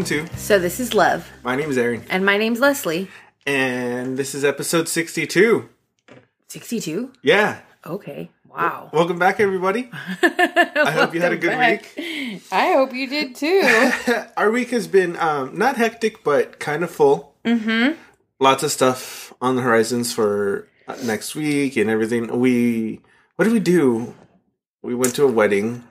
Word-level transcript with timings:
welcome 0.00 0.26
to. 0.28 0.38
So 0.38 0.58
this 0.58 0.80
is 0.80 0.94
Love, 0.94 1.30
My 1.42 1.56
name 1.56 1.70
is 1.70 1.76
Aaron, 1.76 2.02
and 2.08 2.24
my 2.24 2.38
name's 2.38 2.58
Leslie. 2.58 3.08
and 3.46 4.16
this 4.16 4.34
is 4.34 4.44
episode 4.46 4.88
62. 4.88 5.68
62? 6.48 7.12
Yeah. 7.22 7.60
Okay. 7.84 8.30
Wow. 8.48 8.88
Welcome 8.94 9.18
back, 9.18 9.40
everybody. 9.40 9.90
I 10.22 10.90
hope 10.92 11.14
you 11.14 11.20
had 11.20 11.32
a 11.32 11.36
good 11.36 11.50
back. 11.50 11.92
week. 11.98 12.42
I 12.50 12.72
hope 12.72 12.94
you 12.94 13.08
did 13.08 13.34
too. 13.34 13.90
Our 14.38 14.50
week 14.50 14.70
has 14.70 14.88
been 14.88 15.16
um, 15.18 15.56
not 15.58 15.76
hectic, 15.76 16.24
but 16.24 16.58
kind 16.58 16.82
of 16.82 16.90
full. 16.90 17.34
Mm-hmm. 17.44 18.00
Lots 18.38 18.62
of 18.62 18.72
stuff 18.72 19.34
on 19.42 19.56
the 19.56 19.62
horizons 19.62 20.14
for 20.14 20.66
uh, 20.88 20.96
next 21.04 21.34
week 21.34 21.76
and 21.76 21.90
everything. 21.90 22.40
We, 22.40 23.00
what 23.36 23.44
did 23.44 23.52
we 23.52 23.60
do? 23.60 24.14
We 24.82 24.94
went 24.94 25.14
to 25.16 25.24
a 25.24 25.30
wedding. 25.30 25.84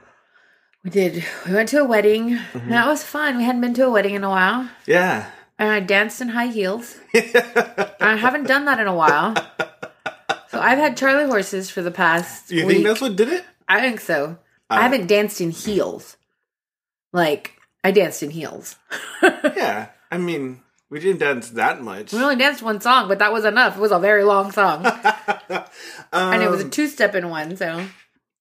We 0.83 0.89
did. 0.89 1.23
We 1.47 1.53
went 1.53 1.69
to 1.69 1.81
a 1.81 1.85
wedding. 1.85 2.31
Mm-hmm. 2.53 2.69
That 2.69 2.87
was 2.87 3.03
fun. 3.03 3.37
We 3.37 3.43
hadn't 3.43 3.61
been 3.61 3.73
to 3.75 3.85
a 3.85 3.91
wedding 3.91 4.15
in 4.15 4.23
a 4.23 4.29
while. 4.29 4.69
Yeah. 4.85 5.29
And 5.57 5.69
I 5.69 5.79
danced 5.81 6.21
in 6.21 6.29
high 6.29 6.47
heels. 6.47 6.97
I 7.13 8.15
haven't 8.17 8.47
done 8.47 8.65
that 8.65 8.79
in 8.79 8.87
a 8.87 8.95
while. 8.95 9.35
So 10.49 10.59
I've 10.59 10.77
had 10.79 10.95
Charlie 10.97 11.25
horses 11.29 11.69
for 11.69 11.81
the 11.81 11.91
past 11.91 12.49
You 12.49 12.65
week. 12.65 12.77
think 12.77 12.87
that's 12.87 13.01
what 13.01 13.15
did 13.15 13.27
it? 13.29 13.43
I 13.67 13.81
think 13.81 13.99
so. 13.99 14.37
Uh, 14.69 14.75
I 14.75 14.81
haven't 14.83 15.07
danced 15.07 15.41
in 15.41 15.51
heels. 15.51 16.15
Like, 17.11 17.53
I 17.83 17.91
danced 17.91 18.23
in 18.23 18.29
heels. 18.31 18.75
Yeah. 19.21 19.89
I 20.11 20.17
mean, 20.17 20.61
we 20.89 20.99
didn't 20.99 21.19
dance 21.19 21.49
that 21.51 21.81
much. 21.83 22.13
We 22.13 22.19
only 22.21 22.37
danced 22.37 22.63
one 22.63 22.79
song, 22.81 23.07
but 23.09 23.19
that 23.19 23.33
was 23.33 23.43
enough. 23.45 23.75
It 23.77 23.81
was 23.81 23.91
a 23.91 23.99
very 23.99 24.23
long 24.23 24.51
song. 24.51 24.85
and 26.13 26.41
it 26.41 26.49
was 26.49 26.61
a 26.61 26.63
Um, 26.63 26.69
two 26.71 26.87
step 26.87 27.13
in 27.15 27.29
one, 27.29 27.55
so 27.57 27.85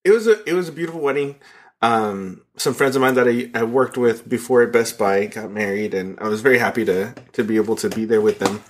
it 0.04 0.10
was 0.12 0.26
a 0.28 0.42
it 0.48 0.54
was 0.54 0.68
a 0.68 0.72
beautiful 0.72 1.00
wedding. 1.00 1.36
Um, 1.80 2.42
some 2.56 2.74
friends 2.74 2.96
of 2.96 3.02
mine 3.02 3.14
that 3.14 3.28
I, 3.28 3.50
I 3.54 3.62
worked 3.62 3.96
with 3.96 4.28
before 4.28 4.62
at 4.62 4.72
Best 4.72 4.98
Buy 4.98 5.26
got 5.26 5.50
married, 5.50 5.94
and 5.94 6.18
I 6.20 6.28
was 6.28 6.40
very 6.40 6.58
happy 6.58 6.84
to 6.84 7.14
to 7.32 7.44
be 7.44 7.56
able 7.56 7.76
to 7.76 7.88
be 7.88 8.04
there 8.04 8.20
with 8.20 8.40
them. 8.40 8.60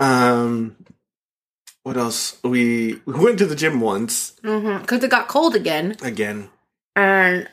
Um, 0.00 0.76
what 1.84 1.96
else? 1.96 2.38
We 2.42 3.00
we 3.06 3.12
went 3.24 3.38
to 3.38 3.46
the 3.46 3.54
gym 3.56 3.80
once 3.80 4.32
because 4.42 5.02
it 5.04 5.10
got 5.10 5.28
cold 5.28 5.54
again, 5.54 5.96
again. 6.02 6.50
and 6.96 7.48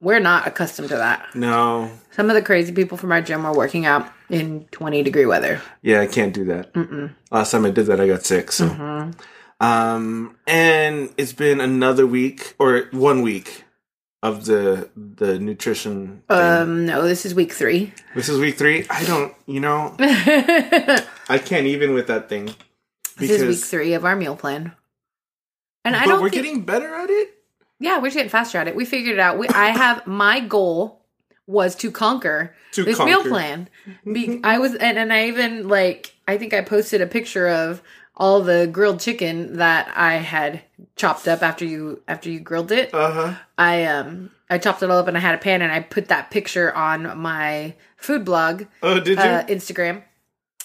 we're 0.00 0.20
not 0.20 0.46
accustomed 0.46 0.88
to 0.88 0.96
that. 0.96 1.34
No, 1.34 1.90
Some 2.12 2.28
of 2.28 2.34
the 2.34 2.42
crazy 2.42 2.72
people 2.72 2.98
from 2.98 3.12
our 3.12 3.22
gym 3.22 3.44
were 3.44 3.54
working 3.54 3.86
out 3.86 4.10
in 4.28 4.64
20 4.70 5.02
degree 5.02 5.24
weather. 5.26 5.62
yeah, 5.82 6.00
I 6.00 6.06
can't 6.06 6.34
do 6.34 6.44
that. 6.46 6.72
Mm-mm. 6.74 7.14
Last 7.30 7.50
time 7.52 7.64
I 7.64 7.70
did 7.70 7.86
that, 7.86 8.00
I 8.00 8.06
got 8.06 8.22
sick. 8.24 8.52
So, 8.52 8.68
Mhm. 8.68 9.14
um, 9.60 10.36
and 10.46 11.10
it's 11.16 11.32
been 11.32 11.58
another 11.60 12.06
week 12.06 12.54
or 12.58 12.88
one 12.92 13.22
week 13.22 13.63
of 14.24 14.46
the 14.46 14.88
the 14.96 15.38
nutrition. 15.38 16.22
Thing. 16.28 16.36
Um, 16.38 16.86
no, 16.86 17.02
this 17.06 17.24
is 17.24 17.34
week 17.34 17.52
three. 17.52 17.92
this 18.16 18.28
is 18.28 18.40
week 18.40 18.56
three. 18.56 18.86
I 18.90 19.04
don't, 19.04 19.34
you 19.46 19.60
know, 19.60 19.94
I 20.00 21.38
can't 21.38 21.66
even 21.66 21.94
with 21.94 22.06
that 22.08 22.28
thing 22.28 22.54
this 23.18 23.30
is 23.30 23.42
week 23.44 23.64
three 23.64 23.94
of 23.94 24.04
our 24.04 24.16
meal 24.16 24.34
plan. 24.36 24.72
And 25.84 25.94
I 25.94 26.06
don't 26.06 26.22
we're 26.22 26.30
think, 26.30 26.42
getting 26.42 26.64
better 26.64 26.94
at 26.94 27.10
it. 27.10 27.34
yeah, 27.78 27.98
we're 27.98 28.06
just 28.06 28.16
getting 28.16 28.30
faster 28.30 28.58
at 28.58 28.66
it. 28.68 28.74
We 28.74 28.84
figured 28.84 29.14
it 29.14 29.20
out. 29.20 29.38
We, 29.38 29.48
I 29.48 29.68
have 29.68 30.06
my 30.06 30.40
goal 30.40 31.04
was 31.46 31.76
to 31.76 31.90
conquer 31.90 32.56
To 32.72 32.82
this 32.84 32.96
conquer. 32.96 33.10
meal 33.10 33.22
plan. 33.22 33.68
Be, 34.10 34.40
I 34.42 34.58
was, 34.58 34.74
and, 34.74 34.98
and 34.98 35.12
I 35.12 35.28
even 35.28 35.68
like, 35.68 36.14
I 36.26 36.38
think 36.38 36.54
I 36.54 36.62
posted 36.62 37.02
a 37.02 37.06
picture 37.06 37.46
of 37.48 37.82
all 38.16 38.42
the 38.42 38.66
grilled 38.66 39.00
chicken 39.00 39.56
that 39.56 39.92
I 39.96 40.14
had 40.16 40.62
chopped 40.96 41.26
up 41.28 41.42
after 41.42 41.64
you 41.64 42.02
after 42.06 42.30
you 42.30 42.40
grilled 42.40 42.70
it. 42.72 42.92
Uh 42.94 43.10
huh. 43.12 43.34
I 43.58 43.84
um 43.84 44.30
I 44.50 44.58
chopped 44.58 44.82
it 44.82 44.90
all 44.90 44.98
up 44.98 45.08
and 45.08 45.16
I 45.16 45.20
had 45.20 45.34
a 45.34 45.38
pan 45.38 45.62
and 45.62 45.72
I 45.72 45.80
put 45.80 46.08
that 46.08 46.30
picture 46.30 46.72
on 46.74 47.18
my 47.18 47.74
food 47.96 48.24
blog 48.24 48.64
Oh, 48.82 49.00
did 49.00 49.18
you? 49.18 49.24
uh, 49.24 49.44
Instagram. 49.46 50.02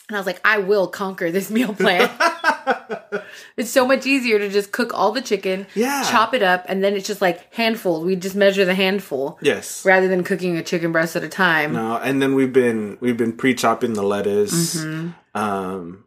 And 0.10 0.16
I 0.16 0.20
was 0.20 0.26
like, 0.26 0.42
I 0.44 0.58
will 0.58 0.88
conquer 0.88 1.32
this 1.32 1.50
meal 1.58 1.74
plan. 1.74 2.10
it's 3.58 3.70
so 3.70 3.86
much 3.86 4.06
easier 4.06 4.40
to 4.40 4.50
just 4.50 4.72
cook 4.72 4.92
all 4.94 5.12
the 5.12 5.22
chicken, 5.22 5.68
Yeah. 5.76 6.04
chop 6.10 6.34
it 6.34 6.42
up, 6.44 6.66
and 6.68 6.84
then 6.84 6.96
it's 6.96 7.08
just 7.08 7.22
like 7.22 7.54
handful. 7.54 8.04
We 8.04 8.16
just 8.16 8.36
measure 8.36 8.66
the 8.66 8.74
handful 8.76 9.38
yes. 9.42 9.86
rather 9.86 10.08
than 10.08 10.24
cooking 10.24 10.58
a 10.58 10.64
chicken 10.64 10.92
breast 10.92 11.16
at 11.16 11.24
a 11.24 11.30
time. 11.30 11.74
No, 11.74 11.98
and 11.98 12.22
then 12.22 12.34
we've 12.36 12.52
been 12.54 12.98
we've 13.02 13.18
been 13.18 13.34
pre-chopping 13.34 13.94
the 13.94 14.04
lettuce, 14.04 14.76
Mm-hmm. 14.78 15.40
um, 15.40 16.06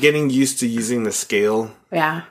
getting 0.00 0.30
used 0.30 0.60
to 0.60 0.66
using 0.66 1.04
the 1.04 1.12
scale, 1.12 1.70
Yeah. 1.92 2.22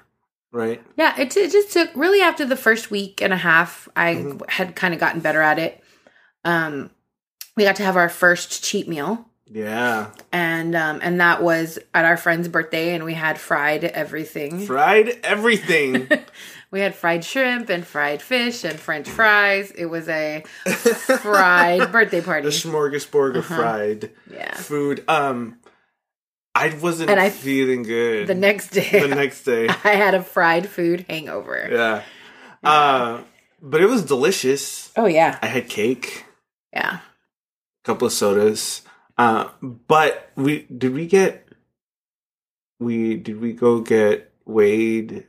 right? 0.52 0.82
Yeah, 0.98 1.20
it, 1.20 1.36
it 1.38 1.52
just 1.52 1.72
took 1.74 1.90
really 1.96 2.22
after 2.22 2.46
the 2.46 2.56
first 2.58 2.92
week 2.92 3.22
and 3.22 3.34
a 3.34 3.38
half, 3.38 3.88
I 3.96 4.16
Mm-hmm. 4.16 4.42
had 4.50 4.76
kind 4.76 4.94
of 4.94 5.00
gotten 5.00 5.22
better 5.22 5.42
at 5.42 5.60
it. 5.60 5.84
Um, 6.46 6.92
we 7.56 7.64
got 7.64 7.76
to 7.78 7.84
have 7.84 7.98
our 7.98 8.10
first 8.10 8.64
cheat 8.64 8.88
meal, 8.88 9.26
Yeah, 9.50 10.12
and 10.32 10.76
um, 10.76 11.00
and 11.02 11.20
that 11.20 11.42
was 11.42 11.80
at 11.94 12.06
our 12.06 12.16
friend's 12.18 12.48
birthday, 12.48 12.94
and 12.94 13.04
we 13.04 13.16
had 13.16 13.40
fried 13.40 13.84
everything. 13.84 14.66
fried 14.66 15.18
everything. 15.24 16.08
we 16.72 16.80
had 16.82 16.94
fried 16.96 17.26
shrimp 17.26 17.70
and 17.70 17.86
fried 17.86 18.22
fish 18.22 18.64
and 18.64 18.80
French 18.80 19.10
fries. 19.10 19.72
It 19.72 19.86
was 19.88 20.08
a 20.08 20.44
fried 21.22 21.92
birthday 21.92 22.20
the 22.20 22.26
party. 22.26 22.48
smorgasbord 22.50 23.32
of 23.38 23.46
Uh-huh. 23.52 23.56
fried 23.56 24.12
Yeah. 24.32 24.54
food. 24.56 25.04
Um, 25.08 25.58
I 26.58 26.76
wasn't 26.82 27.10
And 27.10 27.20
I- 27.20 27.30
feeling 27.30 27.84
good 27.84 28.28
The 28.28 28.36
next 28.36 28.70
day, 28.70 29.00
the 29.08 29.16
next 29.16 29.44
day. 29.44 29.68
I 29.84 29.92
had 29.96 30.14
a 30.16 30.24
fried 30.24 30.68
food 30.68 31.06
hangover. 31.10 31.68
Yeah, 31.72 32.04
uh, 32.64 33.22
but 33.62 33.82
it 33.82 33.86
was 33.88 34.04
delicious. 34.04 34.92
Oh 34.96 35.06
yeah, 35.06 35.38
I 35.42 35.48
had 35.48 35.70
cake. 35.70 36.26
yeah. 36.74 37.00
A 37.00 37.86
couple 37.86 38.08
of 38.08 38.14
sodas. 38.14 38.82
Uh, 39.18 39.50
but 39.62 40.30
we 40.36 40.64
did 40.64 40.94
we 40.94 41.08
get 41.08 41.48
we 42.80 43.16
did 43.16 43.42
we 43.42 43.54
go 43.54 43.82
get 43.82 44.32
weighed 44.46 45.26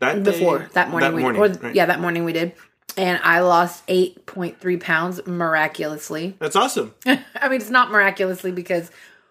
that 0.00 0.22
day? 0.24 0.30
before 0.32 0.68
that 0.72 0.90
morning, 0.90 1.14
we, 1.14 1.22
or 1.24 1.48
right? 1.48 1.74
yeah 1.74 1.86
that 1.86 2.00
morning 2.00 2.24
we 2.24 2.32
did 2.32 2.52
and 2.96 3.20
i 3.22 3.40
lost 3.40 3.86
8.3 3.86 4.80
pounds 4.80 5.20
miraculously 5.26 6.34
that's 6.38 6.56
awesome. 6.56 6.94
i 7.06 7.18
mean 7.48 7.60
it's 7.60 7.70
not 7.70 7.90
miraculously 7.90 8.50
because 8.50 8.90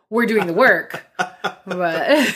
we're 0.10 0.26
doing 0.26 0.48
the 0.48 0.54
work 0.54 1.06
but 1.66 2.36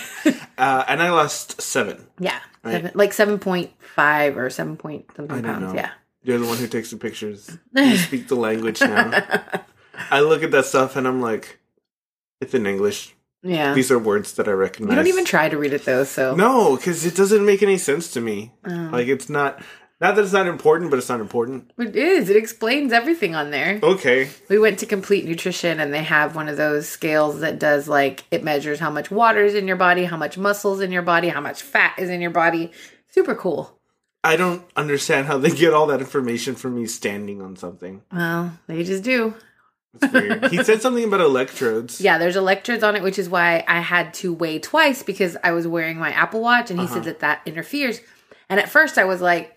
Uh, 0.57 0.85
and 0.87 1.01
I 1.01 1.09
lost 1.11 1.61
seven. 1.61 2.07
yeah 2.19 2.39
Right. 2.63 2.73
seven, 2.73 2.91
like 2.95 3.11
7.5 3.11 4.37
or 4.37 4.49
7 4.49 4.77
point 4.77 5.05
something 5.15 5.43
pounds 5.43 5.73
know. 5.73 5.73
yeah 5.75 5.91
You're 6.23 6.39
the 6.39 6.45
one 6.47 6.57
who 6.57 6.67
takes 6.67 6.91
the 6.91 6.97
pictures. 6.97 7.57
You 7.75 7.97
speak 8.07 8.27
the 8.29 8.35
language 8.35 8.79
now. 8.79 9.11
I 10.09 10.21
look 10.21 10.43
at 10.43 10.51
that 10.51 10.65
stuff 10.65 10.95
and 10.95 11.05
I'm 11.07 11.19
like, 11.21 11.59
it's 12.39 12.53
in 12.53 12.65
English. 12.65 13.15
yeah 13.43 13.73
These 13.73 13.91
are 13.91 13.99
words 13.99 14.33
that 14.33 14.47
I 14.47 14.51
recognize. 14.51 14.91
you 14.91 14.95
don't 14.95 15.07
even 15.07 15.25
try 15.25 15.49
to 15.49 15.57
read 15.57 15.73
it 15.73 15.83
though 15.83 16.05
so 16.05 16.35
No, 16.35 16.77
because 16.77 17.05
it 17.05 17.15
doesn't 17.15 17.45
make 17.45 17.61
any 17.63 17.77
sense 17.77 18.11
to 18.13 18.21
me. 18.21 18.53
Oh. 18.65 18.89
Like 18.93 19.07
it's 19.07 19.29
not. 19.29 19.59
Not 20.01 20.15
that 20.15 20.23
it's 20.23 20.33
not 20.33 20.47
important, 20.47 20.89
but 20.91 20.97
it's 20.97 21.07
not 21.07 21.21
important. 21.21 21.71
it 21.77 21.95
is 21.95 22.29
it 22.29 22.35
explains 22.35 22.91
everything 22.91 23.35
on 23.35 23.51
there 23.51 23.79
Okay. 23.81 24.29
we 24.49 24.57
went 24.59 24.79
to 24.79 24.85
complete 24.85 25.25
nutrition 25.25 25.79
and 25.79 25.93
they 25.93 26.03
have 26.03 26.35
one 26.35 26.49
of 26.49 26.57
those 26.57 26.89
scales 26.89 27.39
that 27.39 27.59
does 27.59 27.87
like 27.87 28.23
it 28.31 28.43
measures 28.43 28.79
how 28.79 28.89
much 28.89 29.09
water 29.11 29.43
is 29.43 29.55
in 29.55 29.67
your 29.67 29.77
body 29.77 30.03
how 30.05 30.17
much 30.17 30.37
muscles 30.37 30.81
in 30.81 30.91
your 30.91 31.01
body 31.03 31.29
how 31.29 31.39
much 31.41 31.61
fat 31.61 31.93
is 31.97 32.09
in 32.09 32.19
your 32.21 32.31
body 32.31 32.71
super 33.07 33.35
cool 33.35 33.79
I 34.25 34.35
don't 34.37 34.63
understand 34.77 35.27
how 35.27 35.37
they 35.37 35.51
get 35.51 35.73
all 35.73 35.87
that 35.87 35.99
information 35.99 36.55
from 36.55 36.75
me 36.75 36.85
standing 36.87 37.41
on 37.41 37.55
something. 37.55 38.01
well 38.11 38.57
they 38.67 38.83
just 38.83 39.03
do 39.03 39.35
It's 40.01 40.11
weird. 40.11 40.47
he 40.51 40.63
said 40.63 40.81
something 40.81 41.03
about 41.05 41.21
electrodes. 41.21 42.01
yeah 42.01 42.17
there's 42.17 42.35
electrodes 42.35 42.83
on 42.83 42.95
it 42.97 43.03
which 43.03 43.19
is 43.19 43.29
why 43.29 43.63
i 43.69 43.79
had 43.79 44.13
to 44.15 44.33
weigh 44.33 44.59
twice 44.59 45.01
because 45.03 45.37
i 45.43 45.51
was 45.51 45.65
wearing 45.67 45.97
my 45.97 46.11
apple 46.11 46.41
watch 46.41 46.69
and 46.71 46.79
he 46.79 46.85
Uh-huh. 46.85 46.95
said 46.95 47.03
that 47.05 47.19
that 47.19 47.41
interferes 47.45 48.01
and 48.49 48.59
at 48.59 48.67
first 48.69 48.97
i 48.97 49.03
was 49.05 49.21
like 49.21 49.52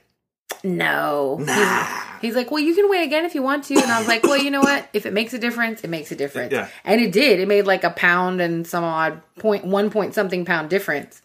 no 0.66 1.38
Nah. 1.40 1.84
He's, 2.20 2.20
he's 2.22 2.34
like 2.36 2.50
well 2.50 2.60
you 2.60 2.74
can 2.74 2.88
weigh 2.90 3.04
again 3.04 3.24
if 3.24 3.34
you 3.34 3.42
want 3.42 3.64
to 3.64 3.74
and 3.74 3.84
i 3.92 3.98
was 3.98 4.08
like 4.08 4.22
well 4.24 4.36
you 4.36 4.50
know 4.50 4.60
what 4.60 4.88
if 4.92 5.06
it 5.06 5.12
makes 5.12 5.32
a 5.34 5.38
difference 5.38 5.82
it 5.84 5.90
makes 5.90 6.10
a 6.12 6.16
difference 6.16 6.52
Yeah. 6.52 6.68
and 6.84 7.00
it 7.00 7.12
did 7.12 7.40
it 7.40 7.46
made 7.48 7.66
like 7.66 7.84
a 7.84 7.90
pound 7.90 8.40
and 8.40 8.66
some 8.66 8.84
odd 8.84 9.20
point 9.38 9.64
one 9.64 9.90
point 9.90 10.14
something 10.14 10.44
pound 10.44 10.68
difference 10.70 11.22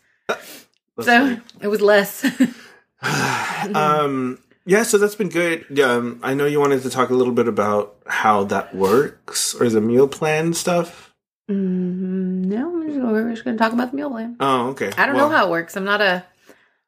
so 0.99 1.23
weird. 1.23 1.41
it 1.61 1.67
was 1.67 1.81
less 1.81 2.23
um, 3.73 4.37
yeah, 4.65 4.83
so 4.83 4.99
that's 4.99 5.15
been 5.15 5.29
good. 5.29 5.79
Um, 5.79 6.19
I 6.21 6.35
know 6.35 6.45
you 6.45 6.59
wanted 6.59 6.83
to 6.83 6.91
talk 6.91 7.09
a 7.09 7.15
little 7.15 7.33
bit 7.33 7.47
about 7.47 7.95
how 8.05 8.43
that 8.43 8.75
works 8.75 9.55
or 9.55 9.67
the 9.69 9.81
meal 9.81 10.07
plan 10.07 10.53
stuff. 10.53 11.11
Mm, 11.49 12.45
no 12.45 12.83
just- 12.85 12.99
we're 12.99 13.31
just 13.31 13.43
gonna 13.43 13.57
talk 13.57 13.73
about 13.73 13.89
the 13.91 13.97
meal 13.97 14.09
plan 14.11 14.35
Oh, 14.39 14.67
okay. 14.69 14.91
I 14.97 15.07
don't 15.07 15.15
Well, 15.15 15.29
know 15.29 15.35
how 15.35 15.47
it 15.47 15.49
works. 15.49 15.75
I'm 15.75 15.83
not 15.83 15.99
a 16.01 16.23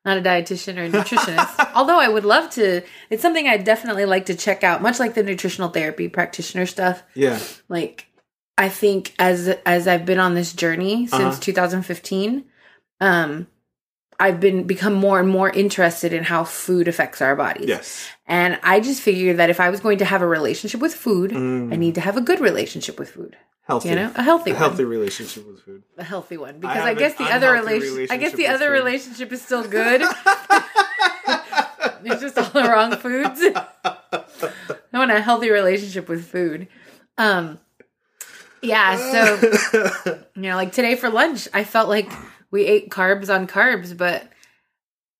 not 0.06 0.18
a 0.18 0.22
dietitian 0.22 0.78
or 0.78 0.84
a 0.86 0.90
nutritionist. 0.90 1.72
Although 1.76 2.00
I 2.00 2.10
would 2.10 2.26
love 2.26 2.50
to. 2.52 2.82
It's 3.10 3.22
something 3.22 3.48
I 3.48 3.58
definitely 3.58 4.06
like 4.06 4.26
to 4.28 4.36
check 4.36 4.64
out, 4.64 4.82
much 4.82 5.00
like 5.00 5.14
the 5.14 5.24
nutritional 5.24 5.70
therapy 5.70 6.10
practitioner 6.10 6.66
stuff. 6.66 7.04
Yeah. 7.16 7.40
Like 7.70 8.08
I 8.58 8.70
think 8.70 9.14
as 9.18 9.48
as 9.66 9.88
I've 9.88 10.06
been 10.06 10.20
on 10.20 10.36
this 10.36 10.54
journey 10.54 11.08
since 11.08 11.14
Uh-huh. 11.22 11.40
2015, 11.40 12.46
um 13.02 13.48
I've 14.20 14.40
been 14.40 14.64
become 14.64 14.94
more 14.94 15.20
and 15.20 15.28
more 15.28 15.50
interested 15.50 16.14
in 16.14 16.24
how 16.24 16.44
food 16.44 16.88
affects 16.88 17.22
our 17.22 17.36
bodies. 17.36 17.68
Yes. 17.68 18.08
And 18.28 18.60
I 18.62 18.80
just 18.80 19.02
figured 19.02 19.38
that 19.38 19.50
if 19.50 19.60
I 19.60 19.70
was 19.70 19.80
going 19.80 19.98
to 19.98 20.06
have 20.06 20.22
a 20.22 20.28
relationship 20.28 20.80
with 20.82 20.94
food, 20.94 21.34
I 21.34 21.76
need 21.76 21.96
to 21.96 22.02
have 22.02 22.16
a 22.16 22.22
good 22.22 22.40
relationship 22.40 23.00
with 23.00 23.10
food. 23.10 23.36
Healthy. 23.66 23.90
You 23.90 23.96
know, 23.96 24.12
a 24.16 24.24
healthy 24.24 24.52
a 24.52 24.54
one. 24.54 24.60
healthy 24.62 24.84
relationship 24.84 25.48
with 25.48 25.62
food. 25.62 25.84
A 25.98 26.04
healthy 26.04 26.36
one. 26.38 26.60
Because 26.60 26.78
I, 26.78 26.90
have 26.90 26.98
guess 26.98 27.16
the 27.16 27.24
other 27.26 27.56
unhealthy 27.56 27.80
relation 27.80 28.12
I 28.14 28.18
guess 28.18 28.34
relationship 28.34 28.38
the 28.38 28.48
other 28.48 28.66
food. 28.68 28.74
relationship 28.74 29.32
is 29.32 29.42
still 29.42 29.64
good. 29.68 30.02
it's 32.06 32.22
just 32.22 32.38
all 32.38 32.50
the 32.50 32.64
wrong 32.70 32.96
foods. 32.98 33.42
I 33.86 34.98
want 34.98 35.12
a 35.12 35.22
healthy 35.22 35.50
relationship 35.50 36.10
with 36.10 36.26
food. 36.26 36.68
Um 37.18 37.60
yeah, 38.62 38.96
so 39.12 40.16
you 40.36 40.42
know, 40.42 40.56
like 40.56 40.72
today 40.72 40.96
for 40.96 41.10
lunch, 41.10 41.48
I 41.54 41.64
felt 41.64 41.90
like 41.90 42.12
we 42.52 42.66
ate 42.66 42.90
carbs 42.90 43.34
on 43.34 43.48
carbs, 43.48 43.96
but 43.98 44.28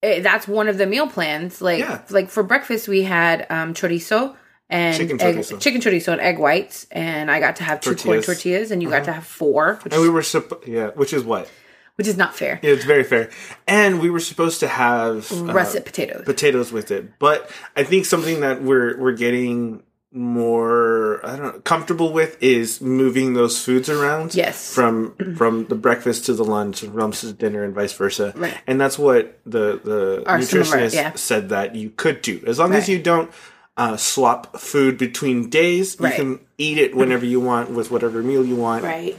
it, 0.02 0.22
that's 0.24 0.48
one 0.48 0.68
of 0.70 0.78
the 0.78 0.86
meal 0.86 1.08
plans. 1.08 1.62
Like, 1.62 1.80
Yeah. 1.80 2.02
like 2.10 2.30
for 2.30 2.44
breakfast, 2.44 2.88
we 2.88 3.04
had 3.04 3.46
um, 3.50 3.74
chorizo 3.74 4.36
and 4.74 4.98
Chicken 4.98 5.22
egg, 5.22 5.36
chorizo. 5.38 5.60
chicken 5.62 5.80
chorizo 5.82 6.12
and 6.14 6.22
egg 6.22 6.40
whites, 6.40 6.88
and 6.92 7.30
I 7.32 7.40
got 7.40 7.56
to 7.58 7.64
have 7.64 7.80
two 7.80 7.92
corn 7.92 7.98
Tortillas. 8.22 8.26
tortillas, 8.26 8.72
and 8.72 8.82
you 8.84 8.90
got 8.90 9.06
to 9.06 9.14
have 9.14 9.26
four, 9.26 9.80
which, 9.84 9.94
And 9.94 10.02
we 10.02 10.10
were 10.10 10.24
supposed, 10.24 10.68
yeah, 10.68 10.88
which 10.96 11.14
is 11.14 11.24
what? 11.24 11.50
which 11.96 12.08
is 12.08 12.18
not 12.18 12.36
fair. 12.36 12.60
Yeah, 12.64 12.72
it's 12.72 12.86
very 12.86 13.04
fair. 13.04 13.30
And 13.68 14.02
we 14.02 14.10
were 14.10 14.20
supposed 14.20 14.60
to 14.62 14.68
have 14.68 15.32
uh, 15.32 15.54
Russet 15.54 15.86
potatoes. 15.86 16.24
potatoes 16.26 16.72
with 16.72 16.90
it. 16.90 17.20
But 17.20 17.52
I 17.76 17.84
think 17.84 18.06
something 18.08 18.40
that 18.42 18.64
we're 18.64 18.98
we're 19.00 19.12
getting 19.28 19.84
more 20.12 21.24
I 21.26 21.36
don't 21.36 21.54
know 21.56 21.60
comfortable 21.62 22.12
with 22.14 22.42
is 22.42 22.82
moving 22.82 23.34
those 23.36 23.64
foods 23.64 23.90
around. 23.90 24.34
Yes. 24.34 24.74
From 24.74 25.14
from 25.38 25.68
the 25.68 25.76
breakfast 25.76 26.26
to 26.26 26.34
the 26.34 26.44
lunch 26.46 26.82
and 26.84 26.96
lunch 26.96 27.22
to 27.22 27.34
dinner 27.34 27.64
and 27.64 27.76
vice 27.76 27.94
versa. 27.94 28.34
Right. 28.36 28.58
And 28.66 28.80
that's 28.82 28.98
what 28.98 29.40
the 29.46 29.80
the 29.84 30.24
our- 30.26 30.40
nutritionist 30.40 30.94
yeah. 30.96 31.14
said 31.14 31.50
that 31.50 31.76
you 31.76 31.90
could 31.92 32.22
do. 32.24 32.44
As 32.48 32.58
long 32.60 32.74
as 32.74 32.90
you 32.90 33.00
don't 33.02 33.30
uh, 33.78 33.98
swap 33.98 34.58
food 34.58 34.98
between 34.98 35.50
days, 35.50 35.98
Right. 36.00 36.18
you 36.18 36.24
can 36.24 36.40
eat 36.58 36.78
it 36.78 36.96
whenever 36.96 37.26
you 37.26 37.40
want 37.40 37.72
with 37.72 37.90
whatever 37.92 38.22
meal 38.22 38.46
you 38.46 38.56
want. 38.56 38.84
right. 38.84 39.18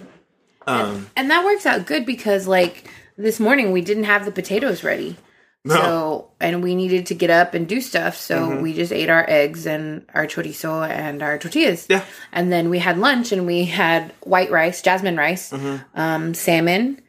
Um, 0.67 1.09
And 1.17 1.31
that 1.31 1.45
works 1.45 1.67
out 1.67 1.87
good 1.87 2.07
because, 2.07 2.47
like, 2.47 2.89
this 3.19 3.39
morning 3.39 3.73
we 3.73 3.81
didn't 3.83 4.05
have 4.05 4.25
the 4.25 4.31
potatoes 4.33 4.83
ready. 4.83 5.17
No. 5.67 5.75
So, 5.75 6.31
and 6.41 6.63
we 6.63 6.75
needed 6.75 7.07
to 7.07 7.15
get 7.15 7.31
up 7.31 7.55
and 7.55 7.67
do 7.67 7.81
stuff. 7.81 8.17
So 8.17 8.49
Mm-hmm. 8.51 8.63
we 8.63 8.75
just 8.75 8.93
ate 8.93 9.09
our 9.11 9.25
eggs 9.29 9.67
and 9.67 10.05
our 10.15 10.27
chorizo 10.27 10.87
and 10.89 11.23
our 11.23 11.39
tortillas. 11.39 11.87
Yeah. 11.89 12.05
And 12.33 12.53
then 12.53 12.69
we 12.71 12.79
had 12.79 12.99
lunch 12.99 13.33
and 13.33 13.47
we 13.47 13.65
had 13.65 14.13
white 14.23 14.51
rice, 14.51 14.83
jasmine 14.83 15.17
rice, 15.17 15.51
Mm-hmm. 15.53 15.99
um, 16.01 16.35
salmon. 16.35 17.01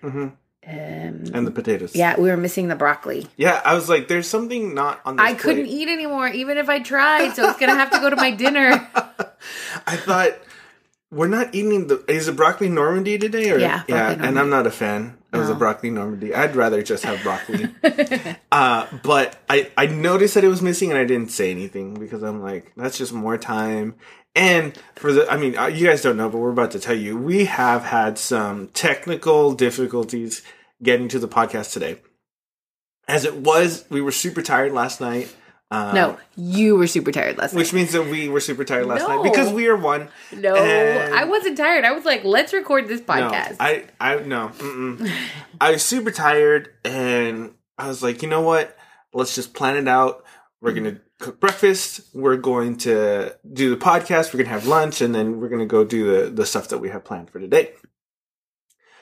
And 0.65 1.47
the 1.47 1.51
potatoes. 1.51 1.95
Yeah, 1.95 2.19
we 2.19 2.29
were 2.29 2.37
missing 2.37 2.67
the 2.67 2.75
broccoli. 2.75 3.27
Yeah, 3.37 3.61
I 3.63 3.75
was 3.75 3.87
like, 3.89 4.07
there's 4.07 4.27
something 4.27 4.73
not 4.73 4.99
on 5.05 5.17
this 5.17 5.25
I 5.25 5.33
couldn't 5.33 5.67
eat 5.67 5.87
anymore, 5.87 6.27
even 6.27 6.57
if 6.57 6.69
I 6.69 6.79
tried. 6.79 7.35
So 7.35 7.47
it's 7.49 7.59
going 7.59 7.71
to 7.71 7.77
have 7.77 7.91
to 7.91 7.99
go 7.99 8.09
to 8.09 8.15
my 8.15 8.31
dinner. 8.31 8.87
I 9.87 9.95
thought 9.95 10.33
we're 11.11 11.27
not 11.27 11.53
eating 11.53 11.87
the 11.87 12.03
is 12.07 12.27
it 12.27 12.35
broccoli 12.35 12.67
Normandy 12.67 13.17
today 13.17 13.51
or 13.51 13.59
Yeah, 13.59 13.83
and 13.87 13.89
Normandy. 13.89 14.39
I'm 14.39 14.49
not 14.49 14.67
a 14.67 14.71
fan 14.71 15.17
of 15.31 15.47
the 15.47 15.55
broccoli 15.55 15.91
Normandy. 15.91 16.33
I'd 16.33 16.55
rather 16.55 16.81
just 16.81 17.03
have 17.03 17.21
broccoli. 17.21 17.67
uh, 18.51 18.87
but 19.03 19.37
I 19.49 19.71
I 19.77 19.85
noticed 19.85 20.33
that 20.33 20.43
it 20.43 20.47
was 20.47 20.61
missing 20.61 20.89
and 20.89 20.99
I 20.99 21.05
didn't 21.05 21.31
say 21.31 21.51
anything 21.51 21.93
because 21.93 22.23
I'm 22.23 22.41
like 22.41 22.71
that's 22.75 22.97
just 22.97 23.13
more 23.13 23.37
time. 23.37 23.95
And 24.35 24.77
for 24.95 25.13
the 25.13 25.31
I 25.31 25.37
mean 25.37 25.57
uh, 25.57 25.67
you 25.67 25.87
guys 25.87 26.01
don't 26.01 26.17
know 26.17 26.29
but 26.29 26.39
we're 26.39 26.51
about 26.51 26.71
to 26.71 26.79
tell 26.79 26.95
you 26.95 27.15
we 27.17 27.45
have 27.45 27.83
had 27.83 28.17
some 28.17 28.67
technical 28.69 29.53
difficulties 29.53 30.41
getting 30.83 31.07
to 31.09 31.19
the 31.19 31.27
podcast 31.27 31.71
today. 31.73 31.97
As 33.07 33.23
it 33.23 33.35
was, 33.35 33.85
we 33.89 34.01
were 34.01 34.11
super 34.11 34.41
tired 34.41 34.73
last 34.73 34.99
night. 34.99 35.33
Um, 35.71 35.95
No, 35.95 36.17
you 36.35 36.75
were 36.75 36.87
super 36.87 37.11
tired 37.11 37.37
last 37.37 37.53
which 37.53 37.67
night. 37.67 37.73
Which 37.73 37.73
means 37.73 37.91
that 37.93 38.11
we 38.11 38.29
were 38.29 38.39
super 38.39 38.63
tired 38.63 38.87
last 38.87 39.07
No. 39.07 39.21
night 39.21 39.31
because 39.31 39.51
we 39.53 39.67
are 39.67 39.75
one. 39.75 40.09
No, 40.31 40.55
I 40.55 41.23
wasn't 41.25 41.57
tired. 41.57 41.85
I 41.85 41.91
was 41.91 42.03
like, 42.03 42.23
let's 42.23 42.51
record 42.53 42.87
this 42.87 43.01
podcast. 43.01 43.51
No, 43.51 43.55
I, 43.59 43.85
I 43.99 44.15
no. 44.17 44.49
Mm-mm. 44.49 45.11
I 45.61 45.71
was 45.71 45.83
super 45.83 46.11
tired, 46.11 46.69
and 46.83 47.53
I 47.77 47.87
was 47.87 48.03
like, 48.03 48.21
you 48.21 48.27
know 48.29 48.41
what? 48.41 48.75
Let's 49.13 49.33
just 49.35 49.53
plan 49.53 49.77
it 49.77 49.87
out. 49.87 50.23
We're 50.61 50.73
gonna 50.73 50.99
cook 51.19 51.39
breakfast. 51.39 52.01
We're 52.13 52.37
going 52.37 52.77
to 52.79 53.35
do 53.51 53.69
the 53.69 53.83
podcast. 53.83 54.33
We're 54.33 54.43
gonna 54.43 54.49
have 54.49 54.67
lunch, 54.67 55.01
and 55.01 55.13
then 55.13 55.39
we're 55.39 55.49
gonna 55.49 55.65
go 55.65 55.83
do 55.83 56.25
the 56.25 56.29
the 56.29 56.45
stuff 56.45 56.69
that 56.69 56.79
we 56.79 56.89
have 56.89 57.05
planned 57.05 57.29
for 57.29 57.39
today. 57.39 57.73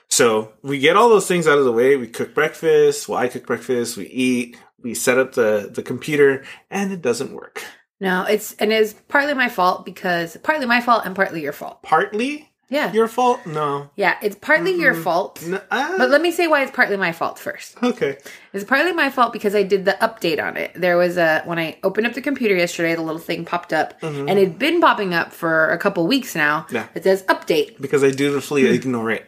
So 0.09 0.53
we 0.61 0.77
get 0.79 0.95
all 0.95 1.09
those 1.09 1.27
things 1.27 1.47
out 1.47 1.57
of 1.57 1.65
the 1.65 1.71
way. 1.71 1.95
We 1.95 2.07
cook 2.07 2.35
breakfast. 2.35 3.09
Well, 3.09 3.17
I 3.17 3.27
cook 3.27 3.47
breakfast. 3.47 3.97
We 3.97 4.05
eat. 4.05 4.57
We 4.79 4.93
set 4.93 5.17
up 5.17 5.33
the 5.33 5.69
the 5.73 5.83
computer, 5.83 6.43
and 6.69 6.91
it 6.91 7.01
doesn't 7.01 7.33
work. 7.33 7.63
No, 7.99 8.23
it's 8.23 8.53
and 8.55 8.71
it's 8.71 8.93
partly 9.07 9.33
my 9.33 9.49
fault 9.49 9.85
because 9.85 10.37
partly 10.43 10.65
my 10.65 10.81
fault 10.81 11.05
and 11.05 11.15
partly 11.15 11.41
your 11.41 11.53
fault. 11.53 11.81
Partly 11.83 12.52
Yeah. 12.73 12.91
your 12.93 13.07
fault. 13.07 13.39
No. 13.45 13.89
yeah, 13.95 14.15
it's 14.25 14.35
partly 14.49 14.73
your 14.83 14.93
fault. 14.95 15.41
N- 15.45 15.61
ah, 15.71 15.95
But 15.97 16.09
let 16.09 16.21
me 16.21 16.31
say 16.31 16.47
why 16.47 16.63
it's 16.63 16.71
partly 16.79 16.97
my 16.97 17.11
fault 17.19 17.37
first. 17.39 17.77
okay. 17.83 18.17
It's 18.53 18.63
partly 18.73 18.93
my 18.93 19.09
fault 19.09 19.31
because 19.33 19.53
I 19.55 19.63
did 19.63 19.85
the 19.85 19.95
update 20.07 20.39
on 20.47 20.57
it. 20.57 20.71
There 20.75 20.97
was 20.97 21.17
a 21.17 21.41
when 21.45 21.59
I 21.59 21.77
opened 21.83 22.07
up 22.07 22.13
the 22.13 22.21
computer 22.29 22.55
yesterday, 22.55 22.95
the 22.95 23.01
little 23.09 23.21
thing 23.29 23.45
popped 23.45 23.71
up, 23.73 23.89
and 24.01 24.29
it'd 24.29 24.57
been 24.59 24.81
popping 24.81 25.13
up 25.13 25.31
for 25.33 25.69
a 25.69 25.77
couple 25.77 26.05
weeks 26.07 26.35
now. 26.35 26.55
Mm-hmm. 26.61 26.75
Yeah. 26.75 26.87
It 26.95 27.03
says 27.03 27.23
update, 27.35 27.79
Because 27.79 28.03
I 28.03 28.11
dutifully 28.11 28.65
ignore 28.67 29.11
it. 29.11 29.25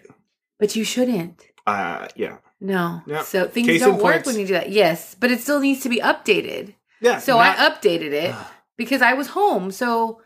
but 0.60 0.76
you 0.76 0.84
shouldn't. 0.84 1.42
Uh, 1.68 2.08
yeah. 2.16 2.38
No. 2.62 3.02
Yeah. 3.06 3.24
So 3.24 3.48
things 3.48 3.68
Case 3.68 3.82
don't 3.82 4.02
work 4.02 4.14
points. 4.24 4.28
when 4.28 4.40
you 4.40 4.48
do 4.48 4.54
that. 4.54 4.70
Yes, 4.72 5.16
but 5.20 5.30
it 5.32 5.40
still 5.42 5.60
needs 5.60 5.82
to 5.82 5.90
be 5.90 6.00
updated. 6.00 6.74
Yeah. 7.02 7.20
So 7.20 7.38
not- 7.38 7.58
I 7.60 7.70
updated 7.70 8.12
it 8.24 8.34
because 8.78 9.02
I 9.02 9.14
was 9.14 9.28
home. 9.28 9.72
So 9.72 10.22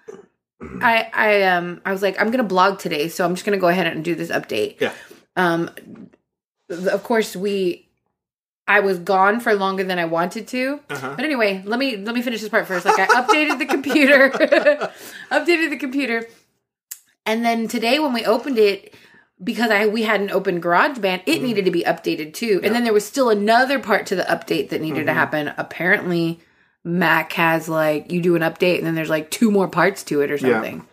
I 0.61 1.09
I 1.13 1.43
um 1.43 1.81
I 1.85 1.91
was 1.91 2.01
like 2.01 2.19
I'm 2.19 2.31
gonna 2.31 2.43
blog 2.43 2.79
today, 2.79 3.07
so 3.07 3.25
I'm 3.25 3.33
just 3.33 3.45
gonna 3.45 3.57
go 3.57 3.67
ahead 3.67 3.87
and 3.87 4.03
do 4.03 4.15
this 4.15 4.29
update. 4.29 4.79
Yeah. 4.81 4.93
Um, 5.35 5.69
of 6.69 7.03
course 7.03 7.35
we. 7.35 7.85
I 8.67 8.81
was 8.81 8.99
gone 8.99 9.39
for 9.39 9.55
longer 9.55 9.83
than 9.83 9.97
I 9.97 10.05
wanted 10.05 10.47
to. 10.49 10.79
Uh-huh. 10.91 11.13
But 11.15 11.25
anyway, 11.25 11.63
let 11.65 11.79
me 11.79 11.97
let 11.97 12.13
me 12.13 12.21
finish 12.21 12.41
this 12.41 12.49
part 12.49 12.67
first. 12.67 12.85
Like 12.85 12.99
I 12.99 13.07
updated 13.07 13.57
the 13.57 13.65
computer, 13.65 14.29
updated 15.31 15.71
the 15.71 15.77
computer, 15.77 16.27
and 17.25 17.43
then 17.43 17.67
today 17.67 17.97
when 17.97 18.13
we 18.13 18.23
opened 18.25 18.59
it, 18.59 18.93
because 19.43 19.71
I 19.71 19.87
we 19.87 20.03
hadn't 20.03 20.29
opened 20.29 20.61
GarageBand, 20.61 21.23
it 21.25 21.41
needed 21.41 21.65
to 21.65 21.71
be 21.71 21.83
updated 21.83 22.33
too. 22.35 22.59
And 22.63 22.75
then 22.75 22.83
there 22.83 22.93
was 22.93 23.05
still 23.05 23.31
another 23.31 23.79
part 23.79 24.05
to 24.07 24.15
the 24.15 24.23
update 24.23 24.69
that 24.69 24.81
needed 24.81 25.07
to 25.07 25.13
happen. 25.13 25.51
Apparently, 25.57 26.39
Mac 26.97 27.33
has 27.33 27.69
like 27.69 28.11
you 28.11 28.21
do 28.21 28.35
an 28.35 28.41
update 28.41 28.77
and 28.79 28.87
then 28.87 28.95
there's 28.95 29.09
like 29.09 29.29
two 29.31 29.51
more 29.51 29.67
parts 29.67 30.03
to 30.05 30.21
it 30.21 30.31
or 30.31 30.37
something. 30.37 30.77
Yeah. 30.77 30.83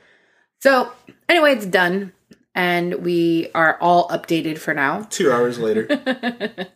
So 0.60 0.92
anyway, 1.28 1.52
it's 1.52 1.66
done, 1.66 2.12
and 2.54 2.94
we 3.04 3.48
are 3.54 3.78
all 3.80 4.08
updated 4.08 4.58
for 4.58 4.74
now. 4.74 5.02
Two 5.10 5.30
hours 5.32 5.58
later. 5.58 5.86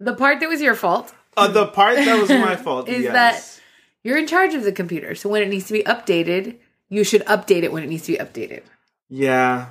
The 0.00 0.14
part 0.14 0.40
that 0.40 0.48
was 0.48 0.60
your 0.60 0.74
fault 0.74 1.14
uh, 1.36 1.48
the 1.48 1.66
part 1.66 1.96
that 1.96 2.20
was 2.20 2.28
my 2.28 2.56
fault 2.64 2.88
Is 2.88 3.04
yes. 3.04 3.12
that- 3.12 3.60
You're 4.02 4.18
in 4.18 4.26
charge 4.26 4.54
of 4.54 4.62
the 4.62 4.72
computer, 4.72 5.14
so 5.14 5.28
when 5.28 5.42
it 5.42 5.48
needs 5.48 5.66
to 5.68 5.72
be 5.72 5.82
updated, 5.84 6.56
you 6.88 7.02
should 7.04 7.24
update 7.24 7.62
it 7.62 7.72
when 7.72 7.82
it 7.82 7.88
needs 7.88 8.04
to 8.06 8.12
be 8.12 8.18
updated. 8.18 8.62
Yeah. 9.08 9.68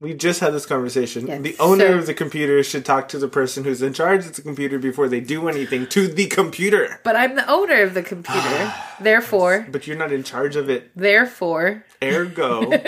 We 0.00 0.14
just 0.14 0.40
had 0.40 0.54
this 0.54 0.64
conversation. 0.64 1.26
Yes, 1.26 1.42
The 1.42 1.56
owner 1.58 1.88
so- 1.88 1.98
of 1.98 2.06
the 2.06 2.14
computer 2.14 2.62
should 2.62 2.86
talk 2.86 3.08
to 3.10 3.18
the 3.18 3.28
person 3.28 3.64
who's 3.64 3.82
in 3.82 3.92
charge 3.92 4.24
of 4.24 4.34
the 4.34 4.40
computer 4.40 4.78
before 4.78 5.08
they 5.08 5.20
do 5.20 5.46
anything 5.46 5.86
to 5.88 6.08
the 6.08 6.26
computer. 6.26 7.00
But 7.04 7.16
I'm 7.16 7.34
the 7.34 7.46
owner 7.50 7.82
of 7.82 7.92
the 7.92 8.02
computer, 8.02 8.72
therefore, 9.00 9.66
But 9.70 9.86
you're 9.86 9.98
not 9.98 10.10
in 10.10 10.22
charge 10.24 10.56
of 10.56 10.70
it. 10.70 10.90
therefore. 10.96 11.84
Ergo. 12.02 12.72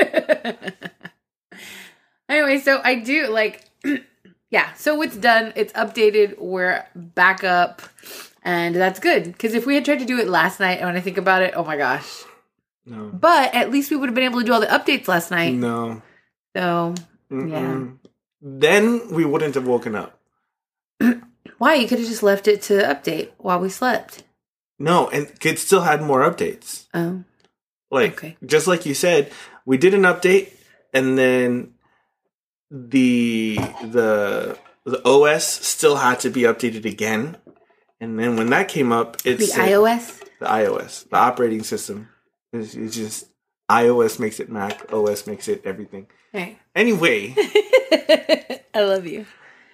Anyway, 2.28 2.59
so 2.61 2.81
I 2.83 2.95
do 2.95 3.26
like, 3.28 3.69
yeah. 4.50 4.73
So 4.75 5.02
it's 5.02 5.16
done. 5.16 5.52
It's 5.54 5.73
updated. 5.75 6.38
We're 6.38 6.83
back 6.95 7.45
up, 7.45 7.83
and 8.42 8.75
that's 8.75 9.00
good. 9.00 9.25
Because 9.25 9.52
if 9.52 9.66
we 9.66 9.75
had 9.75 9.85
tried 9.85 9.99
to 9.99 10.07
do 10.07 10.19
it 10.19 10.28
last 10.28 10.59
night, 10.59 10.78
and 10.78 10.87
when 10.87 10.97
I 10.97 11.00
think 11.00 11.19
about 11.19 11.42
it, 11.42 11.52
oh 11.54 11.64
my 11.64 11.76
gosh. 11.76 12.23
no. 12.87 13.11
But 13.12 13.54
at 13.54 13.71
least 13.71 13.90
we 13.90 13.99
would 13.99 14.09
have 14.09 14.14
been 14.14 14.25
able 14.25 14.40
to 14.40 14.47
do 14.47 14.52
all 14.54 14.61
the 14.61 14.66
updates 14.66 15.09
last 15.09 15.31
night. 15.31 15.52
No. 15.54 16.00
So 16.56 16.94
Mm-mm. 17.30 17.99
Then 18.40 19.11
we 19.12 19.25
wouldn't 19.25 19.54
have 19.54 19.66
woken 19.66 19.94
up. 19.94 20.18
why 21.59 21.75
you 21.75 21.87
could 21.88 21.99
have 21.99 22.09
just 22.09 22.23
left 22.23 22.49
it 22.49 22.62
to 22.62 22.75
update 22.75 23.30
while 23.38 23.61
we 23.61 23.68
slept. 23.68 24.25
No, 24.78 25.09
and 25.09 25.38
kids 25.38 25.62
still 25.62 25.82
had 25.82 26.02
more 26.02 26.21
updates. 26.21 26.87
Oh, 26.92 27.23
Like 27.90 28.12
Okay. 28.14 28.37
just 28.44 28.66
like 28.66 28.85
you 28.85 28.94
said, 28.94 29.30
we 29.64 29.76
did 29.78 29.94
an 29.94 30.02
update 30.02 30.52
and 30.92 31.16
then 31.16 31.75
the 32.71 33.56
the 33.85 34.59
the 34.85 35.00
OS 35.09 35.44
still 35.47 35.97
had 35.97 36.18
to 36.21 36.30
be 36.30 36.42
updated 36.42 36.85
again. 36.85 37.37
And 38.00 38.18
then 38.18 38.37
when 38.37 38.50
that 38.50 38.66
came 38.68 38.90
up, 38.90 39.18
it's 39.25 39.38
the 39.40 39.47
said- 39.47 39.68
iOS. 39.68 40.18
the 40.40 40.47
iOS, 40.47 41.09
the 41.09 41.16
operating 41.16 41.62
system. 41.62 42.09
It's, 42.52 42.75
it's 42.75 42.97
just 42.97 43.28
iOS 43.71 44.18
makes 44.18 44.40
it 44.40 44.50
Mac, 44.50 44.92
OS 44.92 45.26
makes 45.26 45.47
it 45.47 45.62
everything. 45.64 46.09
Right. 46.35 46.59
Anyway, 46.75 47.35
I 48.75 48.81
love 48.83 49.07
you. 49.07 49.27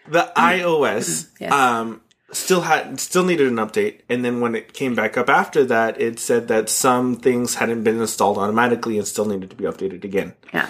the 0.09 0.33
iOS 0.37 1.29
Yes. 1.41 1.53
um 1.53 2.01
still 2.33 2.63
had 2.63 2.99
still 3.01 3.25
needed 3.25 3.47
an 3.49 3.57
update 3.57 4.01
and 4.11 4.25
then 4.25 4.41
when 4.41 4.55
it 4.55 4.73
came 4.75 4.95
back 4.95 5.17
up 5.17 5.31
after 5.31 5.65
that 5.65 6.01
it 6.01 6.19
said 6.19 6.49
that 6.49 6.69
some 6.69 7.17
things 7.17 7.55
hadn't 7.57 7.85
been 7.85 8.01
installed 8.01 8.37
automatically 8.39 8.99
and 8.99 9.07
still 9.07 9.25
needed 9.25 9.49
to 9.51 9.57
be 9.57 9.65
updated 9.65 10.05
again. 10.05 10.35
Yeah. 10.53 10.69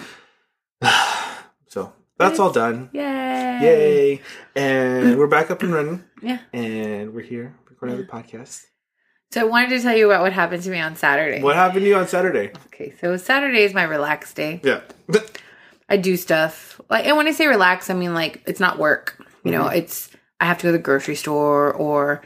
So 1.67 1.93
that's 2.17 2.39
all 2.39 2.51
done. 2.51 2.89
Yay. 2.93 3.59
Yay. 3.61 4.21
And 4.55 5.17
we're 5.19 5.27
back 5.27 5.51
up 5.51 5.61
and 5.63 5.71
running 5.73 6.03
Yeah. 6.21 6.39
and 6.53 7.13
we're 7.13 7.21
here 7.21 7.55
recording 7.69 7.97
the 7.97 8.03
podcast. 8.05 8.63
So 9.31 9.41
I 9.41 9.43
wanted 9.43 9.69
to 9.69 9.79
tell 9.81 9.95
you 9.95 10.07
about 10.09 10.23
what 10.23 10.33
happened 10.33 10.63
to 10.63 10.69
me 10.71 10.79
on 10.79 10.95
Saturday. 10.95 11.43
What 11.43 11.55
happened 11.55 11.81
to 11.81 11.87
you 11.87 11.95
on 11.97 12.07
Saturday? 12.07 12.51
Okay, 12.67 12.95
so 12.99 13.15
Saturday 13.17 13.61
is 13.63 13.73
my 13.75 13.83
relaxed 13.83 14.35
day. 14.35 14.59
Yeah. 14.63 14.81
I 15.89 15.97
do 15.97 16.15
stuff. 16.17 16.79
Like 16.89 17.05
and 17.05 17.17
when 17.17 17.27
I 17.27 17.31
say 17.31 17.47
relax, 17.47 17.89
I 17.89 17.93
mean 17.93 18.13
like 18.13 18.41
it's 18.45 18.59
not 18.59 18.77
work. 18.77 19.17
You 19.43 19.51
know, 19.51 19.67
it's 19.67 20.09
I 20.39 20.45
have 20.45 20.57
to 20.59 20.63
go 20.63 20.67
to 20.69 20.77
the 20.77 20.83
grocery 20.83 21.15
store 21.15 21.73
or 21.73 22.21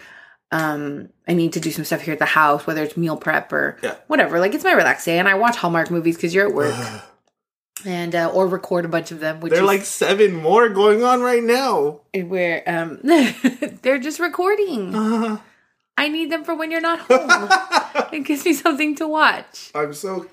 um 0.51 1.09
I 1.27 1.33
need 1.33 1.53
to 1.53 1.59
do 1.59 1.71
some 1.71 1.85
stuff 1.85 2.01
here 2.01 2.13
at 2.13 2.19
the 2.19 2.25
house, 2.25 2.67
whether 2.67 2.83
it's 2.83 2.97
meal 2.97 3.17
prep 3.17 3.51
or 3.53 3.77
Yeah. 3.81 3.95
whatever. 4.07 4.39
Like 4.39 4.53
it's 4.53 4.63
my 4.63 4.73
relax 4.73 5.05
day 5.05 5.17
and 5.19 5.27
I 5.27 5.35
watch 5.35 5.55
Hallmark 5.55 5.89
movies 5.89 6.15
because 6.17 6.33
you're 6.33 6.47
at 6.49 6.53
work. 6.53 6.75
and 7.85 8.13
uh, 8.15 8.29
or 8.33 8.47
record 8.47 8.85
a 8.85 8.87
bunch 8.87 9.11
of 9.11 9.19
them, 9.19 9.39
which 9.41 9.51
There 9.51 9.61
are 9.63 9.65
like 9.65 9.83
seven 9.85 10.33
more 10.35 10.69
going 10.69 11.03
on 11.03 11.21
right 11.21 11.43
now. 11.43 12.01
where 12.13 12.63
um 12.67 12.99
they're 13.81 13.99
just 13.99 14.19
recording. 14.19 14.93
Uh, 14.95 15.37
I 15.97 16.07
need 16.09 16.31
them 16.31 16.43
for 16.43 16.55
when 16.55 16.71
you're 16.71 16.81
not 16.81 16.99
home. 17.01 18.09
it 18.11 18.21
gives 18.25 18.43
me 18.45 18.53
something 18.53 18.95
to 18.95 19.07
watch. 19.07 19.71
I'm 19.75 19.93
so 19.93 20.25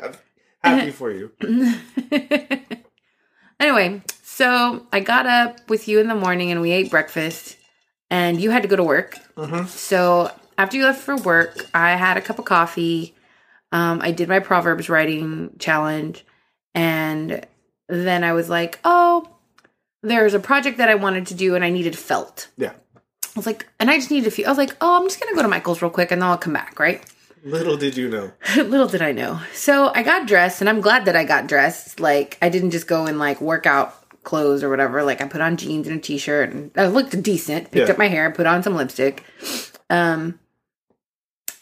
happy 0.65 0.91
for 0.91 1.11
you. 1.11 1.31
Anyway, 3.61 4.03
so 4.23 4.87
I 4.93 5.01
got 5.01 5.27
up 5.27 5.69
with 5.69 5.87
you 5.87 6.01
in 6.01 6.09
the 6.09 6.15
morning 6.15 6.51
and 6.51 6.61
we 6.61 6.73
ate 6.73 6.91
breakfast, 6.91 7.57
and 8.11 8.41
you 8.41 8.51
had 8.51 8.63
to 8.63 8.69
go 8.69 8.77
to 8.77 8.83
work. 8.83 9.17
Mhm. 9.37 9.69
So 9.69 10.33
after 10.59 10.77
you 10.77 10.85
left 10.85 11.03
for 11.03 11.17
work, 11.17 11.67
I 11.73 11.93
had 11.97 12.17
a 12.17 12.21
cup 12.21 12.39
of 12.39 12.45
coffee. 12.45 13.15
Um, 13.73 14.01
I 14.03 14.11
did 14.11 14.29
my 14.29 14.41
Proverbs 14.41 14.89
writing 14.89 15.51
challenge, 15.59 16.25
and 16.75 17.47
then 17.89 18.25
I 18.25 18.33
was 18.33 18.49
like, 18.49 18.81
oh, 18.85 19.29
there's 20.03 20.35
a 20.35 20.41
project 20.41 20.79
that 20.79 20.89
I 20.89 20.95
wanted 20.97 21.27
to 21.29 21.35
do, 21.35 21.55
and 21.55 21.65
I 21.65 21.71
needed 21.71 21.97
felt. 21.97 22.49
Yeah. 22.57 22.73
I 22.73 23.33
was 23.37 23.47
like, 23.47 23.69
and 23.79 23.91
I 23.91 23.97
just 23.97 24.11
needed 24.11 24.27
a 24.27 24.31
few. 24.31 24.45
I 24.45 24.49
was 24.49 24.59
like, 24.59 24.75
oh, 24.81 24.97
I'm 24.97 25.07
just 25.07 25.21
gonna 25.21 25.37
go 25.37 25.43
to 25.43 25.49
Michael's 25.49 25.83
real 25.83 25.91
quick, 25.91 26.11
and 26.11 26.21
then 26.21 26.29
I'll 26.29 26.39
come 26.39 26.53
back, 26.53 26.81
right? 26.81 27.05
Little 27.45 27.77
did 27.77 27.97
you 27.97 28.09
know. 28.09 28.33
Little 28.57 28.87
did 28.87 29.03
I 29.03 29.13
know. 29.13 29.41
So 29.55 29.91
I 29.95 30.03
got 30.03 30.27
dressed, 30.27 30.61
and 30.61 30.69
I'm 30.69 30.81
glad 30.81 31.05
that 31.07 31.17
I 31.17 31.25
got 31.25 31.47
dressed. 31.47 32.01
Like 32.01 32.37
I 32.43 32.49
didn't 32.49 32.71
just 32.71 32.87
go 32.87 33.07
in 33.07 33.19
like 33.19 33.41
workout 33.41 33.95
clothes 34.23 34.63
or 34.63 34.69
whatever. 34.69 35.03
Like 35.03 35.21
I 35.21 35.27
put 35.29 35.41
on 35.41 35.57
jeans 35.57 35.87
and 35.89 35.99
a 35.99 36.01
t-shirt, 36.01 36.51
and 36.51 36.71
I 36.77 36.87
looked 36.87 37.21
decent. 37.23 37.71
Picked 37.71 37.87
Yeah. 37.89 37.93
up 37.93 37.99
my 37.99 38.09
hair, 38.09 38.31
put 38.31 38.47
on 38.47 38.63
some 38.63 38.75
lipstick, 38.75 39.25
um, 39.89 40.39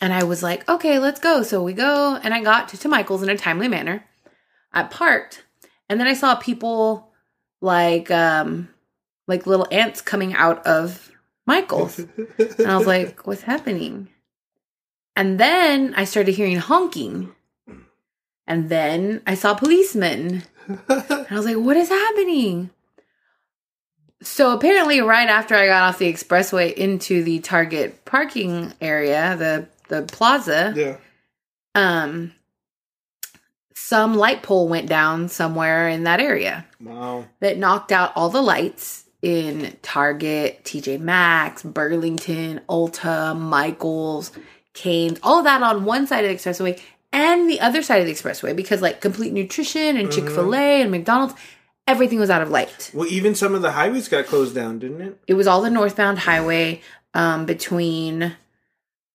and 0.01 0.13
I 0.13 0.25
was 0.25 0.43
like, 0.43 0.69
okay, 0.69 0.99
let's 0.99 1.21
go. 1.21 1.43
So 1.43 1.63
we 1.63 1.73
go, 1.73 2.17
and 2.23 2.35
I 2.35 2.43
got 2.43 2.69
to, 2.71 2.79
to 2.79 2.89
Michael's 2.89 3.23
in 3.23 3.29
a 3.31 3.37
timely 3.37 3.69
manner. 3.69 4.05
I 4.73 4.83
parked, 4.85 5.45
and 5.89 5.99
then 6.01 6.07
I 6.09 6.15
saw 6.15 6.35
people 6.35 7.13
like 7.61 8.11
um 8.11 8.69
like 9.29 9.47
little 9.47 9.69
ants 9.71 10.01
coming 10.01 10.35
out 10.35 10.67
of 10.67 11.13
Michael's. 11.47 11.99
And 12.59 12.67
I 12.67 12.77
was 12.77 12.87
like, 12.87 13.27
what's 13.27 13.43
happening? 13.43 14.09
And 15.19 15.41
then 15.41 15.95
I 15.97 16.05
started 16.05 16.37
hearing 16.37 16.59
honking. 16.59 17.35
And 18.47 18.69
then 18.71 19.21
I 19.27 19.35
saw 19.35 19.53
policemen. 19.53 20.45
And 20.69 20.81
I 20.89 21.27
was 21.35 21.45
like, 21.45 21.57
what 21.57 21.77
is 21.77 21.89
happening? 21.89 22.71
So 24.23 24.53
apparently, 24.53 25.01
right 25.01 25.29
after 25.29 25.57
I 25.57 25.67
got 25.67 25.83
off 25.89 25.99
the 25.99 26.13
expressway 26.13 26.73
into 26.73 27.25
the 27.25 27.41
Target 27.41 28.05
parking 28.05 28.73
area, 28.81 29.35
the 29.37 29.67
the 29.89 30.03
plaza, 30.03 30.73
yeah. 30.77 30.97
um, 31.75 32.33
some 33.75 34.15
light 34.15 34.43
pole 34.43 34.69
went 34.69 34.89
down 34.89 35.29
somewhere 35.29 35.89
in 35.89 36.05
that 36.05 36.21
area 36.21 36.65
Wow. 36.81 37.25
that 37.41 37.59
knocked 37.59 37.91
out 37.91 38.13
all 38.15 38.29
the 38.29 38.43
lights 38.43 39.05
in 39.23 39.77
Target, 39.83 40.63
TJ 40.65 41.01
Maxx, 41.01 41.63
Burlington, 41.63 42.61
Ulta, 42.69 43.39
Michaels, 43.39 44.31
Canes, 44.83 45.19
all 45.23 45.43
that 45.43 45.63
on 45.63 45.85
one 45.85 46.07
side 46.07 46.25
of 46.25 46.31
the 46.31 46.37
expressway 46.37 46.81
and 47.13 47.49
the 47.51 47.59
other 47.61 47.83
side 47.83 48.01
of 48.01 48.07
the 48.07 48.13
expressway 48.13 48.55
because 48.55 48.81
like 48.83 49.01
Complete 49.01 49.33
Nutrition 49.33 49.97
and 49.97 50.13
Chick-fil-A 50.13 50.83
and 50.83 50.91
McDonald's, 50.91 51.35
everything 51.87 52.19
was 52.21 52.31
out 52.31 52.43
of 52.43 52.51
light. 52.51 52.91
Well, 52.95 53.09
even 53.09 53.35
some 53.35 53.55
of 53.55 53.63
the 53.63 53.73
highways 53.73 54.09
got 54.09 54.27
closed 54.27 54.55
down, 54.55 54.79
didn't 54.79 55.01
it? 55.01 55.21
It 55.27 55.35
was 55.35 55.47
all 55.47 55.63
the 55.63 55.71
northbound 55.71 56.19
highway 56.21 56.81
um, 57.15 57.45
between 57.47 58.37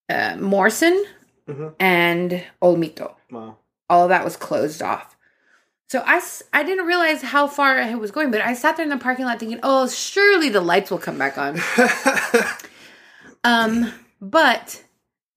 uh, 0.09 0.35
Morrison 0.39 1.05
Mhm. 1.47 1.73
and 1.79 2.43
Olmito. 2.61 3.15
Wow. 3.31 3.57
all 3.89 4.03
of 4.03 4.09
that 4.09 4.23
was 4.25 4.35
closed 4.37 4.81
off. 4.81 5.15
So 5.89 6.01
I, 6.05 6.19
I 6.53 6.63
didn't 6.63 6.85
realize 6.87 7.21
how 7.21 7.45
far 7.47 7.77
it 7.79 7.99
was 7.99 8.09
going, 8.11 8.31
but 8.31 8.41
I 8.41 8.53
sat 8.53 8.75
there 8.77 8.83
in 8.85 8.89
the 8.89 8.97
parking 8.97 9.25
lot 9.25 9.39
thinking, 9.39 9.59
oh, 9.61 9.87
surely 9.87 10.49
the 10.49 10.61
lights 10.61 10.89
will 10.89 10.97
come 10.97 11.17
back 11.19 11.37
on. 11.37 11.59
Um, 13.43 13.91
but 14.21 14.81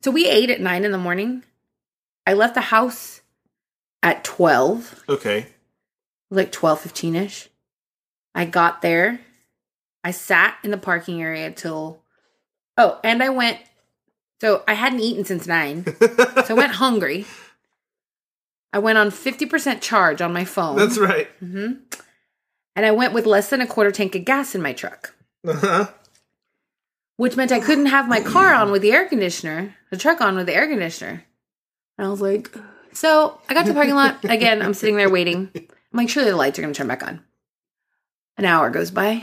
so 0.03 0.11
we 0.11 0.26
ate 0.29 0.50
at 0.50 0.61
nine 0.61 0.85
in 0.85 0.93
the 0.93 0.99
morning. 0.99 1.43
I 2.26 2.33
left 2.35 2.55
the 2.55 2.61
house 2.61 3.21
at 4.03 4.25
12, 4.25 5.05
okay. 5.09 5.47
like 6.31 6.53
12, 6.53 6.81
15 6.81 7.17
ish. 7.17 7.49
I 8.35 8.45
got 8.45 8.83
there. 8.83 9.21
I 10.05 10.11
sat 10.12 10.57
in 10.62 10.71
the 10.71 10.76
parking 10.79 11.23
area 11.23 11.50
till, 11.50 12.03
oh, 12.76 13.00
and 13.03 13.23
I 13.23 13.31
went, 13.31 13.59
so 14.41 14.62
I 14.69 14.75
hadn't 14.75 15.00
eaten 15.00 15.25
since 15.25 15.47
nine. 15.47 15.85
So 15.85 16.47
I 16.50 16.53
went 16.55 16.73
hungry. 16.75 17.26
I 18.73 18.79
went 18.79 18.99
on 18.99 19.11
50% 19.11 19.81
charge 19.81 20.21
on 20.21 20.33
my 20.33 20.45
phone. 20.45 20.76
That's 20.76 20.99
right. 20.99 21.29
hmm 21.41 21.73
And 22.76 22.85
I 22.87 22.91
went 22.91 23.15
with 23.15 23.25
less 23.26 23.49
than 23.50 23.61
a 23.62 23.67
quarter 23.67 23.91
tank 23.91 24.15
of 24.15 24.25
gas 24.25 24.55
in 24.55 24.61
my 24.62 24.73
truck, 24.73 25.15
Uh-huh. 25.47 25.87
Which 27.17 27.37
meant 27.37 27.53
I 27.53 27.61
couldn't 27.61 27.87
have 27.87 28.09
my 28.09 28.21
car 28.21 28.55
on 28.55 28.71
with 28.71 28.83
the 28.83 28.93
air 28.93 29.07
conditioner, 29.07 29.75
the 29.91 29.97
truck 29.97 30.21
on 30.21 30.37
with 30.37 30.47
the 30.47 30.55
air 30.55 30.69
conditioner. 30.69 31.25
And 31.99 32.07
I 32.07 32.11
was 32.11 32.21
like, 32.21 32.55
so 32.93 33.41
I 33.49 33.55
got 33.55 33.63
to 33.63 33.69
the 33.73 33.75
parking 33.75 33.95
lot. 33.95 34.25
Again, 34.25 34.63
I'm 34.63 34.75
sitting 34.75 34.97
there 34.97 35.11
waiting. 35.11 35.51
I'm 35.55 35.67
like, 35.93 36.09
surely 36.09 36.31
the 36.31 36.37
lights 36.37 36.59
are 36.59 36.63
going 36.63 36.75
to 36.75 36.79
turn 36.79 36.89
back 36.89 37.03
on. 37.03 37.23
An 38.37 38.45
hour 38.45 38.71
goes 38.71 38.91
by. 38.91 39.23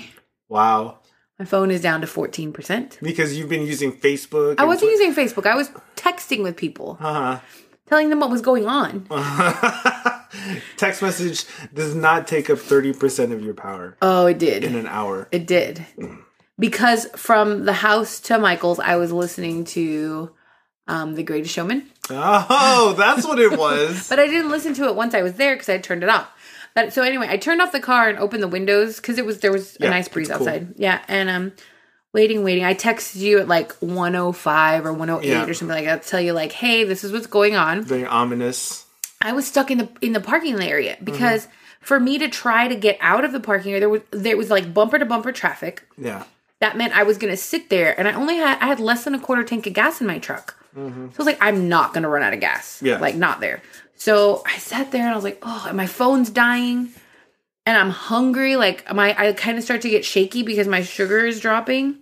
Wow. 0.50 1.00
My 1.38 1.46
phone 1.46 1.72
is 1.72 1.82
down 1.82 2.02
to 2.02 2.08
14%. 2.08 3.00
Because 3.02 3.38
you've 3.38 3.50
been 3.50 3.66
using 3.66 3.92
Facebook. 3.92 4.56
I 4.60 4.66
wasn't 4.66 4.92
using 4.92 5.14
Facebook. 5.14 5.46
I 5.46 5.56
was 5.56 5.70
texting 5.96 6.44
with 6.44 6.56
people, 6.56 6.98
uh-huh. 7.00 7.40
telling 7.88 8.10
them 8.10 8.20
what 8.20 8.30
was 8.30 8.42
going 8.42 8.68
on. 8.68 9.06
huh. 9.10 10.20
Text 10.78 11.02
message 11.02 11.46
does 11.74 11.94
not 11.94 12.28
take 12.28 12.50
up 12.50 12.58
30% 12.58 13.32
of 13.32 13.44
your 13.44 13.54
power 13.54 13.98
Oh, 14.02 14.26
it 14.26 14.40
did. 14.40 14.64
in 14.64 14.76
an 14.76 14.88
hour. 14.88 15.28
It 15.32 15.46
did. 15.46 15.86
Because 16.60 17.08
from 17.16 17.66
the 17.66 17.74
house 17.74 18.20
to 18.22 18.38
Michael's, 18.38 18.80
I 18.80 18.96
was 18.98 19.12
listening 19.12 19.66
to 19.66 20.32
um, 20.88 21.16
The 21.16 21.24
Greatest 21.24 21.54
Showman. 21.54 21.88
Oh, 22.10 22.94
that's 22.98 23.26
what 23.26 23.40
it 23.40 23.58
was. 23.58 24.08
But 24.08 24.20
I 24.20 24.28
didn't 24.28 24.52
listen 24.52 24.74
to 24.76 24.86
it 24.86 24.96
once 24.96 25.14
I 25.16 25.24
was 25.24 25.34
there 25.34 25.56
because 25.56 25.70
I 25.70 25.78
turned 25.80 26.04
it 26.04 26.10
off. 26.10 26.30
But 26.76 26.94
so 26.94 27.02
anyway, 27.04 27.28
I 27.30 27.38
turned 27.38 27.62
off 27.62 27.72
the 27.72 27.80
car 27.80 28.08
and 28.10 28.18
opened 28.20 28.44
the 28.44 28.48
windows 28.48 28.98
because 28.98 29.18
it 29.18 29.26
was 29.26 29.40
there 29.40 29.52
was 29.52 29.76
a 29.80 29.84
Yeah, 29.84 29.90
nice 29.90 30.08
breeze 30.08 30.30
it's 30.30 30.38
cool. 30.38 30.48
outside. 30.48 30.74
Yeah, 30.78 31.02
and 31.08 31.30
um, 31.30 31.52
waiting, 32.14 32.44
waiting. 32.44 32.64
I 32.66 32.74
texted 32.74 33.18
you 33.18 33.40
at 33.40 33.48
like 33.48 33.74
105 33.74 34.86
or 34.86 34.92
108 34.94 35.28
Yeah. 35.30 35.46
or 35.46 35.54
something 35.54 35.76
like 35.76 35.86
that 35.86 36.04
to 36.04 36.10
tell 36.10 36.22
you 36.22 36.34
like, 36.34 36.52
hey, 36.52 36.84
this 36.84 37.04
is 37.04 37.12
what's 37.12 37.28
going 37.28 37.56
on. 37.56 37.84
Very 37.84 38.06
ominous. 38.06 38.86
I 39.22 39.34
was 39.34 39.48
stuck 39.48 39.72
in 39.72 39.78
the 39.80 39.90
in 40.02 40.14
the 40.14 40.20
parking 40.20 40.60
area 40.62 40.94
Mm-hmm. 40.96 41.06
because 41.06 41.48
for 41.80 42.00
me 42.00 42.18
to 42.20 42.28
try 42.30 42.68
to 42.68 42.76
get 42.76 42.98
out 43.02 43.24
of 43.24 43.32
the 43.34 43.40
parking 43.40 43.72
area, 43.72 43.80
there 43.82 43.90
was 43.90 44.02
there 44.12 44.38
was 44.38 44.50
like 44.50 44.74
bumper 44.74 44.98
to 45.00 45.06
bumper 45.06 45.32
traffic. 45.32 45.84
Yeah. 45.98 46.24
That 46.64 46.78
meant 46.78 46.96
I 46.96 47.04
was 47.04 47.18
gonna 47.18 47.36
sit 47.36 47.70
there 47.70 47.94
and 48.00 48.08
I 48.08 48.14
only 48.14 48.38
had 48.38 48.58
I 48.60 48.68
had 48.68 48.80
less 48.80 49.04
than 49.04 49.14
a 49.14 49.20
quarter 49.20 49.44
tank 49.44 49.68
of 49.68 49.74
gas 49.74 50.00
in 50.00 50.08
my 50.08 50.18
truck. 50.18 50.56
So 50.74 50.82
I 50.82 51.18
was 51.18 51.26
like, 51.26 51.38
I'm 51.42 51.68
not 51.68 51.94
gonna 51.94 52.08
run 52.08 52.24
out 52.24 52.34
of 52.34 52.40
gas. 52.40 52.82
Yeah. 52.82 53.00
Like 53.00 53.16
not 53.16 53.42
there. 53.42 53.62
So 53.96 54.42
I 54.46 54.58
sat 54.58 54.92
there 54.92 55.02
and 55.02 55.12
I 55.12 55.16
was 55.16 55.26
like, 55.26 55.40
oh, 55.44 55.66
and 55.68 55.76
my 55.76 55.88
phone's 55.88 56.30
dying. 56.30 56.90
And 57.66 57.78
I'm 57.78 57.90
hungry. 57.90 58.56
Like 58.56 58.92
my 58.94 59.14
I 59.18 59.34
kind 59.34 59.58
of 59.58 59.64
start 59.66 59.82
to 59.82 59.90
get 59.90 60.06
shaky 60.06 60.42
because 60.42 60.68
my 60.68 60.82
sugar 60.84 61.26
is 61.26 61.42
dropping. 61.42 62.00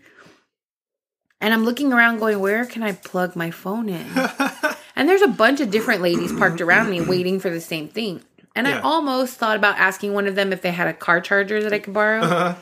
And 1.41 1.55
I'm 1.55 1.65
looking 1.65 1.91
around 1.91 2.19
going, 2.19 2.39
where 2.39 2.65
can 2.67 2.83
I 2.83 2.91
plug 2.91 3.35
my 3.35 3.49
phone 3.49 3.89
in? 3.89 4.05
and 4.95 5.09
there's 5.09 5.23
a 5.23 5.27
bunch 5.27 5.59
of 5.59 5.71
different 5.71 6.03
ladies 6.03 6.31
parked 6.31 6.61
around 6.61 6.91
me 6.91 7.01
waiting 7.07 7.39
for 7.39 7.49
the 7.49 7.59
same 7.59 7.87
thing. 7.87 8.21
And 8.55 8.67
I 8.67 8.79
almost 8.81 9.37
thought 9.37 9.57
about 9.57 9.79
asking 9.79 10.13
one 10.13 10.27
of 10.27 10.35
them 10.35 10.53
if 10.53 10.61
they 10.61 10.71
had 10.71 10.87
a 10.87 10.93
car 10.93 11.19
charger 11.19 11.63
that 11.63 11.73
I 11.73 11.79
could 11.79 11.95
borrow. 11.95 12.21
Uh-huh. 12.21 12.55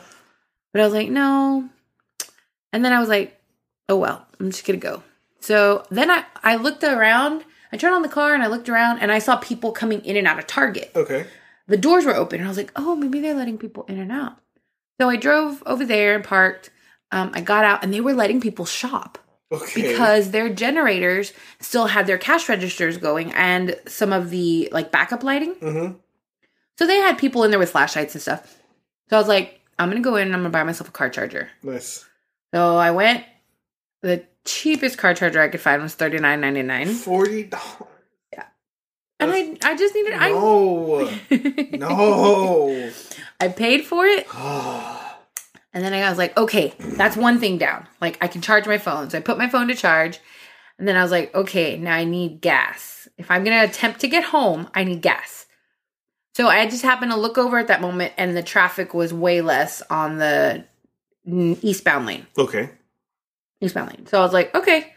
But 0.72 0.80
I 0.80 0.84
was 0.84 0.94
like, 0.94 1.10
no. 1.10 1.68
And 2.72 2.84
then 2.84 2.92
I 2.92 3.00
was 3.00 3.08
like, 3.08 3.40
oh 3.88 3.96
well, 3.96 4.26
I'm 4.38 4.50
just 4.50 4.66
gonna 4.66 4.78
go. 4.78 5.02
So 5.40 5.84
then 5.90 6.10
I, 6.10 6.24
I 6.42 6.56
looked 6.56 6.84
around, 6.84 7.44
I 7.72 7.76
turned 7.76 7.94
on 7.94 8.02
the 8.02 8.08
car 8.08 8.34
and 8.34 8.42
I 8.42 8.46
looked 8.48 8.68
around 8.68 8.98
and 8.98 9.10
I 9.10 9.18
saw 9.18 9.36
people 9.36 9.72
coming 9.72 10.04
in 10.04 10.16
and 10.16 10.26
out 10.26 10.38
of 10.38 10.46
Target. 10.46 10.92
Okay. 10.94 11.26
The 11.66 11.76
doors 11.76 12.04
were 12.04 12.14
open 12.14 12.40
and 12.40 12.46
I 12.46 12.50
was 12.50 12.56
like, 12.58 12.72
oh, 12.76 12.96
maybe 12.96 13.20
they're 13.20 13.34
letting 13.34 13.58
people 13.58 13.84
in 13.88 13.98
and 13.98 14.12
out. 14.12 14.36
So 15.00 15.08
I 15.08 15.16
drove 15.16 15.62
over 15.64 15.84
there 15.86 16.14
and 16.14 16.24
parked. 16.24 16.70
Um, 17.12 17.30
I 17.34 17.40
got 17.40 17.64
out 17.64 17.82
and 17.82 17.92
they 17.92 18.00
were 18.00 18.12
letting 18.12 18.40
people 18.40 18.66
shop 18.66 19.18
Okay. 19.52 19.82
because 19.82 20.30
their 20.30 20.48
generators 20.48 21.32
still 21.58 21.86
had 21.86 22.06
their 22.06 22.18
cash 22.18 22.48
registers 22.48 22.98
going 22.98 23.32
and 23.32 23.76
some 23.86 24.12
of 24.12 24.30
the 24.30 24.68
like 24.72 24.92
backup 24.92 25.22
lighting. 25.24 25.54
Mm-hmm. 25.56 25.94
So 26.78 26.86
they 26.86 26.96
had 26.98 27.18
people 27.18 27.44
in 27.44 27.50
there 27.50 27.58
with 27.58 27.70
flashlights 27.70 28.14
and 28.14 28.22
stuff. 28.22 28.58
So 29.08 29.16
I 29.16 29.18
was 29.18 29.28
like, 29.28 29.60
I'm 29.78 29.88
gonna 29.88 30.02
go 30.02 30.16
in 30.16 30.26
and 30.28 30.34
I'm 30.34 30.40
gonna 30.40 30.50
buy 30.50 30.62
myself 30.64 30.88
a 30.88 30.92
car 30.92 31.08
charger. 31.08 31.48
Nice. 31.62 32.04
So 32.52 32.76
I 32.76 32.90
went. 32.90 33.24
The 34.02 34.24
cheapest 34.44 34.98
car 34.98 35.14
charger 35.14 35.40
I 35.40 35.48
could 35.48 35.60
find 35.60 35.82
was 35.82 35.94
thirty 35.94 36.18
nine 36.18 36.40
ninety 36.40 36.62
nine, 36.62 36.88
Forty 36.88 37.44
dollars. 37.44 37.88
Yeah. 38.32 38.44
And 39.18 39.30
I 39.30 39.56
I 39.62 39.76
just 39.76 39.94
needed 39.94 40.12
No. 40.12 40.18
I 40.18 41.20
no. 41.76 42.90
I 43.40 43.48
paid 43.48 43.84
for 43.84 44.06
it, 44.06 44.26
and 44.34 45.84
then 45.84 45.92
I 45.92 46.08
was 46.08 46.18
like, 46.18 46.36
okay, 46.36 46.74
that's 46.78 47.16
one 47.16 47.38
thing 47.38 47.58
down. 47.58 47.86
Like 48.00 48.18
I 48.22 48.28
can 48.28 48.40
charge 48.40 48.66
my 48.66 48.78
phone, 48.78 49.10
so 49.10 49.18
I 49.18 49.20
put 49.20 49.38
my 49.38 49.48
phone 49.48 49.68
to 49.68 49.74
charge, 49.74 50.18
and 50.78 50.88
then 50.88 50.96
I 50.96 51.02
was 51.02 51.10
like, 51.10 51.34
okay, 51.34 51.76
now 51.78 51.94
I 51.94 52.04
need 52.04 52.40
gas. 52.40 53.08
If 53.18 53.30
I'm 53.30 53.44
gonna 53.44 53.64
attempt 53.64 54.00
to 54.00 54.08
get 54.08 54.24
home, 54.24 54.70
I 54.74 54.84
need 54.84 55.02
gas. 55.02 55.46
So 56.34 56.48
I 56.48 56.64
just 56.66 56.84
happened 56.84 57.12
to 57.12 57.18
look 57.18 57.36
over 57.36 57.58
at 57.58 57.68
that 57.68 57.82
moment, 57.82 58.14
and 58.16 58.36
the 58.36 58.42
traffic 58.42 58.94
was 58.94 59.12
way 59.12 59.42
less 59.42 59.82
on 59.90 60.16
the 60.16 60.64
eastbound 61.26 62.06
lane. 62.06 62.26
okay. 62.38 62.70
eastbound 63.60 63.90
lane. 63.90 64.06
So 64.06 64.18
I 64.18 64.22
was 64.22 64.32
like, 64.32 64.54
okay, 64.54 64.92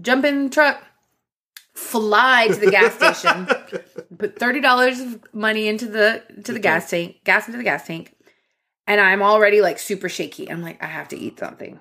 jump 0.00 0.24
in 0.24 0.44
the 0.44 0.50
truck, 0.50 0.82
fly 1.74 2.48
to 2.48 2.54
the 2.56 2.70
gas 2.70 2.94
station, 2.94 3.46
put 4.18 4.38
thirty 4.38 4.60
dollars 4.60 5.00
of 5.00 5.34
money 5.34 5.68
into 5.68 5.86
the 5.86 6.22
to 6.44 6.52
the 6.52 6.58
gas 6.58 6.90
tank, 6.90 7.16
gas 7.24 7.46
into 7.46 7.58
the 7.58 7.64
gas 7.64 7.86
tank, 7.86 8.14
and 8.86 9.00
I'm 9.00 9.22
already 9.22 9.60
like 9.60 9.78
super 9.78 10.08
shaky. 10.08 10.50
I'm 10.50 10.62
like, 10.62 10.82
I 10.82 10.86
have 10.86 11.08
to 11.08 11.16
eat 11.16 11.38
something. 11.38 11.80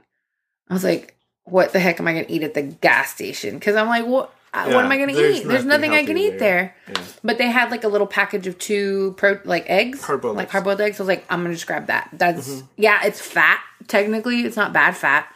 I 0.69 0.73
was 0.73 0.83
like, 0.83 1.15
what 1.43 1.73
the 1.73 1.79
heck 1.79 1.99
am 1.99 2.07
I 2.07 2.13
gonna 2.13 2.25
eat 2.27 2.43
at 2.43 2.53
the 2.53 2.63
gas 2.63 3.13
station? 3.13 3.55
Because 3.55 3.75
I'm 3.75 3.87
like, 3.87 4.05
what? 4.05 4.11
what 4.11 4.33
Yeah, 4.55 4.77
am 4.79 4.91
I 4.91 4.97
gonna 4.97 5.13
there's 5.13 5.41
eat? 5.41 5.47
There's 5.47 5.65
nothing 5.65 5.91
I 5.91 6.05
can 6.05 6.17
eat 6.17 6.39
there. 6.39 6.75
Yeah. 6.87 7.01
But 7.23 7.37
they 7.37 7.47
had 7.47 7.71
like 7.71 7.83
a 7.83 7.87
little 7.87 8.07
package 8.07 8.47
of 8.47 8.57
two 8.57 9.13
pro 9.17 9.39
like 9.45 9.65
eggs, 9.69 10.03
Hard-boiled 10.03 10.35
like 10.37 10.49
hard 10.49 10.63
boiled 10.63 10.79
eggs. 10.81 10.99
I 10.99 11.03
was 11.03 11.07
like, 11.07 11.25
I'm 11.29 11.41
gonna 11.43 11.53
just 11.55 11.67
grab 11.67 11.87
that. 11.87 12.09
That's 12.13 12.47
Mm-hmm. 12.49 12.65
yeah, 12.77 13.05
it's 13.05 13.19
fat. 13.21 13.59
Technically, 13.87 14.41
it's 14.41 14.55
not 14.55 14.73
bad 14.73 14.95
fat, 14.95 15.27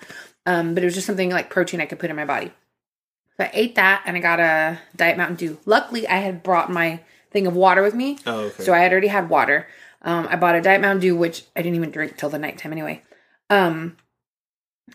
um, 0.46 0.74
but 0.74 0.84
it 0.84 0.88
was 0.88 0.96
just 0.96 1.06
something 1.08 1.30
like 1.30 1.50
protein 1.50 1.82
I 1.82 1.86
could 1.86 2.00
put 2.00 2.10
in 2.10 2.16
my 2.16 2.26
body. 2.26 2.52
So 3.38 3.44
I 3.46 3.52
ate 3.54 3.76
that, 3.76 4.04
and 4.06 4.18
I 4.18 4.20
got 4.20 4.40
a 4.40 4.80
diet 4.96 5.18
Mountain 5.18 5.38
Dew. 5.38 5.58
Luckily, 5.66 6.08
I 6.08 6.18
had 6.18 6.42
brought 6.44 6.72
my 6.72 7.00
thing 7.32 7.46
of 7.48 7.56
water 7.56 7.82
with 7.82 7.94
me, 7.96 8.18
Oh, 8.26 8.40
okay. 8.46 8.64
so 8.64 8.74
I 8.74 8.80
had 8.80 8.92
already 8.92 9.08
had 9.08 9.30
water. 9.30 9.68
Um, 10.02 10.28
I 10.30 10.36
bought 10.36 10.56
a 10.56 10.62
diet 10.62 10.82
Mountain 10.82 11.02
Dew, 11.02 11.16
which 11.16 11.44
I 11.56 11.62
didn't 11.62 11.76
even 11.76 11.92
drink 11.92 12.18
till 12.18 12.30
the 12.30 12.40
nighttime 12.40 12.72
anyway. 12.72 13.04
Um, 13.50 13.98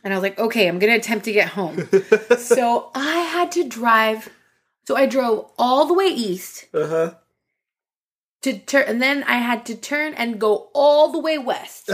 and 0.02 0.12
I 0.12 0.16
was 0.16 0.22
like, 0.22 0.38
okay, 0.38 0.66
I'm 0.68 0.78
gonna 0.78 0.94
attempt 0.94 1.24
to 1.26 1.32
get 1.32 1.48
home. 1.48 1.88
so 2.38 2.90
I 2.94 3.18
had 3.20 3.52
to 3.52 3.68
drive. 3.68 4.30
So 4.86 4.96
I 4.96 5.06
drove 5.06 5.50
all 5.58 5.86
the 5.86 5.94
way 5.94 6.06
east 6.06 6.66
uh 6.74 6.86
huh. 6.86 7.14
to 8.42 8.58
turn, 8.58 8.84
and 8.86 9.02
then 9.02 9.22
I 9.24 9.38
had 9.38 9.64
to 9.66 9.74
turn 9.74 10.14
and 10.14 10.38
go 10.40 10.68
all 10.74 11.10
the 11.12 11.18
way 11.18 11.38
west, 11.38 11.90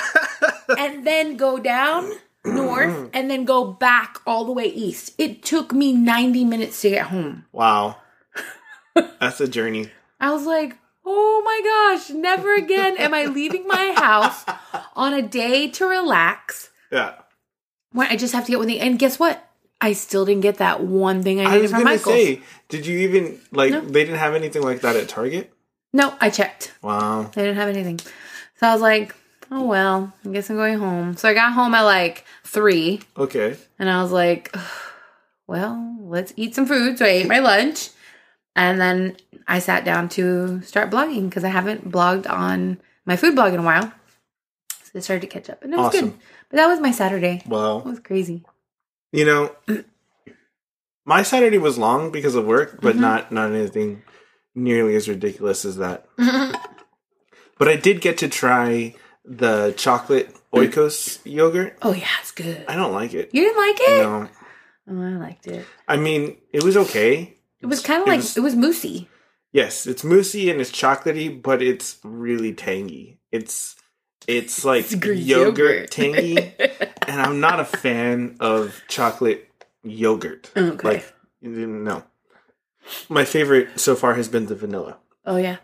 and 0.78 1.06
then 1.06 1.36
go 1.36 1.58
down 1.58 2.10
north, 2.44 3.10
and 3.14 3.30
then 3.30 3.44
go 3.44 3.64
back 3.64 4.18
all 4.26 4.44
the 4.44 4.52
way 4.52 4.66
east. 4.66 5.14
It 5.18 5.42
took 5.42 5.72
me 5.72 5.92
90 5.92 6.44
minutes 6.44 6.80
to 6.82 6.90
get 6.90 7.06
home. 7.06 7.46
wow. 7.52 7.98
That's 8.94 9.40
a 9.40 9.48
journey. 9.48 9.90
I 10.20 10.32
was 10.32 10.44
like, 10.46 10.76
oh 11.04 11.42
my 11.44 11.60
gosh, 11.64 12.10
never 12.10 12.54
again 12.54 12.96
am 12.98 13.12
I 13.14 13.26
leaving 13.26 13.66
my 13.66 13.92
house 13.96 14.44
on 14.94 15.12
a 15.14 15.22
day 15.22 15.68
to 15.70 15.86
relax 15.86 16.70
Yeah. 16.92 17.14
I 17.96 18.16
just 18.16 18.34
have 18.34 18.44
to 18.46 18.50
get 18.50 18.58
one 18.58 18.66
thing. 18.68 18.80
And 18.80 18.98
guess 18.98 19.18
what? 19.18 19.48
I 19.80 19.92
still 19.92 20.24
didn't 20.24 20.42
get 20.42 20.58
that 20.58 20.82
one 20.82 21.22
thing 21.22 21.40
I 21.40 21.44
I 21.44 21.54
needed 21.56 21.70
from 21.70 21.84
Michael's. 21.84 22.14
say, 22.14 22.40
did 22.68 22.86
you 22.86 22.98
even 23.00 23.38
like? 23.52 23.70
No. 23.72 23.80
They 23.80 24.04
didn't 24.04 24.18
have 24.18 24.34
anything 24.34 24.62
like 24.62 24.80
that 24.80 24.96
at 24.96 25.08
Target. 25.08 25.52
no, 25.92 26.14
I 26.20 26.30
checked. 26.30 26.72
Wow. 26.82 27.30
They 27.34 27.42
didn't 27.42 27.56
have 27.56 27.68
anything. 27.68 27.98
So 28.56 28.66
I 28.68 28.72
was 28.72 28.80
like, 28.82 29.14
oh 29.50 29.64
well, 29.64 30.12
I 30.24 30.28
guess 30.30 30.48
I'm 30.48 30.56
going 30.56 30.78
home. 30.78 31.16
So 31.16 31.28
I 31.28 31.34
got 31.34 31.52
home 31.52 31.74
at 31.74 31.82
like 31.82 32.24
three 32.44 33.00
Okay. 33.18 33.56
and 33.78 33.90
I 33.90 34.00
was 34.02 34.12
like, 34.12 34.54
well, 35.46 35.96
let's 36.00 36.32
eat 36.36 36.54
some 36.54 36.66
food. 36.66 36.98
So 36.98 37.04
I 37.04 37.08
ate 37.08 37.28
my 37.28 37.40
lunch 37.40 37.90
and 38.56 38.80
then 38.80 39.16
I 39.46 39.58
sat 39.58 39.84
down 39.84 40.08
to 40.10 40.62
start 40.62 40.90
blogging 40.90 41.28
because 41.28 41.44
I 41.44 41.48
haven't 41.48 41.90
blogged 41.90 42.28
on 42.30 42.80
my 43.04 43.16
food 43.16 43.34
blog 43.34 43.52
in 43.52 43.60
a 43.60 43.64
while. 43.64 43.92
I 44.94 45.00
started 45.00 45.22
to 45.22 45.26
catch 45.26 45.50
up 45.50 45.62
and 45.62 45.72
it 45.72 45.76
was 45.76 45.86
Awesome. 45.86 46.10
good. 46.10 46.18
But 46.50 46.56
that 46.58 46.66
was 46.68 46.80
my 46.80 46.90
Saturday. 46.92 47.42
Wow, 47.46 47.78
it 47.78 47.84
was 47.86 48.00
crazy. 48.00 48.44
you 49.12 49.24
know, 49.24 49.54
my 51.04 51.22
Saturday 51.22 51.58
was 51.58 51.78
long 51.78 52.10
because 52.10 52.34
of 52.34 52.44
work, 52.46 52.72
Mm-hmm. 52.72 52.86
but 52.86 52.96
not 52.96 53.32
not 53.32 53.52
anything 53.52 54.02
nearly 54.54 54.94
as 54.96 55.08
ridiculous 55.08 55.64
as 55.64 55.76
that. 55.78 56.06
But 57.56 57.68
I 57.68 57.76
did 57.76 58.00
get 58.00 58.18
to 58.18 58.28
try 58.28 58.96
the 59.24 59.72
chocolate 59.76 60.34
oikos 60.52 61.20
yogurt. 61.24 61.78
Oh 61.82 61.92
yeah, 61.92 62.08
it's 62.20 62.32
good. 62.32 62.64
I 62.66 62.74
don't 62.74 62.92
like 62.92 63.14
it. 63.14 63.30
You 63.32 63.42
didn't 63.44 63.56
like 63.56 63.76
it? 63.80 64.02
No. 64.02 64.28
Oh, 64.90 65.02
I 65.02 65.16
liked 65.16 65.46
it. 65.46 65.64
I 65.86 65.96
mean, 65.96 66.36
it 66.52 66.64
was 66.64 66.76
okay. 66.76 67.36
It 67.60 67.66
was 67.66 67.80
kind 67.80 68.02
of 68.02 68.08
like 68.08 68.18
was- 68.18 68.36
it 68.36 68.40
was 68.40 68.56
moosey. 68.56 69.06
Yes, 69.52 69.86
it's 69.86 70.02
moussey 70.02 70.50
and 70.50 70.60
it's 70.60 70.72
chocolatey, 70.72 71.40
but 71.40 71.62
it's 71.62 71.98
really 72.02 72.52
tangy. 72.52 73.20
It's 73.30 73.76
it's 74.26 74.64
like 74.64 74.84
It's 74.84 74.92
yogurt, 74.92 75.16
yogurt. 75.18 75.90
tangy, 75.90 76.38
and 77.08 77.20
I'm 77.20 77.40
not 77.40 77.60
a 77.60 77.64
fan 77.64 78.36
of 78.40 78.82
chocolate 78.88 79.48
yogurt. 79.82 80.50
Oh, 80.56 80.72
okay. 80.72 80.88
Like 80.88 81.14
no. 81.42 82.04
My 83.08 83.24
favorite 83.24 83.78
so 83.80 83.94
far 83.94 84.14
has 84.14 84.28
been 84.28 84.46
the 84.46 84.54
vanilla. 84.54 84.98
Oh 85.24 85.36
yeah. 85.36 85.56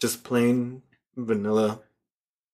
Just 0.00 0.24
plain 0.24 0.82
vanilla. 1.16 1.80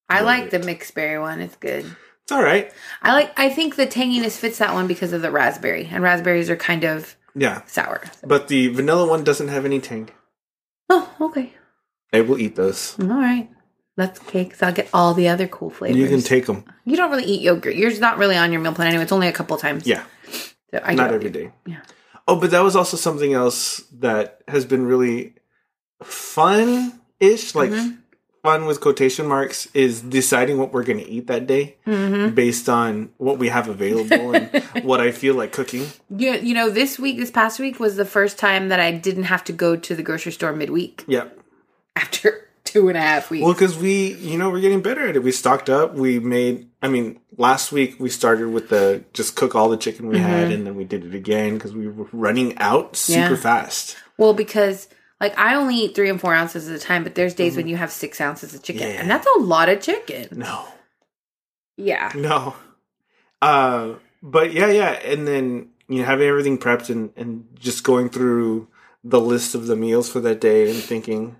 I 0.09 0.21
like 0.21 0.51
the 0.51 0.57
Yogurt. 0.59 0.66
mixed 0.66 0.95
berry 0.95 1.18
one. 1.18 1.40
It's 1.40 1.57
good. 1.57 1.85
It's 2.23 2.33
all 2.33 2.42
right. 2.42 2.73
I 3.03 3.12
like. 3.14 3.38
I 3.38 3.49
think 3.49 3.77
the 3.77 3.87
tanginess 3.87 4.37
fits 4.37 4.59
that 4.59 4.75
one 4.75 4.87
because 4.87 5.12
of 5.12 5.23
the 5.23 5.31
raspberry, 5.31 5.88
and 5.90 6.03
raspberries 6.03 6.49
are 6.51 6.57
kind 6.57 6.85
of 6.85 7.16
Yeah, 7.35 7.62
sour. 7.66 8.03
but 8.23 8.49
the 8.49 8.68
vanilla 8.68 9.07
one 9.09 9.25
doesn't 9.25 9.49
have 9.49 9.64
any 9.64 9.81
tang. 9.81 10.11
Oh, 10.88 11.12
okay. 11.21 11.53
I 12.12 12.21
will 12.21 12.38
eat 12.38 12.55
those. 12.57 12.97
All 13.01 13.07
right. 13.09 13.49
That's 13.96 14.20
okay. 14.22 14.44
Because 14.44 14.62
I'll 14.62 14.72
get 14.72 14.88
all 14.94 15.12
the 15.14 15.28
other 15.28 15.46
cool 15.46 15.70
flavors. 15.70 15.96
You 15.98 16.09
can 16.09 16.22
take 16.22 16.46
them. 16.46 16.64
You 16.85 16.96
don't 16.96 17.11
really 17.11 17.24
eat 17.24 17.42
yogurt. 17.42 17.74
Yours 17.76 18.00
not 18.00 18.18
really 18.18 18.37
on 18.37 18.50
your 18.52 18.61
meal 18.61 18.72
plan 18.74 18.88
anyway. 18.88 19.02
It's 19.02 19.12
only 19.12 19.28
a 19.28 19.33
couple 19.33 19.57
times. 19.59 19.87
Yeah, 19.87 20.05
So 20.70 20.81
I 20.83 20.94
not 20.94 21.12
every 21.12 21.31
day. 21.31 21.52
Yeah. 21.66 21.81
Oh, 22.26 22.37
but 22.37 22.50
that 22.52 22.61
was 22.62 22.74
also 22.76 22.96
something 22.96 23.35
else 23.35 23.83
that 23.98 24.40
has 24.48 24.64
been 24.64 24.87
really 24.87 25.35
fun 26.02 27.00
ish, 27.20 27.55
like 27.55 27.70
Mhm. 27.70 27.98
fun 28.42 28.66
with 28.66 28.81
quotation 28.81 29.26
marks, 29.26 29.68
is 29.74 30.00
deciding 30.00 30.59
what 30.59 30.72
we're 30.72 30.83
going 30.85 30.98
to 30.98 31.09
eat 31.09 31.26
that 31.28 31.46
day 31.46 31.76
Mhm. 31.87 32.35
based 32.35 32.68
on 32.68 33.11
what 33.18 33.38
we 33.38 33.48
have 33.48 33.68
available 33.68 34.35
and 34.35 34.50
what 34.85 35.00
I 35.00 35.12
feel 35.12 35.35
like 35.35 35.52
cooking. 35.52 35.87
You, 36.11 36.33
you 36.35 36.55
know, 36.55 36.70
this 36.70 36.98
week, 36.98 37.18
this 37.18 37.31
past 37.31 37.61
week 37.61 37.78
was 37.78 37.96
the 37.96 38.05
first 38.05 38.38
time 38.38 38.68
that 38.68 38.81
I 38.81 38.90
didn't 38.92 39.24
have 39.24 39.44
to 39.44 39.52
go 39.52 39.76
to 39.76 39.94
the 39.94 40.02
grocery 40.02 40.33
store 40.33 40.52
midweek 40.52 41.05
Yeah. 41.07 41.24
after 41.94 42.48
two 42.72 42.88
and 42.88 42.96
a 42.96 43.00
half 43.00 43.30
weeks. 43.30 43.44
Well, 43.44 43.52
because 43.52 43.76
we, 43.76 44.14
you 44.14 44.38
know, 44.38 44.50
we're 44.50 44.61
getting 44.61 44.80
better 44.82 45.06
at 45.08 45.16
it. 45.16 45.22
We 45.22 45.32
stocked 45.32 45.68
up. 45.68 45.94
We 45.94 46.18
made, 46.18 46.68
I 46.80 46.88
mean, 46.88 47.20
last 47.37 47.70
week 47.72 47.96
we 48.00 48.08
started 48.08 48.48
with 48.48 48.68
the 48.70 49.04
just 49.12 49.37
cook 49.37 49.54
all 49.54 49.68
the 49.68 49.76
chicken 49.76 50.08
we 50.08 50.18
had, 50.18 50.50
and 50.50 50.66
then 50.66 50.74
we 50.74 50.85
did 50.85 51.04
it 51.04 51.14
again 51.14 51.54
because 51.54 51.74
we 51.74 51.88
were 51.88 52.08
running 52.12 52.56
out 52.58 52.96
super 52.96 53.20
Mm-hmm. 53.20 53.35
Yeah. 53.35 53.40
fast. 53.40 53.96
Well, 54.16 54.32
because 54.35 54.88
like 55.20 55.38
I 55.38 55.54
only 55.54 55.76
eat 55.76 55.94
three 55.94 56.08
and 56.11 56.20
four 56.20 56.35
ounces 56.35 56.68
at 56.68 56.74
a 56.76 56.78
time, 56.78 57.02
but 57.04 57.14
there's 57.14 57.35
days 57.35 57.56
when 57.56 57.68
you 57.68 57.76
have 57.76 57.92
six 57.92 58.20
ounces 58.20 58.54
of 58.54 58.62
chicken, 58.62 58.82
Mm-hmm. 58.82 58.92
Yeah. 58.94 59.00
and 59.02 59.11
that's 59.11 59.26
a 59.37 59.40
lot 59.40 59.68
of 59.68 59.80
chicken. 59.80 60.28
No. 60.32 60.64
Yeah. 61.76 62.11
No. 62.14 62.54
Uh, 63.40 63.94
but 64.22 64.52
yeah, 64.52 64.68
yeah, 64.70 64.90
and 64.92 65.26
then 65.26 65.68
you 65.88 66.00
know 66.00 66.04
having 66.06 66.26
everything 66.28 66.58
prepped 66.58 66.90
and 66.90 67.11
and 67.16 67.46
just 67.58 67.85
going 67.85 68.08
through 68.08 68.68
the 69.04 69.20
list 69.20 69.54
of 69.54 69.66
the 69.66 69.74
meals 69.76 70.08
for 70.08 70.20
that 70.20 70.40
day 70.40 70.70
and 70.70 70.78
thinking, 70.78 71.35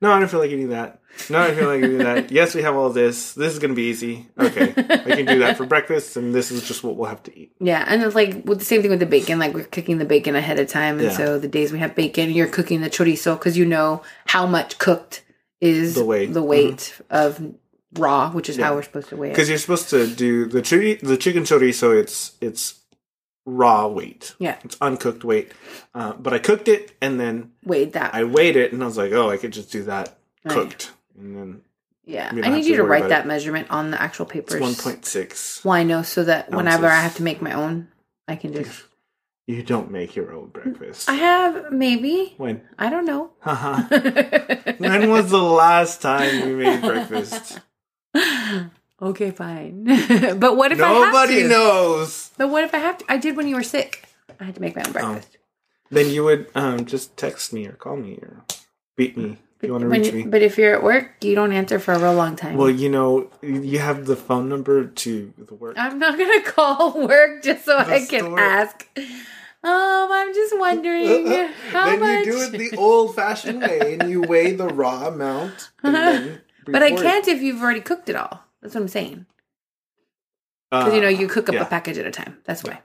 no, 0.00 0.12
I 0.12 0.18
don't 0.18 0.28
feel 0.28 0.40
like 0.40 0.50
eating 0.50 0.68
that. 0.70 1.00
No, 1.30 1.38
I 1.38 1.46
don't 1.48 1.56
feel 1.56 1.68
like 1.68 1.78
eating 1.82 1.98
that. 1.98 2.30
Yes, 2.38 2.54
we 2.54 2.62
have 2.62 2.76
all 2.76 2.90
this. 2.90 3.32
This 3.34 3.52
is 3.52 3.58
gonna 3.58 3.74
be 3.74 3.84
easy. 3.88 4.26
Okay, 4.38 4.70
I 4.76 5.16
can 5.16 5.24
do 5.26 5.38
that 5.40 5.56
for 5.56 5.64
breakfast, 5.64 6.16
and 6.16 6.34
this 6.34 6.50
is 6.50 6.66
just 6.68 6.84
what 6.84 6.96
we'll 6.96 7.08
have 7.08 7.22
to 7.24 7.38
eat. 7.38 7.52
Yeah, 7.60 7.84
and 7.88 8.02
it's 8.02 8.14
like 8.14 8.44
with 8.44 8.58
the 8.58 8.64
same 8.64 8.82
thing 8.82 8.90
with 8.90 9.00
the 9.00 9.06
bacon. 9.06 9.38
Like 9.38 9.54
we're 9.54 9.64
cooking 9.64 9.98
the 9.98 10.04
bacon 10.04 10.36
ahead 10.36 10.58
of 10.60 10.68
time, 10.68 10.98
and 10.98 11.04
Yeah. 11.08 11.16
so 11.16 11.38
the 11.38 11.48
days 11.48 11.72
we 11.72 11.78
have 11.78 11.94
bacon, 11.94 12.30
you're 12.30 12.46
cooking 12.48 12.80
the 12.82 12.90
chorizo 12.90 13.38
because 13.38 13.56
you 13.56 13.64
know 13.64 14.02
how 14.26 14.46
much 14.46 14.78
cooked 14.78 15.22
is 15.60 15.94
The 15.94 16.04
weight. 16.04 16.24
Mm-hmm. 16.26 16.32
the 16.34 16.42
weight 16.42 17.00
of 17.10 17.54
raw, 17.94 18.30
which 18.30 18.50
is 18.50 18.58
Yeah. 18.58 18.66
how 18.66 18.74
we're 18.74 18.82
supposed 18.82 19.08
to 19.08 19.16
weigh 19.16 19.28
it. 19.28 19.32
Because 19.32 19.48
you're 19.48 19.56
supposed 19.58 19.88
to 19.90 20.06
do 20.06 20.44
the 20.46 20.60
chori- 20.60 21.00
the 21.00 21.16
chicken 21.16 21.44
chorizo. 21.44 21.98
It's 21.98 22.32
it's 22.42 22.75
raw 23.46 23.86
weight. 23.86 24.34
Yeah, 24.38 24.58
It's 24.64 24.76
uncooked 24.80 25.24
weight. 25.24 25.52
Uh, 25.94 26.12
but 26.14 26.34
I 26.34 26.38
cooked 26.38 26.68
it 26.68 26.92
and 27.00 27.18
then 27.18 27.52
weighed 27.64 27.92
that. 27.94 28.12
I 28.14 28.24
weighed 28.24 28.56
it 28.56 28.72
and 28.72 28.82
I 28.82 28.86
was 28.86 28.98
like, 28.98 29.12
oh, 29.12 29.30
I 29.30 29.36
could 29.38 29.52
just 29.52 29.70
do 29.72 29.84
that 29.84 30.18
Right. 30.44 30.52
cooked. 30.54 30.90
And 31.18 31.36
then 31.36 31.60
Yeah, 32.04 32.30
I 32.42 32.50
need 32.50 32.66
you 32.66 32.76
to 32.76 32.82
write 32.84 33.08
that 33.08 33.26
measurement 33.26 33.68
on 33.70 33.90
the 33.92 34.02
actual 34.02 34.26
papers. 34.26 34.60
One 34.60 34.74
point 34.74 35.04
six. 35.06 35.64
Well, 35.64 35.74
I 35.74 35.82
know, 35.84 36.02
so 36.02 36.24
that 36.24 36.50
whenever 36.50 36.86
I 36.86 37.00
have 37.00 37.16
to 37.16 37.22
make 37.22 37.40
my 37.40 37.52
own, 37.52 37.88
I 38.28 38.36
can 38.36 38.52
just. 38.52 38.84
You 39.48 39.62
don't 39.62 39.92
make 39.92 40.16
your 40.16 40.32
own 40.32 40.48
breakfast. 40.48 41.08
I 41.08 41.14
have 41.14 41.70
maybe. 41.72 42.34
when? 42.36 42.62
I 42.80 42.90
don't 42.90 43.04
know. 43.06 43.30
When 44.78 45.08
was 45.16 45.30
the 45.30 45.38
last 45.40 46.02
time 46.02 46.48
you 46.48 46.56
made 46.56 46.82
breakfast? 46.82 47.60
okay, 49.00 49.30
fine. 49.30 49.84
but 50.38 50.56
what 50.56 50.72
if 50.72 50.80
I 50.80 50.88
have 50.88 51.12
Nobody 51.14 51.42
to? 51.42 51.48
knows. 51.48 52.30
But 52.38 52.48
what 52.48 52.64
if 52.64 52.74
I 52.74 52.78
have 52.78 52.98
to? 52.98 53.04
I 53.08 53.16
did 53.18 53.36
when 53.36 53.48
you 53.48 53.56
were 53.56 53.62
sick. 53.62 54.04
I 54.40 54.44
had 54.44 54.54
to 54.56 54.60
make 54.60 54.76
my 54.76 54.82
own 54.82 54.92
breakfast. 54.92 55.38
Then 55.90 56.10
you 56.10 56.24
would 56.24 56.48
um, 56.54 56.84
just 56.84 57.16
text 57.16 57.52
me 57.52 57.66
or 57.66 57.72
call 57.72 57.96
me 57.96 58.18
or 58.20 58.42
beat 58.96 59.16
me 59.16 59.38
if 59.56 59.62
you 59.62 59.72
want 59.72 59.82
to 59.82 59.88
reach 59.88 60.06
you- 60.06 60.12
me. 60.12 60.22
but 60.24 60.42
if 60.42 60.58
you're 60.58 60.74
at 60.74 60.82
work, 60.82 61.12
you 61.22 61.34
don't 61.34 61.52
answer 61.52 61.78
for 61.78 61.92
a 61.94 61.98
real 61.98 62.14
long 62.14 62.36
time. 62.36 62.56
Well, 62.56 62.68
you 62.70 62.88
know, 62.90 63.30
you 63.42 63.78
have 63.78 64.04
the 64.06 64.16
phone 64.16 64.48
number 64.48 64.84
to 64.86 65.32
the 65.38 65.54
work. 65.54 65.76
I'm 65.78 65.98
not 65.98 66.18
gonna 66.18 66.42
call 66.56 67.06
work 67.06 67.42
just 67.44 67.64
so 67.64 67.78
I 67.78 68.04
can 68.04 68.20
store. 68.24 68.40
ask. 68.40 68.86
Um, 68.98 70.08
I'm 70.12 70.34
just 70.34 70.58
wondering 70.58 71.26
how 71.70 71.86
then 71.86 72.00
much. 72.00 72.26
you 72.26 72.32
do 72.32 72.42
it 72.42 72.52
the 72.70 72.76
old-fashioned 72.76 73.60
way, 73.62 73.96
and 73.98 74.10
you 74.10 74.20
weigh 74.22 74.52
the 74.52 74.68
raw 74.68 75.06
amount. 75.08 75.70
Then 75.82 76.40
but 76.66 76.82
I 76.82 76.90
can't 76.90 77.26
if 77.28 77.40
you've 77.42 77.62
already 77.62 77.80
cooked 77.80 78.08
it 78.08 78.16
all. 78.16 78.42
That's 78.66 78.74
what 78.74 78.80
I'm 78.82 78.88
saying. 78.88 79.26
Because 80.72 80.92
you 80.92 81.00
know 81.00 81.08
you 81.08 81.28
cook 81.28 81.48
up 81.48 81.54
yeah. 81.54 81.62
a 81.62 81.66
package 81.66 81.98
at 81.98 82.06
a 82.06 82.10
time. 82.10 82.38
That's 82.44 82.64
why. 82.64 82.80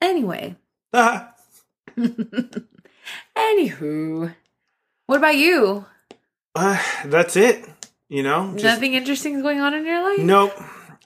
Anyway, 0.00 0.54
Ah, 0.92 1.34
anywho, 3.36 4.32
what 5.06 5.16
about 5.18 5.36
you? 5.36 5.84
uh, 6.54 6.80
that's 7.06 7.34
it. 7.36 7.64
You 8.08 8.22
know, 8.22 8.52
just 8.52 8.64
Nothing 8.64 8.94
interesting 8.94 9.34
is 9.34 9.42
going 9.42 9.60
on 9.60 9.74
in 9.74 9.84
your 9.84 10.02
life. 10.02 10.20
nope. 10.20 10.52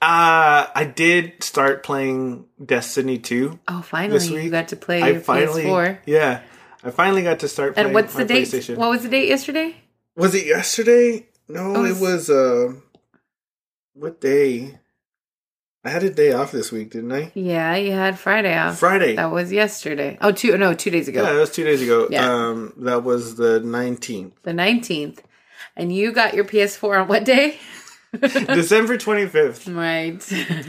Uh, 0.03 0.67
I 0.75 0.85
did 0.95 1.43
start 1.43 1.83
playing 1.83 2.45
Destiny 2.65 3.19
2. 3.19 3.59
Oh, 3.67 3.81
finally, 3.83 4.19
This 4.19 4.29
you 4.31 4.51
got 4.51 4.69
to 4.69 4.77
play 4.77 5.03
I 5.03 5.19
finally, 5.19 5.65
PS4. 5.65 5.99
yeah, 6.07 6.43
I 6.85 6.91
finally 6.91 7.23
got 7.23 7.41
to 7.41 7.49
start. 7.49 7.75
playing 7.75 7.87
And 7.87 7.95
what's 7.95 8.15
the 8.15 8.27
date? 8.27 8.47
PlayStation. 8.49 8.77
What 8.77 8.91
was 8.91 9.03
the 9.03 9.09
date 9.09 9.29
yesterday? 9.29 9.77
Was 10.17 10.35
it 10.35 10.47
yesterday? 10.47 11.27
No, 11.49 11.77
Oh, 11.77 11.85
it 11.87 11.97
was 11.99 12.29
uh 12.29 12.75
what 13.99 14.21
day? 14.21 14.79
I 15.85 15.91
had 15.91 16.03
a 16.03 16.11
day 16.11 16.33
off 16.33 16.53
this 16.53 16.71
week, 16.71 16.91
didn't 16.91 17.13
I? 17.13 17.33
Yeah, 17.35 17.77
you 17.77 17.93
had 17.93 18.19
Friday 18.19 18.57
off. 18.57 18.79
Friday. 18.79 19.17
That 19.17 19.31
was 19.31 19.53
yesterday. 19.53 20.19
Oh, 20.21 20.33
two 20.33 20.57
no, 20.59 20.75
two 20.75 20.91
days 20.91 21.09
ago. 21.09 21.23
Yeah, 21.23 21.33
that 21.33 21.41
was 21.41 21.53
two 21.53 21.65
days 21.65 21.83
ago. 21.83 22.09
Yeah. 22.11 22.31
Um 22.31 22.75
that 22.79 23.05
was 23.05 23.37
the 23.37 23.61
nineteenth. 23.61 24.35
the 24.43 24.53
19th. 24.53 25.19
And 25.77 25.95
you 25.95 26.13
got 26.13 26.35
your 26.35 26.45
PS4 26.45 27.03
on 27.03 27.09
what 27.09 27.25
day? 27.25 27.59
December 28.21 28.97
twenty 28.97 29.27
fifth, 29.27 29.69
right. 29.69 30.19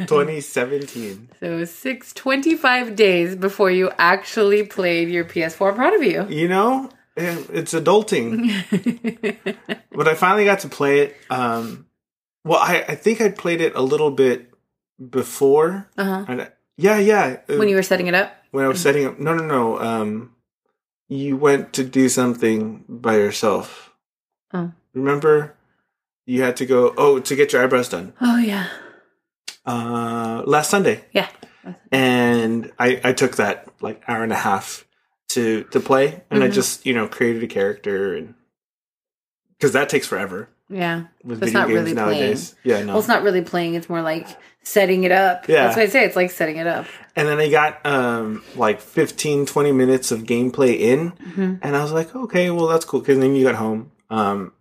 twenty 0.08 0.42
seventeen. 0.42 1.30
so 1.40 1.64
six 1.64 2.12
twenty-five 2.14 2.98
days 2.98 3.36
before 3.36 3.72
you 3.72 3.92
actually 3.98 4.64
played 4.64 5.08
your 5.10 5.24
PS4. 5.24 5.70
I'm 5.70 5.76
proud 5.76 5.94
of 5.94 6.04
you. 6.04 6.28
You 6.28 6.50
know, 6.50 6.90
eh, 7.16 7.42
it's 7.54 7.74
adulting. 7.74 8.52
but 9.92 10.08
I 10.08 10.16
finally 10.16 10.44
got 10.44 10.60
to 10.60 10.70
play 10.70 11.00
it. 11.00 11.16
Um 11.30 11.86
well 12.44 12.60
I, 12.60 12.86
I 12.88 12.96
think 12.96 13.22
I 13.22 13.30
played 13.30 13.62
it 13.62 13.76
a 13.76 13.82
little 13.82 14.12
bit 14.12 14.52
before. 15.10 15.90
Uh-huh. 15.98 16.26
And 16.28 16.42
I- 16.44 16.52
yeah, 16.78 16.98
yeah. 16.98 17.42
When 17.48 17.68
you 17.68 17.76
were 17.76 17.84
setting 17.84 18.08
it 18.08 18.14
up? 18.16 18.32
when 18.52 18.64
I 18.64 18.68
was 18.70 18.82
setting 18.82 19.06
up. 19.06 19.20
No, 19.20 19.34
no, 19.36 19.44
no. 19.46 19.80
Um, 19.80 20.34
you 21.10 21.36
went 21.36 21.74
to 21.74 21.84
do 21.84 22.08
something 22.08 22.86
by 22.88 23.16
yourself. 23.18 23.92
Oh. 24.54 24.72
Remember, 24.94 25.56
you 26.26 26.42
had 26.42 26.56
to 26.58 26.66
go. 26.66 26.94
Oh, 26.98 27.20
to 27.20 27.36
get 27.36 27.52
your 27.52 27.64
eyebrows 27.64 27.90
done. 27.90 28.14
Oh, 28.22 28.38
yeah. 28.38 28.68
Uh, 29.66 30.42
last 30.48 30.70
Sunday, 30.70 31.04
Yeah. 31.12 31.28
and 31.92 32.72
I 32.80 33.00
I 33.04 33.14
took 33.14 33.36
that 33.36 33.68
like 33.82 34.02
hour 34.08 34.24
and 34.24 34.32
a 34.32 34.36
half 34.38 34.88
to 35.30 35.66
to 35.66 35.80
play, 35.80 36.24
and 36.32 36.44
I 36.44 36.48
Mhm. 36.48 36.54
just 36.54 36.86
you 36.86 36.94
know 36.94 37.08
created 37.08 37.44
a 37.44 37.48
character 37.48 38.16
and 38.16 38.36
because 39.58 39.74
that 39.74 39.90
takes 39.90 40.08
forever 40.08 40.50
Yeah. 40.70 41.06
with 41.24 41.42
It's 41.44 41.54
not 41.54 41.68
really 41.68 41.94
nowadays. 41.94 42.56
Yeah, 42.64 42.82
no. 42.82 42.88
Well, 42.94 43.00
it's 43.00 43.08
not 43.08 43.24
really 43.24 43.42
playing. 43.42 43.74
It's 43.76 43.90
more 43.90 44.02
like 44.02 44.28
setting 44.62 45.04
it 45.04 45.12
up. 45.12 45.48
Yeah. 45.48 45.64
That's 45.64 45.78
what 45.78 45.84
I 45.84 45.88
say. 45.90 46.06
It's 46.06 46.16
like 46.16 46.32
setting 46.32 46.58
it 46.58 46.68
up. 46.68 46.86
And 47.16 47.28
then 47.28 47.40
I 47.40 47.50
got 47.50 47.86
um 47.86 48.44
like 48.56 48.80
15 48.82 49.46
20 49.46 49.72
minutes 49.72 50.12
of 50.12 50.24
gameplay 50.24 50.80
in 50.80 51.12
Mm-hmm. 51.12 51.56
and 51.62 51.76
I 51.76 51.82
was 51.82 51.92
like, 51.92 52.16
"Okay, 52.16 52.50
well 52.52 52.68
that's 52.68 52.86
cool 52.86 53.02
cuz 53.02 53.18
then 53.18 53.36
you 53.36 53.44
got 53.44 53.56
home." 53.56 53.92
Um 54.10 54.54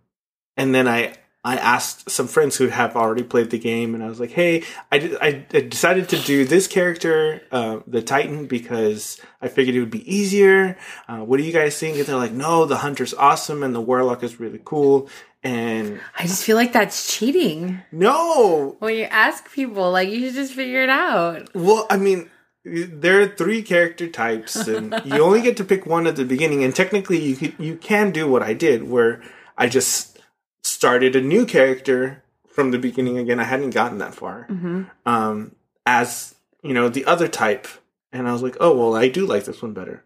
and 0.57 0.73
then 0.73 0.87
I 0.87 1.13
I 1.41 1.55
asked 1.55 2.09
some 2.11 2.27
friends 2.27 2.57
who 2.57 2.67
have 2.67 2.97
already 2.97 3.23
played 3.23 3.49
the 3.49 3.57
game 3.57 3.95
and 3.95 4.03
I 4.03 4.09
was 4.09 4.19
like, 4.19 4.31
"Hey, 4.31 4.63
I 4.91 4.97
did, 4.99 5.15
I, 5.21 5.45
I 5.53 5.61
decided 5.61 6.09
to 6.09 6.17
do 6.17 6.43
this 6.43 6.67
character, 6.67 7.41
uh, 7.49 7.79
the 7.87 8.01
Titan 8.01 8.45
because 8.45 9.21
I 9.41 9.47
figured 9.47 9.73
it 9.73 9.79
would 9.79 9.89
be 9.89 10.03
easier. 10.13 10.75
Uh, 11.07 11.19
what 11.19 11.37
do 11.37 11.43
you 11.43 11.53
guys 11.53 11.77
think?" 11.79 11.95
And 11.97 12.05
they're 12.05 12.17
like, 12.17 12.33
"No, 12.33 12.65
the 12.65 12.77
hunter's 12.77 13.13
awesome 13.13 13.63
and 13.63 13.73
the 13.73 13.79
warlock 13.79 14.21
is 14.21 14.37
really 14.41 14.59
cool." 14.65 15.07
And 15.43 16.01
I 16.17 16.23
just 16.23 16.43
feel 16.43 16.57
like 16.57 16.73
that's 16.73 17.13
cheating. 17.15 17.81
no, 17.91 18.75
When 18.79 18.95
you 18.95 19.05
ask 19.05 19.49
people, 19.51 19.91
like, 19.91 20.09
you 20.09 20.19
should 20.25 20.35
just 20.35 20.53
figure 20.53 20.83
it 20.83 20.89
out. 20.89 21.49
Well, 21.55 21.87
I 21.89 21.95
mean, 21.97 22.29
there 22.65 23.21
are 23.21 23.27
three 23.27 23.61
character 23.61 24.09
types, 24.09 24.55
and 24.67 24.93
you 25.05 25.21
only 25.23 25.41
get 25.41 25.55
to 25.57 25.63
pick 25.63 25.85
one 25.85 26.07
at 26.07 26.17
the 26.17 26.25
beginning. 26.25 26.63
And 26.63 26.75
technically, 26.75 27.19
you 27.19 27.53
you 27.57 27.75
can 27.77 28.11
do 28.11 28.29
what 28.29 28.43
I 28.43 28.53
did, 28.53 28.89
where 28.89 29.21
I 29.57 29.69
just 29.69 30.19
started 30.63 31.15
a 31.15 31.21
new 31.21 31.45
character 31.45 32.21
from 32.49 32.71
the 32.71 32.77
beginning 32.79 33.17
again. 33.17 33.39
I 33.39 33.45
hadn't 33.45 33.69
gotten 33.69 33.99
that 33.99 34.13
far 34.13 34.45
Mm-hmm. 34.49 34.83
um, 35.05 35.55
as 35.85 36.35
you 36.61 36.73
know 36.73 36.89
the 36.89 37.05
other 37.05 37.29
type, 37.29 37.65
and 38.11 38.27
I 38.27 38.33
was 38.33 38.43
like, 38.43 38.57
oh 38.59 38.75
well, 38.77 38.93
I 38.93 39.07
do 39.07 39.25
like 39.25 39.45
this 39.45 39.61
one 39.61 39.71
better. 39.73 40.03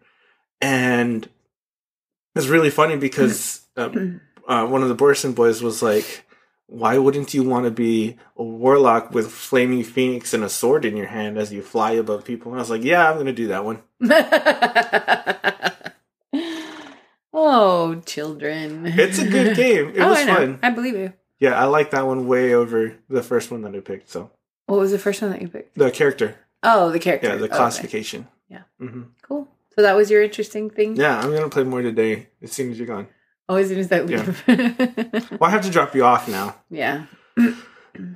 And 0.60 1.28
it's 2.36 2.46
really 2.46 2.70
funny 2.70 2.96
because 2.96 3.62
um, 3.76 4.20
uh, 4.48 4.66
one 4.66 4.82
of 4.82 4.88
the 4.88 4.96
Borson 4.96 5.34
boys 5.34 5.62
was 5.62 5.82
like, 5.82 6.24
"Why 6.66 6.98
wouldn't 6.98 7.34
you 7.34 7.42
want 7.42 7.64
to 7.64 7.70
be 7.70 8.16
a 8.36 8.42
warlock 8.42 9.12
with 9.12 9.30
flaming 9.30 9.82
phoenix 9.84 10.34
and 10.34 10.44
a 10.44 10.48
sword 10.48 10.84
in 10.84 10.96
your 10.96 11.06
hand 11.06 11.38
as 11.38 11.52
you 11.52 11.62
fly 11.62 11.92
above 11.92 12.24
people?" 12.24 12.52
And 12.52 12.58
I 12.58 12.62
was 12.62 12.70
like, 12.70 12.84
"Yeah, 12.84 13.08
I'm 13.08 13.14
going 13.14 13.26
to 13.26 13.32
do 13.32 13.48
that 13.48 13.64
one." 13.64 13.82
oh, 17.32 18.00
children. 18.06 18.86
It's 18.86 19.18
a 19.18 19.28
good 19.28 19.56
game. 19.56 19.90
It 19.94 20.00
oh, 20.00 20.08
was 20.10 20.18
I 20.18 20.26
fun. 20.26 20.58
I 20.62 20.70
believe 20.70 20.96
you. 20.96 21.12
Yeah, 21.40 21.60
I 21.60 21.64
like 21.64 21.90
that 21.90 22.06
one 22.06 22.26
way 22.26 22.54
over 22.54 22.96
the 23.08 23.22
first 23.22 23.50
one 23.50 23.62
that 23.62 23.74
I 23.74 23.80
picked. 23.80 24.08
So 24.10 24.30
What 24.66 24.78
was 24.80 24.92
the 24.92 24.98
first 24.98 25.20
one 25.20 25.30
that 25.32 25.42
you 25.42 25.48
picked? 25.48 25.76
the 25.76 25.90
character, 25.90 26.36
Oh, 26.62 26.90
the 26.90 26.98
character. 27.00 27.28
yeah, 27.28 27.34
the 27.36 27.42
Oh, 27.42 27.46
okay. 27.46 27.56
classification. 27.56 28.28
Yeah. 28.48 28.62
hmm 28.78 29.02
Cool. 29.22 29.48
So 29.74 29.82
that 29.82 29.96
was 29.96 30.10
your 30.10 30.22
interesting 30.22 30.70
thing? 30.70 30.96
Yeah, 30.96 31.18
I'm 31.18 31.30
going 31.30 31.42
to 31.42 31.48
play 31.48 31.64
more 31.64 31.82
today 31.82 32.28
as 32.40 32.52
soon 32.52 32.70
as 32.70 32.78
you're 32.78 32.86
gone. 32.86 33.08
Oh, 33.48 33.56
as 33.56 33.68
soon 33.68 33.78
as 33.78 33.88
that 33.88 34.06
leave. 34.06 34.42
Well, 35.40 35.48
I 35.48 35.50
have 35.50 35.62
to 35.64 35.70
drop 35.70 35.94
you 35.94 36.04
off 36.04 36.28
now. 36.28 36.56
yeah. 36.70 37.06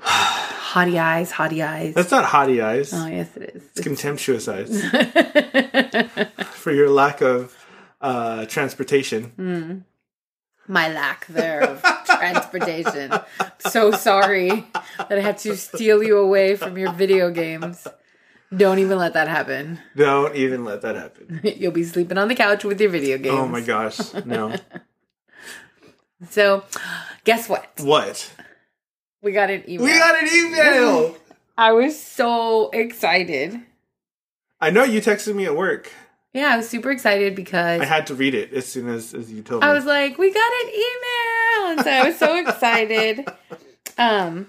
hottie 0.00 0.98
eyes, 1.00 1.32
hottie 1.32 1.66
eyes. 1.66 1.94
That's 1.94 2.10
not 2.10 2.24
haughty 2.24 2.60
eyes. 2.62 2.92
oh, 2.94 3.06
yes, 3.06 3.36
it 3.36 3.54
is. 3.54 3.62
It's 3.64 3.78
is. 3.80 3.84
contemptuous 3.84 4.48
eyes 4.48 4.82
for 6.52 6.72
your 6.72 6.90
lack 6.90 7.20
of 7.20 7.54
uh, 8.00 8.46
transportation. 8.46 9.84
My 10.66 10.92
lack 10.92 11.26
there 11.28 11.62
of 11.62 11.82
transportation. 12.06 13.12
so 13.58 13.90
sorry 13.92 14.66
that 14.98 15.12
I 15.12 15.20
had 15.20 15.38
to 15.38 15.56
steal 15.56 16.02
you 16.02 16.18
away 16.18 16.56
from 16.56 16.76
your 16.76 16.92
video 16.92 17.30
games. 17.30 17.86
Don't 18.54 18.78
even 18.78 18.98
let 18.98 19.12
that 19.14 19.28
happen. 19.28 19.78
Don't 19.96 20.34
even 20.34 20.64
let 20.64 20.82
that 20.82 20.96
happen. 20.96 21.40
You'll 21.42 21.72
be 21.72 21.84
sleeping 21.84 22.16
on 22.18 22.28
the 22.28 22.34
couch 22.34 22.64
with 22.64 22.80
your 22.80 22.90
video 22.90 23.18
games. 23.18 23.34
Oh 23.36 23.46
my 23.46 23.60
gosh, 23.60 23.98
no. 24.24 24.54
So, 26.30 26.64
guess 27.24 27.48
what? 27.48 27.72
What? 27.78 28.30
We 29.22 29.32
got 29.32 29.50
an 29.50 29.64
email. 29.68 29.84
We 29.84 29.98
got 29.98 30.22
an 30.22 30.28
email. 30.32 31.16
I 31.58 31.72
was 31.72 32.00
so 32.00 32.70
excited. 32.70 33.60
I 34.60 34.70
know 34.70 34.84
you 34.84 35.00
texted 35.00 35.34
me 35.34 35.44
at 35.46 35.56
work. 35.56 35.90
Yeah, 36.32 36.54
I 36.54 36.56
was 36.56 36.68
super 36.68 36.90
excited 36.90 37.34
because 37.34 37.80
I 37.80 37.84
had 37.84 38.06
to 38.08 38.14
read 38.14 38.34
it 38.34 38.52
as 38.52 38.66
soon 38.66 38.88
as, 38.88 39.14
as 39.14 39.32
you 39.32 39.42
told 39.42 39.62
me. 39.62 39.68
I 39.68 39.72
was 39.72 39.84
like, 39.84 40.18
we 40.18 40.32
got 40.32 40.52
an 40.62 40.68
email. 40.68 41.70
And 41.70 41.80
so 41.80 41.90
I 41.90 42.02
was 42.04 42.18
so 42.18 42.36
excited. 42.36 43.28
Um 43.96 44.48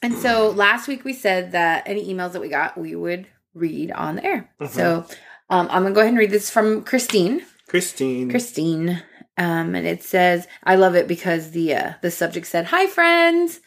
and 0.00 0.14
so 0.14 0.48
last 0.48 0.88
week 0.88 1.04
we 1.04 1.12
said 1.12 1.52
that 1.52 1.82
any 1.86 2.06
emails 2.10 2.32
that 2.32 2.40
we 2.40 2.48
got, 2.48 2.78
we 2.78 2.94
would 2.94 3.26
read 3.52 3.90
on 3.92 4.16
the 4.16 4.24
air. 4.24 4.50
So 4.70 5.06
um, 5.50 5.68
I'm 5.70 5.82
gonna 5.82 5.94
go 5.94 6.00
ahead 6.00 6.10
and 6.10 6.18
read 6.18 6.30
this 6.30 6.48
from 6.50 6.82
Christine. 6.82 7.42
Christine. 7.68 8.30
Christine. 8.30 9.02
Um, 9.36 9.74
and 9.74 9.86
it 9.86 10.02
says, 10.02 10.46
I 10.62 10.76
love 10.76 10.94
it 10.94 11.08
because 11.08 11.50
the 11.50 11.74
uh, 11.74 11.92
the 12.02 12.10
subject 12.10 12.46
said, 12.46 12.66
"Hi 12.66 12.86
friends," 12.86 13.60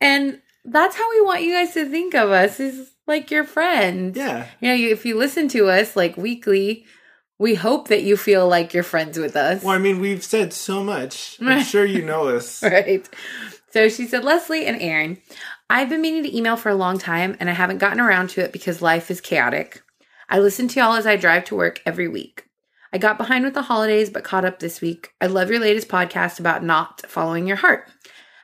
and 0.00 0.40
that's 0.64 0.96
how 0.96 1.10
we 1.10 1.20
want 1.22 1.42
you 1.42 1.52
guys 1.52 1.74
to 1.74 1.88
think 1.88 2.14
of 2.14 2.30
us 2.30 2.60
is 2.60 2.92
like 3.06 3.30
your 3.30 3.44
friends. 3.44 4.16
yeah. 4.16 4.46
You 4.60 4.68
know, 4.68 4.74
you, 4.74 4.90
if 4.90 5.04
you 5.04 5.16
listen 5.16 5.48
to 5.48 5.68
us 5.68 5.96
like 5.96 6.16
weekly, 6.16 6.84
we 7.38 7.54
hope 7.54 7.88
that 7.88 8.02
you 8.02 8.16
feel 8.16 8.46
like 8.48 8.74
you're 8.74 8.82
friends 8.82 9.18
with 9.18 9.34
us. 9.34 9.62
Well, 9.62 9.74
I 9.74 9.78
mean, 9.78 10.00
we've 10.00 10.22
said 10.22 10.52
so 10.52 10.84
much. 10.84 11.38
I'm 11.40 11.64
sure 11.64 11.84
you 11.84 12.04
know 12.04 12.28
us. 12.28 12.62
right? 12.62 13.08
So 13.70 13.88
she 13.88 14.06
said, 14.06 14.24
Leslie 14.24 14.66
and 14.66 14.80
Aaron, 14.80 15.18
I've 15.70 15.88
been 15.88 16.00
meaning 16.00 16.22
to 16.24 16.36
email 16.36 16.56
for 16.56 16.68
a 16.70 16.74
long 16.74 16.98
time 16.98 17.36
and 17.40 17.48
I 17.48 17.52
haven't 17.52 17.78
gotten 17.78 18.00
around 18.00 18.30
to 18.30 18.42
it 18.42 18.52
because 18.52 18.82
life 18.82 19.10
is 19.10 19.20
chaotic. 19.20 19.82
I 20.28 20.38
listen 20.38 20.68
to 20.68 20.80
y'all 20.80 20.94
as 20.94 21.06
I 21.06 21.16
drive 21.16 21.44
to 21.46 21.56
work 21.56 21.80
every 21.86 22.08
week. 22.08 22.44
I 22.92 22.98
got 22.98 23.18
behind 23.18 23.44
with 23.44 23.54
the 23.54 23.62
holidays 23.62 24.10
but 24.10 24.24
caught 24.24 24.44
up 24.44 24.58
this 24.58 24.80
week. 24.80 25.12
I 25.20 25.26
love 25.26 25.50
your 25.50 25.60
latest 25.60 25.88
podcast 25.88 26.40
about 26.40 26.64
not 26.64 27.02
following 27.08 27.46
your 27.46 27.56
heart. 27.58 27.88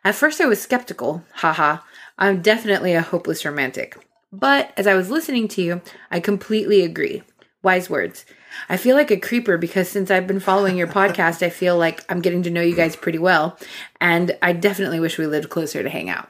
At 0.04 0.14
first 0.14 0.40
I 0.40 0.46
was 0.46 0.61
skeptical. 0.61 1.24
Haha. 1.35 1.78
I'm 2.18 2.42
definitely 2.42 2.92
a 2.92 3.02
hopeless 3.02 3.44
romantic. 3.44 3.96
But 4.33 4.72
as 4.76 4.87
I 4.87 4.94
was 4.94 5.11
listening 5.11 5.48
to 5.48 5.62
you, 5.62 5.83
I 6.11 6.20
completely 6.20 6.83
agree. 6.83 7.22
Wise 7.62 7.88
words. 7.88 8.26
I 8.68 8.76
feel 8.76 8.94
like 8.94 9.11
a 9.11 9.16
creeper 9.16 9.57
because 9.57 9.88
since 9.88 10.11
I've 10.11 10.26
been 10.26 10.40
following 10.40 10.76
your 10.76 10.87
podcast, 10.87 11.42
I 11.42 11.50
feel 11.50 11.76
like 11.76 12.04
I'm 12.11 12.20
getting 12.20 12.42
to 12.44 12.50
know 12.50 12.61
you 12.61 12.76
guys 12.76 12.96
pretty 12.96 13.18
well. 13.18 13.59
And 14.00 14.37
I 14.42 14.52
definitely 14.52 15.00
wish 15.00 15.18
we 15.18 15.26
lived 15.26 15.50
closer 15.50 15.83
to 15.83 15.88
hang 15.88 16.11
out. 16.11 16.28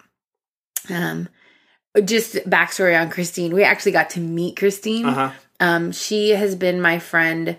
Um, 0.89 1.29
just 2.05 2.35
backstory 2.49 2.99
on 2.99 3.11
Christine. 3.11 3.53
We 3.53 3.65
actually 3.65 3.93
got 3.93 4.11
to 4.11 4.21
meet 4.21 4.57
Christine. 4.57 5.07
Uh 5.07 5.15
huh. 5.15 5.31
Um, 5.61 5.93
she 5.93 6.31
has 6.31 6.55
been 6.57 6.81
my 6.81 6.99
friend 6.99 7.57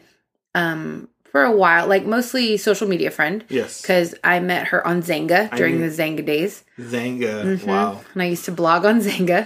um, 0.56 1.10
for 1.32 1.44
a 1.44 1.52
while, 1.52 1.86
like 1.88 2.06
mostly 2.06 2.56
social 2.58 2.88
media 2.88 3.12
friend. 3.12 3.44
Yes. 3.50 3.82
Because 3.82 4.16
I 4.24 4.40
met 4.40 4.68
her 4.68 4.86
on 4.88 5.04
Xanga 5.04 5.54
during 5.56 5.82
the 5.82 5.88
Xanga 5.88 6.26
days. 6.26 6.64
Xanga. 6.80 7.44
Mm-hmm. 7.44 7.70
Wow. 7.70 8.02
And 8.14 8.24
I 8.24 8.28
used 8.28 8.46
to 8.46 8.52
blog 8.54 8.86
on 8.86 9.02
Xanga. 9.02 9.46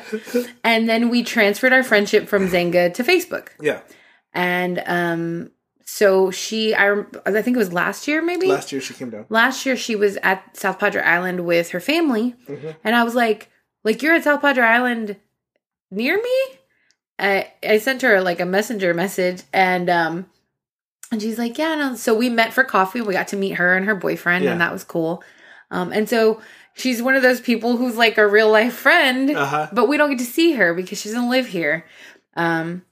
and 0.63 0.87
then 0.87 1.09
we 1.09 1.23
transferred 1.23 1.73
our 1.73 1.83
friendship 1.83 2.27
from 2.27 2.47
Xanga 2.47 2.93
to 2.93 3.03
Facebook. 3.03 3.47
Yeah. 3.59 3.81
And 4.33 4.83
um, 4.85 5.51
so 5.83 6.29
she, 6.29 6.75
I, 6.75 7.03
I 7.25 7.41
think 7.41 7.55
it 7.55 7.63
was 7.65 7.73
last 7.73 8.07
year, 8.07 8.21
maybe 8.21 8.45
Last 8.45 8.71
year 8.71 8.79
she 8.81 8.93
came 8.93 9.09
down. 9.09 9.25
last 9.29 9.65
year 9.65 9.75
she 9.75 9.95
was 9.95 10.17
at 10.21 10.55
South 10.55 10.77
Padre 10.77 11.01
Island 11.01 11.39
with 11.45 11.71
her 11.71 11.79
family, 11.79 12.35
Mhm. 12.47 12.75
and 12.83 12.95
I 12.95 13.01
was 13.03 13.15
like, 13.15 13.49
"Like 13.83 14.03
you're 14.03 14.13
at 14.13 14.23
South 14.23 14.41
Padre 14.41 14.63
Island 14.63 15.15
near 15.89 16.15
me?" 16.21 16.37
I 17.17 17.51
I 17.67 17.79
sent 17.79 18.03
her 18.03 18.21
like 18.21 18.39
a 18.39 18.45
messenger 18.45 18.93
message, 18.93 19.41
and 19.51 19.89
um, 19.89 20.27
and 21.11 21.21
she's 21.21 21.37
like, 21.37 21.57
"Yeah." 21.57 21.75
No. 21.75 21.95
So 21.95 22.13
we 22.15 22.29
met 22.29 22.53
for 22.53 22.63
coffee. 22.63 23.01
We 23.01 23.13
got 23.13 23.27
to 23.29 23.37
meet 23.37 23.51
her 23.55 23.75
and 23.75 23.85
her 23.85 23.95
boyfriend, 23.95 24.45
Yeah. 24.45 24.51
and 24.51 24.61
that 24.61 24.71
was 24.71 24.83
cool. 24.83 25.23
Um, 25.71 25.91
and 25.93 26.09
so 26.09 26.41
she's 26.73 27.01
one 27.01 27.15
of 27.15 27.21
those 27.21 27.41
people 27.41 27.77
who's 27.77 27.95
like 27.95 28.17
a 28.17 28.27
real 28.27 28.49
life 28.49 28.73
friend, 28.73 29.29
Uh 29.35 29.45
huh. 29.45 29.67
but 29.71 29.87
we 29.87 29.97
don't 29.97 30.09
get 30.09 30.19
to 30.19 30.25
see 30.25 30.53
her 30.53 30.73
because 30.73 30.99
she 31.01 31.09
doesn't 31.09 31.29
live 31.29 31.47
here. 31.47 31.85
Um, 32.35 32.83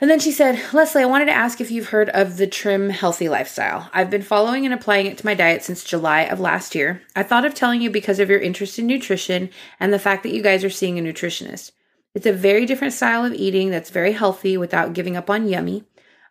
and 0.00 0.08
then 0.10 0.20
she 0.20 0.30
said, 0.30 0.60
Leslie, 0.72 1.02
I 1.02 1.06
wanted 1.06 1.24
to 1.26 1.32
ask 1.32 1.60
if 1.60 1.70
you've 1.70 1.88
heard 1.88 2.08
of 2.10 2.36
the 2.36 2.46
Trim 2.46 2.90
Healthy 2.90 3.28
Lifestyle. 3.28 3.90
I've 3.92 4.10
been 4.10 4.22
following 4.22 4.64
and 4.64 4.72
applying 4.74 5.06
it 5.06 5.18
to 5.18 5.26
my 5.26 5.34
diet 5.34 5.64
since 5.64 5.82
July 5.84 6.22
of 6.22 6.38
last 6.38 6.74
year. 6.74 7.02
I 7.16 7.22
thought 7.22 7.44
of 7.44 7.54
telling 7.54 7.80
you 7.82 7.90
because 7.90 8.18
of 8.20 8.30
your 8.30 8.38
interest 8.38 8.78
in 8.78 8.86
nutrition 8.86 9.50
and 9.80 9.92
the 9.92 9.98
fact 9.98 10.22
that 10.22 10.32
you 10.34 10.42
guys 10.42 10.62
are 10.64 10.70
seeing 10.70 10.98
a 10.98 11.02
nutritionist. 11.02 11.72
It's 12.14 12.26
a 12.26 12.32
very 12.32 12.64
different 12.66 12.94
style 12.94 13.24
of 13.24 13.34
eating 13.34 13.70
that's 13.70 13.90
very 13.90 14.12
healthy 14.12 14.56
without 14.56 14.92
giving 14.92 15.16
up 15.16 15.28
on 15.30 15.48
yummy. 15.48 15.84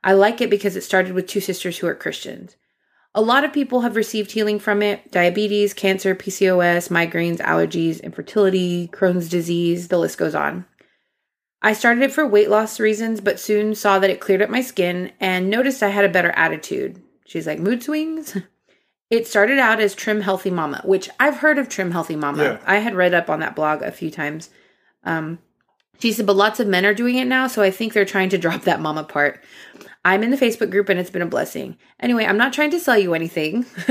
I 0.05 0.13
like 0.13 0.39
it 0.39 0.51
because 0.51 0.75
it 0.75 0.83
started 0.83 1.13
with 1.13 1.27
two 1.27 1.41
sisters 1.41 1.79
who 1.79 1.87
are 1.87 1.95
Christians. 1.95 2.55
A 3.15 3.21
lot 3.21 3.43
of 3.43 3.51
people 3.51 3.81
have 3.81 3.95
received 3.95 4.31
healing 4.31 4.59
from 4.59 4.83
it 4.83 5.11
diabetes, 5.11 5.73
cancer, 5.73 6.13
PCOS, 6.13 6.89
migraines, 6.89 7.39
allergies, 7.39 8.03
infertility, 8.03 8.87
Crohn's 8.89 9.27
disease, 9.27 9.87
the 9.87 9.97
list 9.97 10.19
goes 10.19 10.35
on. 10.35 10.65
I 11.61 11.73
started 11.73 12.03
it 12.03 12.11
for 12.11 12.27
weight 12.27 12.51
loss 12.51 12.79
reasons, 12.79 13.21
but 13.21 13.39
soon 13.39 13.73
saw 13.73 13.97
that 13.97 14.11
it 14.11 14.19
cleared 14.19 14.43
up 14.43 14.49
my 14.51 14.61
skin 14.61 15.11
and 15.19 15.49
noticed 15.49 15.81
I 15.81 15.89
had 15.89 16.05
a 16.05 16.09
better 16.09 16.31
attitude. 16.31 17.01
She's 17.25 17.47
like, 17.47 17.59
mood 17.59 17.81
swings? 17.81 18.37
It 19.09 19.27
started 19.27 19.59
out 19.59 19.79
as 19.79 19.95
Trim 19.95 20.21
Healthy 20.21 20.51
Mama, 20.51 20.81
which 20.83 21.09
I've 21.19 21.37
heard 21.37 21.59
of 21.59 21.69
Trim 21.69 21.91
Healthy 21.91 22.15
Mama. 22.15 22.43
Yeah. 22.43 22.59
I 22.65 22.77
had 22.77 22.95
read 22.95 23.13
up 23.13 23.29
on 23.29 23.39
that 23.39 23.55
blog 23.55 23.81
a 23.81 23.91
few 23.91 24.09
times. 24.09 24.49
Um, 25.03 25.39
she 25.99 26.11
said, 26.11 26.25
but 26.25 26.35
lots 26.35 26.59
of 26.59 26.67
men 26.67 26.85
are 26.85 26.93
doing 26.93 27.15
it 27.15 27.25
now, 27.25 27.47
so 27.47 27.61
I 27.61 27.71
think 27.71 27.93
they're 27.93 28.05
trying 28.05 28.29
to 28.29 28.37
drop 28.39 28.61
that 28.63 28.81
mama 28.81 29.03
part. 29.03 29.43
I'm 30.05 30.21
in 30.21 30.29
the 30.29 30.37
Facebook 30.37 30.69
group 30.69 30.87
and 30.87 30.99
it's 30.99 31.09
been 31.09 31.23
a 31.23 31.27
blessing. 31.27 31.77
Anyway, 31.99 32.25
I'm 32.25 32.37
not 32.37 32.53
trying 32.53 32.69
to 32.71 32.79
sell 32.79 32.97
you 32.97 33.15
anything. 33.15 33.65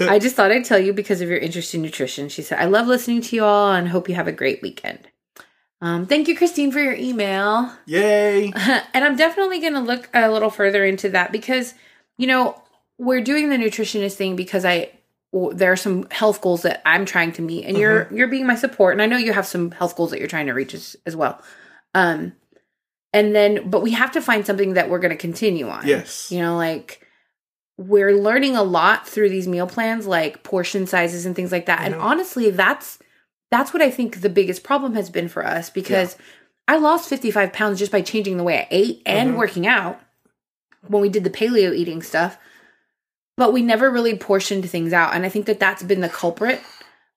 I 0.00 0.20
just 0.20 0.36
thought 0.36 0.52
I'd 0.52 0.64
tell 0.64 0.78
you 0.78 0.92
because 0.92 1.20
of 1.20 1.28
your 1.28 1.38
interest 1.38 1.74
in 1.74 1.82
nutrition. 1.82 2.28
She 2.28 2.42
said, 2.42 2.60
I 2.60 2.66
love 2.66 2.86
listening 2.86 3.20
to 3.22 3.36
you 3.36 3.44
all 3.44 3.72
and 3.72 3.88
hope 3.88 4.08
you 4.08 4.14
have 4.14 4.28
a 4.28 4.32
great 4.32 4.62
weekend. 4.62 5.08
Um, 5.80 6.06
thank 6.06 6.28
you, 6.28 6.36
Christine, 6.36 6.70
for 6.70 6.78
your 6.78 6.94
email. 6.94 7.72
Yay. 7.86 8.52
and 8.94 9.04
I'm 9.04 9.16
definitely 9.16 9.60
going 9.60 9.74
to 9.74 9.80
look 9.80 10.08
a 10.14 10.30
little 10.30 10.50
further 10.50 10.84
into 10.84 11.08
that 11.10 11.32
because, 11.32 11.74
you 12.16 12.28
know, 12.28 12.62
we're 12.96 13.20
doing 13.20 13.50
the 13.50 13.56
nutritionist 13.56 14.14
thing 14.14 14.36
because 14.36 14.64
I 14.64 14.92
there 15.32 15.70
are 15.70 15.76
some 15.76 16.08
health 16.10 16.40
goals 16.40 16.62
that 16.62 16.80
I'm 16.86 17.04
trying 17.04 17.32
to 17.32 17.42
meet, 17.42 17.66
and 17.66 17.76
you're 17.76 18.08
you're 18.10 18.28
being 18.28 18.46
my 18.46 18.54
support, 18.54 18.94
and 18.94 19.02
I 19.02 19.06
know 19.06 19.18
you 19.18 19.34
have 19.34 19.46
some 19.46 19.72
health 19.72 19.94
goals 19.94 20.10
that 20.10 20.18
you're 20.18 20.26
trying 20.26 20.46
to 20.46 20.54
reach 20.54 20.72
as, 20.72 20.96
as 21.04 21.14
well. 21.14 21.42
Um, 21.94 22.32
and 23.12 23.34
then, 23.34 23.68
but 23.70 23.82
we 23.82 23.92
have 23.92 24.12
to 24.12 24.20
find 24.20 24.44
something 24.46 24.74
that 24.74 24.90
we're 24.90 24.98
going 24.98 25.10
to 25.10 25.16
continue 25.16 25.68
on. 25.68 25.86
Yes. 25.86 26.30
you 26.30 26.40
know, 26.40 26.56
like 26.56 27.06
we're 27.78 28.12
learning 28.16 28.56
a 28.56 28.62
lot 28.62 29.08
through 29.08 29.30
these 29.30 29.46
meal 29.48 29.66
plans, 29.66 30.06
like 30.06 30.42
portion 30.42 30.86
sizes 30.86 31.24
and 31.26 31.34
things 31.36 31.52
like 31.52 31.66
that. 31.66 31.80
And 31.82 31.94
honestly, 31.94 32.50
that's 32.50 32.98
that's 33.50 33.72
what 33.72 33.82
I 33.82 33.90
think 33.90 34.20
the 34.20 34.28
biggest 34.28 34.62
problem 34.62 34.94
has 34.94 35.08
been 35.08 35.28
for 35.28 35.46
us 35.46 35.70
because 35.70 36.16
I 36.66 36.76
lost 36.76 37.08
55 37.08 37.52
pounds 37.52 37.78
just 37.78 37.90
by 37.92 38.02
changing 38.02 38.36
the 38.36 38.42
way 38.44 38.58
I 38.60 38.68
ate 38.70 39.02
and 39.06 39.30
Mhm. 39.34 39.36
working 39.38 39.66
out 39.66 40.00
when 40.86 41.00
we 41.00 41.08
did 41.08 41.24
the 41.24 41.30
paleo 41.30 41.74
eating 41.74 42.02
stuff. 42.02 42.36
But 43.38 43.52
we 43.54 43.62
never 43.62 43.88
really 43.90 44.18
portioned 44.18 44.68
things 44.68 44.92
out. 44.92 45.14
And 45.14 45.24
I 45.24 45.28
think 45.30 45.46
that 45.46 45.60
that's 45.60 45.82
been 45.82 46.00
the 46.02 46.08
culprit 46.10 46.60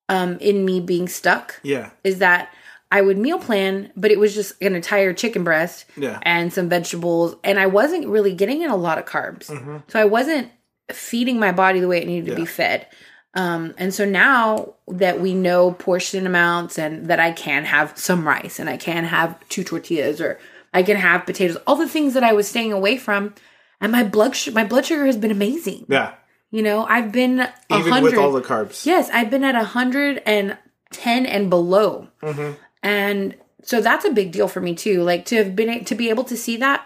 um, 0.08 0.38
in 0.40 0.64
me 0.64 0.80
being 0.80 1.08
stuck 1.08 1.60
Yeah. 1.64 1.90
is 2.04 2.20
that 2.20 2.54
I 2.92 3.02
would 3.02 3.18
meal 3.18 3.40
plan, 3.40 3.92
but 3.96 4.12
it 4.12 4.20
was 4.20 4.36
just 4.36 4.54
an 4.62 4.76
entire 4.76 5.14
chicken 5.14 5.44
breast 5.46 5.86
Yeah. 5.96 6.20
and 6.24 6.52
some 6.52 6.68
vegetables. 6.70 7.36
And 7.44 7.58
I 7.60 7.68
wasn't 7.68 8.08
really 8.08 8.34
getting 8.34 8.62
in 8.62 8.70
a 8.70 8.76
lot 8.76 8.98
of 8.98 9.06
carbs. 9.06 9.48
hmm 9.48 9.78
So 9.88 10.00
I 10.00 10.06
wasn't 10.06 10.52
feeding 10.92 11.40
my 11.40 11.52
body 11.54 11.80
the 11.80 11.88
way 11.88 12.02
it 12.02 12.08
needed 12.08 12.30
to 12.32 12.36
be 12.36 12.46
fed. 12.46 12.88
Um, 13.34 13.74
and 13.78 13.94
so 13.94 14.04
now 14.04 14.74
that 14.90 15.22
we 15.22 15.34
know 15.34 15.72
portion 15.72 16.28
amounts 16.28 16.78
and 16.78 17.06
that 17.08 17.20
I 17.22 17.32
can 17.32 17.64
have 17.64 17.98
some 17.98 18.28
rice 18.28 18.60
and 18.60 18.70
I 18.70 18.76
can 18.76 19.06
have 19.06 19.40
two 19.48 19.64
tortillas 19.64 20.20
or 20.20 20.38
I 20.74 20.84
can 20.84 20.98
have 20.98 21.26
potatoes, 21.26 21.58
all 21.66 21.78
the 21.78 21.88
things 21.88 22.14
that 22.16 22.24
I 22.26 22.34
was 22.34 22.46
staying 22.50 22.74
away 22.74 22.98
from, 22.98 23.34
and 23.80 23.92
my 23.94 24.04
blood 24.04 24.36
sh- 24.36 24.50
my 24.52 24.66
blood 24.66 24.86
sugar 24.86 25.06
has 25.06 25.16
been 25.16 25.32
amazing. 25.32 25.86
Yeah. 25.88 26.14
You 26.50 26.62
know, 26.62 26.84
I've 26.86 27.14
been 27.14 27.40
a 27.40 27.54
Even 27.70 27.90
hundred. 27.94 28.12
with 28.12 28.20
all 28.20 28.34
the 28.34 28.42
carbs. 28.42 28.86
yes, 28.86 29.10
I've 29.14 29.30
been 29.30 29.46
at 29.46 29.56
a 29.56 29.64
hundred 29.64 30.22
and 30.26 30.58
ten 30.92 31.26
and 31.26 31.50
below, 31.50 32.10
hmm 32.22 32.52
and 32.84 33.36
so 33.64 33.80
that's 33.82 34.06
a 34.06 34.12
big 34.12 34.32
deal 34.32 34.48
for 34.48 34.60
me 34.62 34.74
too. 34.76 35.04
Like 35.04 35.26
to 35.26 35.36
have 35.38 35.56
been 35.56 35.86
to 35.86 35.96
be 35.96 36.10
able 36.10 36.24
to 36.26 36.36
see 36.38 36.58
that, 36.58 36.86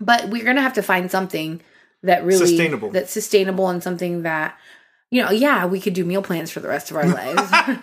but 0.00 0.28
we're 0.28 0.44
gonna 0.44 0.62
have 0.62 0.74
to 0.74 0.82
find 0.82 1.10
something 1.10 1.60
that 2.02 2.24
really 2.24 2.46
Sustainable. 2.46 2.90
that's 2.90 3.10
sustainable 3.12 3.68
and 3.68 3.82
something 3.82 4.22
that 4.22 4.58
you 5.10 5.22
know. 5.22 5.30
Yeah, 5.30 5.66
we 5.66 5.80
could 5.80 5.94
do 5.94 6.04
meal 6.04 6.22
plans 6.22 6.50
for 6.50 6.60
the 6.60 6.68
rest 6.68 6.90
of 6.90 6.96
our 6.98 7.06
lives, 7.06 7.80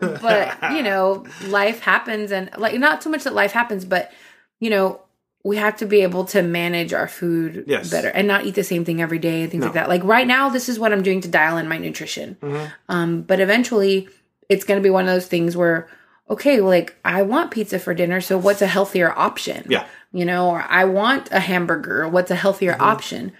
but 0.00 0.72
you 0.72 0.82
know, 0.82 1.24
life 1.46 1.80
happens, 1.80 2.32
and 2.32 2.50
like 2.58 2.78
not 2.78 3.02
so 3.02 3.10
much 3.10 3.24
that 3.24 3.34
life 3.34 3.52
happens, 3.52 3.84
but 3.84 4.12
you 4.60 4.70
know. 4.70 5.00
We 5.46 5.58
have 5.58 5.76
to 5.76 5.84
be 5.84 6.00
able 6.00 6.24
to 6.28 6.40
manage 6.40 6.94
our 6.94 7.06
food 7.06 7.64
Yes. 7.66 7.90
better 7.90 8.08
and 8.08 8.26
not 8.26 8.46
eat 8.46 8.54
the 8.54 8.64
same 8.64 8.82
thing 8.86 9.02
every 9.02 9.18
day 9.18 9.42
and 9.42 9.50
things 9.50 9.60
No. 9.60 9.66
like 9.66 9.74
that. 9.74 9.90
Like 9.90 10.02
right 10.02 10.26
now, 10.26 10.48
this 10.48 10.70
is 10.70 10.78
what 10.78 10.90
I'm 10.90 11.02
doing 11.02 11.20
to 11.20 11.28
dial 11.28 11.58
in 11.58 11.68
my 11.68 11.76
nutrition. 11.76 12.38
Mhm. 12.40 12.72
Um, 12.88 13.20
but 13.20 13.40
eventually, 13.40 14.08
it's 14.48 14.64
going 14.64 14.80
to 14.80 14.82
be 14.82 14.88
one 14.88 15.06
of 15.06 15.14
those 15.14 15.26
things 15.26 15.54
where, 15.54 15.86
okay, 16.30 16.60
like 16.60 16.96
I 17.04 17.22
want 17.22 17.50
pizza 17.50 17.78
for 17.78 17.94
dinner, 17.94 18.20
so 18.20 18.38
what's 18.38 18.62
a 18.62 18.66
healthier 18.66 19.12
option? 19.16 19.66
Yeah. 19.68 19.86
You 20.12 20.24
know, 20.24 20.50
or 20.50 20.62
I 20.68 20.84
want 20.84 21.30
a 21.32 21.40
hamburger, 21.40 22.08
what's 22.08 22.30
a 22.30 22.36
healthier 22.36 22.72
Mm-hmm. 22.72 22.82
option? 22.82 23.32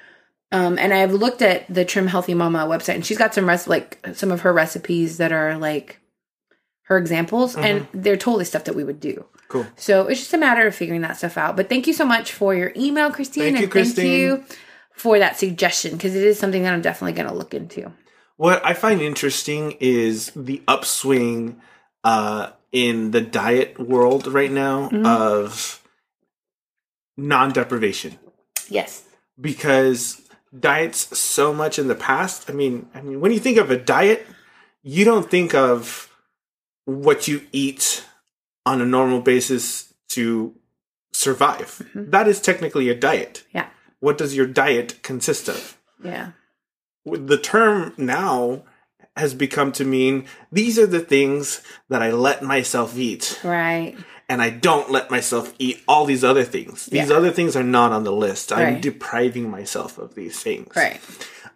Um, 0.53 0.79
and 0.79 0.93
I've 0.95 1.13
looked 1.13 1.43
at 1.43 1.73
the 1.73 1.85
Trim 1.85 2.07
Healthy 2.07 2.35
Mama 2.35 2.61
website, 2.67 2.95
and 2.95 3.05
she's 3.07 3.19
got 3.19 3.35
some 3.35 3.47
rest 3.49 3.67
like 3.67 4.07
some 4.15 4.31
of 4.31 4.43
her 4.43 4.53
recipes 4.53 5.17
that 5.19 5.33
are 5.33 5.57
like 5.59 5.99
her 6.85 6.99
examples, 6.99 7.57
and 7.57 7.83
Mm-hmm. 7.83 8.01
they're 8.03 8.17
totally 8.17 8.45
stuff 8.45 8.65
that 8.65 8.75
we 8.77 8.85
would 8.85 9.01
do. 9.01 9.25
Cool. 9.49 9.67
So 9.77 10.07
it's 10.07 10.21
just 10.21 10.35
a 10.35 10.39
matter 10.39 10.67
of 10.67 10.75
figuring 10.75 11.01
that 11.03 11.17
stuff 11.17 11.37
out. 11.39 11.57
But 11.57 11.69
thank 11.69 11.87
you 11.87 11.93
so 11.93 12.05
much 12.05 12.33
for 12.33 12.55
your 12.55 12.73
email, 12.77 13.11
Christine, 13.11 13.45
Thank 13.55 13.57
you, 13.59 13.65
and 13.65 13.73
thank 13.73 13.87
Christine. 13.95 14.13
you 14.21 14.45
for 14.95 15.19
that 15.19 15.37
suggestion 15.39 15.93
because 15.93 16.15
it 16.15 16.23
is 16.25 16.39
something 16.39 16.63
that 16.63 16.73
I'm 16.75 16.83
definitely 16.83 17.13
going 17.15 17.29
to 17.29 17.35
look 17.35 17.55
into. 17.55 17.93
What 18.37 18.65
I 18.65 18.75
find 18.75 19.01
interesting 19.01 19.77
is 19.81 20.31
the 20.37 20.63
upswing 20.69 21.61
uh, 22.05 22.51
in 22.75 23.13
the 23.13 23.21
diet 23.21 23.79
world 23.79 24.27
right 24.27 24.51
now 24.51 24.89
Mhm. 24.91 25.07
of 25.07 25.81
non 27.17 27.53
deprivation 27.53 28.19
Yes. 28.69 29.05
because 29.41 30.21
diets 30.59 31.17
so 31.17 31.55
much 31.55 31.79
in 31.79 31.87
the 31.87 31.95
past. 31.95 32.51
I 32.51 32.53
mean, 32.53 32.89
I 32.93 33.01
mean, 33.01 33.21
when 33.21 33.31
you 33.33 33.39
think 33.39 33.59
of 33.59 33.71
a 33.71 33.77
diet, 33.79 34.27
you 34.83 35.05
don't 35.05 35.31
think 35.31 35.55
of 35.55 36.11
what 36.85 37.29
you 37.29 37.43
eat 37.53 38.05
on 38.67 38.81
a 38.81 38.87
normal 38.87 39.21
basis 39.21 39.95
to 40.09 40.55
survive. 41.13 41.81
Mhm. 41.95 42.11
That 42.11 42.27
is 42.27 42.41
technically 42.41 42.89
a 42.89 42.95
diet. 42.95 43.45
Yeah. 43.55 43.69
What 44.01 44.19
does 44.19 44.35
your 44.35 44.47
diet 44.47 45.03
consist 45.03 45.49
of? 45.49 45.79
Yeah. 46.03 46.33
the 47.07 47.37
term 47.39 47.93
now 47.99 48.65
has 49.17 49.35
become 49.35 49.73
to 49.73 49.85
mean 49.85 50.27
these 50.51 50.79
are 50.79 50.87
the 50.87 51.01
things 51.01 51.63
that 51.89 52.03
I 52.03 52.11
let 52.13 52.43
myself 52.43 52.97
eat. 52.99 53.39
Right. 53.45 53.97
And 54.29 54.41
I 54.43 54.51
don't 54.51 54.91
let 54.91 55.11
myself 55.11 55.55
eat 55.59 55.83
all 55.87 56.05
these 56.07 56.25
other 56.25 56.45
things. 56.45 56.87
These 56.87 57.11
Yeah. 57.11 57.17
other 57.17 57.31
things 57.31 57.55
are 57.57 57.63
not 57.63 57.93
on 57.93 58.05
the 58.05 58.13
list. 58.13 58.53
I'm 58.53 58.81
depriving 58.81 59.51
myself 59.51 59.99
of 59.99 60.15
these 60.15 60.41
things. 60.41 60.75
Right. 60.75 61.01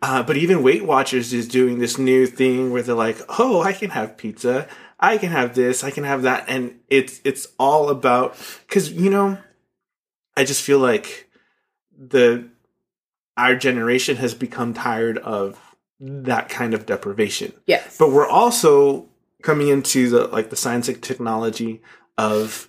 Uh, 0.00 0.22
but 0.22 0.36
even 0.36 0.62
Weight 0.62 0.84
Watchers 0.84 1.32
is 1.32 1.48
doing 1.48 1.78
this 1.78 1.98
new 1.98 2.26
thing 2.26 2.70
where 2.70 2.82
they're 2.82 2.94
like, 2.94 3.18
"Oh, 3.38 3.62
I 3.62 3.72
can 3.72 3.90
have 3.90 4.16
pizza. 4.16 4.68
I 5.00 5.18
can 5.18 5.30
have 5.30 5.54
this. 5.54 5.82
I 5.82 5.90
can 5.90 6.04
have 6.04 6.22
that," 6.22 6.44
and 6.46 6.78
it's 6.88 7.20
it's 7.24 7.48
all 7.58 7.88
about 7.88 8.36
because 8.68 8.92
you 8.92 9.10
know, 9.10 9.38
I 10.36 10.44
just 10.44 10.62
feel 10.62 10.78
like 10.78 11.28
the 11.96 12.48
our 13.36 13.56
generation 13.56 14.16
has 14.18 14.34
become 14.34 14.72
tired 14.74 15.18
of 15.18 15.58
that 16.00 16.48
kind 16.48 16.74
of 16.74 16.86
deprivation. 16.86 17.52
Yes. 17.66 17.96
But 17.98 18.12
we're 18.12 18.28
also 18.28 19.08
coming 19.42 19.68
into 19.68 20.08
the 20.08 20.26
like 20.28 20.50
the 20.50 20.56
science 20.56 20.88
and 20.88 21.02
technology 21.02 21.82
of 22.16 22.68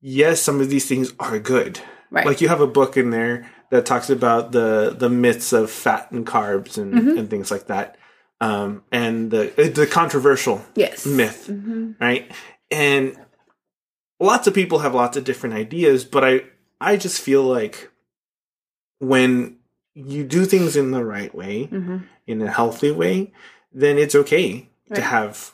yes, 0.00 0.40
some 0.42 0.60
of 0.60 0.70
these 0.70 0.86
things 0.88 1.12
are 1.18 1.38
good. 1.38 1.80
Right. 2.10 2.26
Like 2.26 2.40
you 2.40 2.48
have 2.48 2.60
a 2.60 2.66
book 2.66 2.96
in 2.96 3.10
there 3.10 3.50
that 3.70 3.84
talks 3.86 4.10
about 4.10 4.52
the 4.52 4.94
the 4.96 5.08
myths 5.10 5.52
of 5.52 5.70
fat 5.70 6.10
and 6.12 6.26
carbs 6.26 6.78
and, 6.78 6.94
Mm-hmm. 6.94 7.18
and 7.18 7.30
things 7.30 7.50
like 7.50 7.66
that. 7.66 7.96
Um, 8.40 8.84
and 8.92 9.30
the 9.30 9.52
the 9.74 9.86
controversial 9.86 10.64
yes. 10.74 11.06
myth, 11.06 11.46
hmm 11.46 11.92
right? 12.00 12.30
And 12.70 13.16
lots 14.20 14.46
of 14.46 14.54
people 14.54 14.80
have 14.80 14.94
lots 14.94 15.16
of 15.16 15.24
different 15.24 15.54
ideas, 15.54 16.04
but 16.04 16.22
I 16.24 16.42
I 16.80 16.96
just 16.96 17.20
feel 17.20 17.42
like 17.42 17.90
when 18.98 19.56
you 19.96 20.24
do 20.24 20.44
things 20.44 20.76
in 20.76 20.90
the 20.90 21.04
right 21.04 21.34
way, 21.34 21.64
hmm 21.64 21.98
in 22.26 22.42
a 22.42 22.50
healthy 22.50 22.90
way, 22.90 23.32
then 23.72 23.98
it's 23.98 24.14
okay 24.14 24.68
to 24.92 25.00
have 25.00 25.52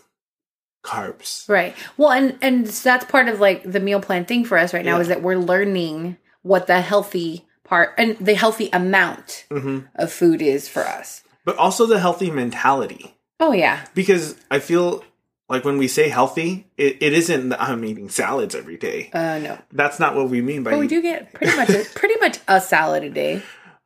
carbs. 0.83 1.49
Right. 1.49 1.75
Well, 1.97 2.11
and 2.11 2.39
and 2.43 2.67
that's 2.67 3.05
part 3.05 3.29
of 3.29 3.41
like 3.41 3.63
the 3.71 3.81
meal 3.81 4.01
plan 4.01 4.25
thing 4.25 4.45
for 4.45 4.59
us 4.59 4.73
right 4.75 4.85
now 4.85 4.97
Yeah. 4.97 5.03
is 5.03 5.09
that 5.09 5.23
we're 5.23 5.37
learning 5.39 6.17
what 6.43 6.67
the 6.67 6.81
healthy 6.81 7.47
part 7.65 7.95
and 7.99 8.17
the 8.19 8.35
healthy 8.35 8.69
amount 8.73 9.45
hmm 9.51 9.81
of 9.97 10.13
food 10.13 10.43
is 10.43 10.67
for 10.69 10.83
us. 10.83 11.23
But 11.45 11.57
also 11.57 11.87
the 11.87 12.01
healthy 12.01 12.31
mentality. 12.31 13.15
Oh 13.39 13.53
yeah. 13.53 13.85
Because 13.95 14.37
I 14.51 14.59
feel 14.59 15.05
like 15.49 15.65
when 15.65 15.77
we 15.77 15.89
say 15.89 16.09
healthy, 16.09 16.67
it, 16.77 17.03
it 17.03 17.13
isn't 17.13 17.51
that 17.51 17.61
I'm 17.61 17.85
eating 17.85 18.09
salads 18.09 18.55
every 18.55 18.77
day. 18.79 19.11
Uh 19.13 19.39
no. 19.39 19.59
That's 19.73 20.01
not 20.01 20.17
what 20.17 20.31
we 20.31 20.41
mean 20.41 20.63
by 20.65 20.71
But 20.73 20.81
we 20.81 20.89
do 20.89 21.03
get 21.03 21.33
pretty 21.33 21.55
much 21.57 21.69
a, 21.71 21.85
pretty 21.95 22.19
much 22.21 22.39
a 22.49 22.61
salad 22.61 23.05
a 23.05 23.11
day. 23.11 23.43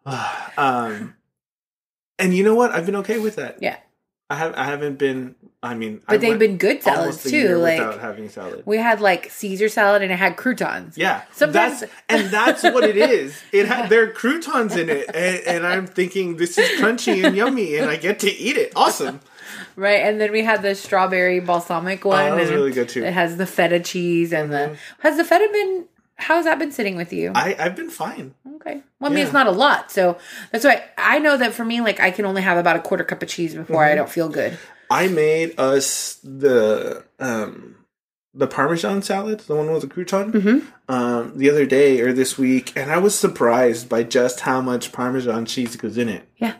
um 0.56 1.14
and 2.18 2.34
you 2.34 2.44
know 2.44 2.54
what? 2.54 2.70
I've 2.70 2.86
been 2.86 2.96
okay 2.96 3.18
with 3.18 3.36
that. 3.36 3.58
Yeah. 3.60 3.76
I 4.28 4.36
have 4.36 4.54
I 4.54 4.64
haven't 4.64 4.98
been 4.98 5.34
I 5.62 5.74
mean 5.74 6.00
But 6.06 6.14
I 6.14 6.18
they've 6.18 6.38
been 6.38 6.56
good 6.56 6.82
salads 6.82 7.22
too. 7.22 7.56
Like 7.58 7.78
without 7.78 8.00
having 8.00 8.28
salad. 8.28 8.62
we 8.66 8.78
had 8.78 9.00
like 9.00 9.30
Caesar 9.30 9.68
salad 9.68 10.02
and 10.02 10.10
it 10.10 10.16
had 10.16 10.36
croutons. 10.36 10.96
Yeah, 10.98 11.22
Sometimes- 11.32 11.80
that's 11.80 11.92
and 12.08 12.28
that's 12.30 12.62
what 12.62 12.84
it 12.84 12.96
is. 12.96 13.40
It 13.52 13.66
had 13.66 13.88
there 13.90 14.04
are 14.04 14.10
croutons 14.10 14.76
in 14.76 14.88
it, 14.88 15.06
and, 15.14 15.40
and 15.46 15.66
I'm 15.66 15.86
thinking 15.86 16.36
this 16.38 16.58
is 16.58 16.80
crunchy 16.80 17.24
and 17.24 17.36
yummy, 17.36 17.76
and 17.76 17.88
I 17.88 17.96
get 17.96 18.18
to 18.20 18.30
eat 18.30 18.56
it. 18.56 18.72
Awesome. 18.74 19.20
Right. 19.76 20.00
And 20.02 20.20
then 20.20 20.32
we 20.32 20.42
had 20.42 20.62
the 20.62 20.74
strawberry 20.74 21.38
balsamic 21.40 22.04
one. 22.04 22.20
Oh, 22.20 22.34
that 22.34 22.40
was 22.40 22.50
really 22.50 22.72
good 22.72 22.88
too. 22.88 23.00
Mm-hmm. 23.00 23.08
It 23.08 23.14
has 23.14 23.36
the 23.36 23.46
feta 23.46 23.78
cheese 23.78 24.32
and 24.32 24.52
the 24.52 24.76
has 25.00 25.16
the 25.16 25.24
feta 25.24 25.48
been 25.52 25.86
how's 26.16 26.44
that 26.44 26.58
been 26.58 26.72
sitting 26.72 26.96
with 26.96 27.12
you? 27.12 27.32
I 27.34 27.54
I've 27.58 27.76
been 27.76 27.90
fine. 27.90 28.34
Okay. 28.56 28.82
Well, 29.00 29.10
I 29.10 29.14
mean, 29.14 29.18
Yeah. 29.18 29.24
it's 29.24 29.32
not 29.32 29.46
a 29.46 29.50
lot. 29.52 29.90
So 29.92 30.18
that's 30.50 30.64
why 30.64 30.82
I 30.98 31.18
know 31.18 31.36
that 31.36 31.52
for 31.54 31.64
me, 31.64 31.80
like, 31.80 32.00
I 32.00 32.10
can 32.10 32.24
only 32.24 32.42
have 32.42 32.58
about 32.58 32.76
a 32.76 32.80
quarter 32.80 33.04
cup 33.04 33.22
of 33.22 33.28
cheese 33.28 33.54
before 33.54 33.82
Mm-hmm. 33.82 33.92
I 33.92 33.94
don't 33.94 34.10
feel 34.10 34.28
good. 34.28 34.58
I 34.90 35.08
made 35.08 35.58
us 35.58 36.18
the 36.24 37.04
um 37.18 37.76
the 38.34 38.46
Parmesan 38.46 39.00
salad, 39.02 39.40
the 39.40 39.54
one 39.54 39.72
with 39.72 39.80
the 39.82 39.88
crouton, 39.88 40.30
Mhm. 40.32 40.66
um, 40.92 41.32
the 41.38 41.48
other 41.48 41.64
day 41.64 42.00
or 42.02 42.12
this 42.12 42.36
week, 42.36 42.70
and 42.76 42.90
I 42.92 42.98
was 42.98 43.18
surprised 43.18 43.88
by 43.88 44.02
just 44.02 44.40
how 44.40 44.60
much 44.60 44.92
Parmesan 44.92 45.46
cheese 45.46 45.74
goes 45.76 45.96
in 45.96 46.10
it. 46.10 46.28
Yeah. 46.36 46.52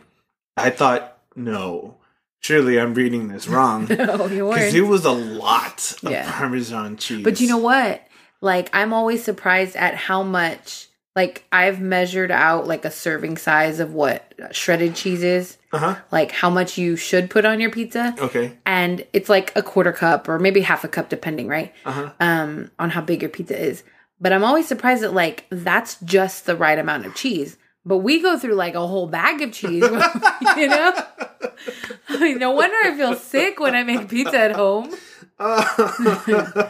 I 0.55 0.71
thought, 0.71 1.19
no, 1.35 1.97
surely 2.39 2.79
I'm 2.79 2.95
reading 2.95 3.27
this 3.27 3.47
wrong. 3.47 3.85
No, 3.89 4.25
you 4.25 4.45
Because 4.49 4.73
weren't. 4.73 4.75
it 4.75 4.81
was 4.81 5.05
a 5.05 5.11
lot 5.11 5.93
of 6.03 6.11
Yeah. 6.11 6.31
Parmesan 6.31 6.97
cheese. 6.97 7.23
But 7.23 7.39
you 7.41 7.47
know 7.47 7.57
what? 7.59 8.06
Like, 8.41 8.69
I'm 8.73 8.93
always 8.93 9.23
surprised 9.23 9.75
at 9.75 9.95
how 9.95 10.23
much, 10.23 10.87
like, 11.15 11.43
I've 11.51 11.79
measured 11.81 12.29
out, 12.31 12.67
like, 12.67 12.85
a 12.85 12.91
serving 12.91 13.37
size 13.37 13.79
of 13.79 13.93
what 13.93 14.33
shredded 14.51 14.95
cheese 14.95 15.23
is, 15.23 15.57
Uh 15.73 15.77
huh. 15.79 15.95
like, 16.11 16.31
how 16.31 16.49
much 16.49 16.77
you 16.77 16.95
should 16.95 17.29
put 17.29 17.45
on 17.45 17.59
your 17.59 17.71
pizza. 17.71 18.13
Okay. 18.19 18.57
And 18.65 19.05
it's 19.13 19.29
like 19.29 19.51
a 19.55 19.63
quarter 19.63 19.91
cup 19.91 20.29
or 20.29 20.37
maybe 20.39 20.61
half 20.61 20.83
a 20.83 20.87
cup, 20.87 21.09
depending, 21.09 21.47
right? 21.47 21.73
Uh 21.85 21.91
huh. 21.91 22.09
um, 22.19 22.71
on 22.77 22.91
how 22.91 23.01
big 23.01 23.21
your 23.21 23.29
pizza 23.29 23.57
is. 23.59 23.83
But 24.19 24.33
I'm 24.33 24.43
always 24.43 24.67
surprised 24.67 25.03
that 25.03 25.13
like 25.13 25.45
that's 25.51 25.99
just 26.01 26.45
the 26.47 26.55
right 26.55 26.79
amount 26.79 27.05
of 27.05 27.13
cheese. 27.15 27.55
But 27.85 27.97
we 27.99 28.19
go 28.21 28.37
through 28.37 28.55
like 28.55 28.73
a 28.75 28.85
whole 28.85 29.07
bag 29.07 29.41
of 29.41 29.51
cheese, 29.53 29.83
you 30.57 30.67
know. 30.67 30.93
I 32.09 32.17
mean, 32.19 32.39
no 32.39 32.51
wonder 32.51 32.75
I 32.83 32.95
feel 32.97 33.15
sick 33.15 33.59
when 33.59 33.75
I 33.75 33.83
make 33.83 34.09
pizza 34.09 34.37
at 34.39 34.55
home. 34.55 34.91
a 35.39 36.69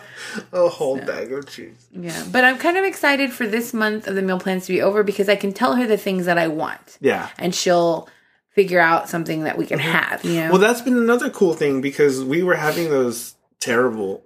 whole 0.54 0.98
bag 0.98 1.32
of 1.32 1.48
cheese. 1.48 1.88
Yeah, 1.92 2.26
but 2.32 2.44
I'm 2.44 2.58
kind 2.58 2.78
of 2.78 2.84
excited 2.84 3.32
for 3.32 3.48
this 3.48 3.74
month 3.74 4.08
of 4.08 4.16
the 4.16 4.22
meal 4.22 4.40
plans 4.40 4.66
to 4.66 4.74
be 4.74 4.82
over 4.82 5.04
because 5.04 5.30
I 5.30 5.36
can 5.38 5.54
tell 5.54 5.76
her 5.76 5.88
the 5.88 5.98
things 5.98 6.26
that 6.26 6.38
I 6.38 6.48
want, 6.48 6.98
Yeah. 7.00 7.30
and 7.38 7.56
she'll 7.56 8.10
figure 8.50 8.80
out 8.80 9.08
something 9.08 9.44
that 9.44 9.58
we 9.58 9.66
can 9.66 9.80
mm-hmm. 9.80 9.92
have. 9.92 10.26
You 10.26 10.42
know, 10.42 10.52
Well, 10.52 10.60
that's 10.60 10.82
been 10.82 10.98
another 10.98 11.30
cool 11.30 11.54
thing 11.54 11.80
because 11.80 12.24
we 12.24 12.44
were 12.44 12.56
having 12.56 12.90
those 12.90 13.36
terrible 13.60 14.24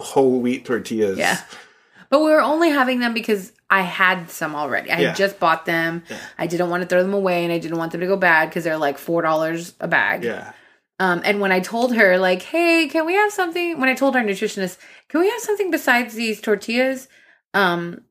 whole 0.00 0.40
wheat 0.40 0.64
tortillas. 0.64 1.18
Yeah. 1.18 1.40
But 2.08 2.20
we 2.20 2.30
were 2.30 2.40
only 2.40 2.70
having 2.70 2.98
them 2.98 3.14
because 3.14 3.52
I 3.68 3.82
had 3.82 4.30
some 4.30 4.56
already. 4.56 4.90
I 4.90 4.98
Yeah. 4.98 5.06
had 5.08 5.16
just 5.16 5.38
bought 5.38 5.64
them. 5.64 6.02
Yeah. 6.10 6.16
I 6.38 6.48
didn't 6.48 6.70
want 6.70 6.82
to 6.82 6.88
throw 6.88 7.02
them 7.02 7.14
away 7.14 7.44
and 7.44 7.52
I 7.52 7.58
didn't 7.58 7.78
want 7.78 7.92
them 7.92 8.00
to 8.00 8.06
go 8.08 8.16
bad 8.16 8.48
because 8.48 8.64
they're 8.64 8.76
like 8.76 8.98
four 8.98 9.22
dollars 9.22 9.74
a 9.78 9.86
bag. 9.86 10.24
Yeah. 10.24 10.52
Um, 11.00 11.22
and 11.24 11.40
when 11.40 11.50
I 11.50 11.60
told 11.60 11.96
her, 11.96 12.18
like, 12.18 12.42
hey, 12.42 12.86
can 12.86 13.06
we 13.06 13.14
have 13.14 13.32
something? 13.32 13.80
When 13.80 13.88
I 13.88 13.94
told 13.94 14.14
our 14.14 14.22
nutritionist, 14.22 14.76
can 15.08 15.20
we 15.20 15.30
have 15.30 15.40
something 15.40 15.70
besides 15.70 16.14
these 16.14 16.42
tortillas? 16.42 17.08
Um, 17.54 18.02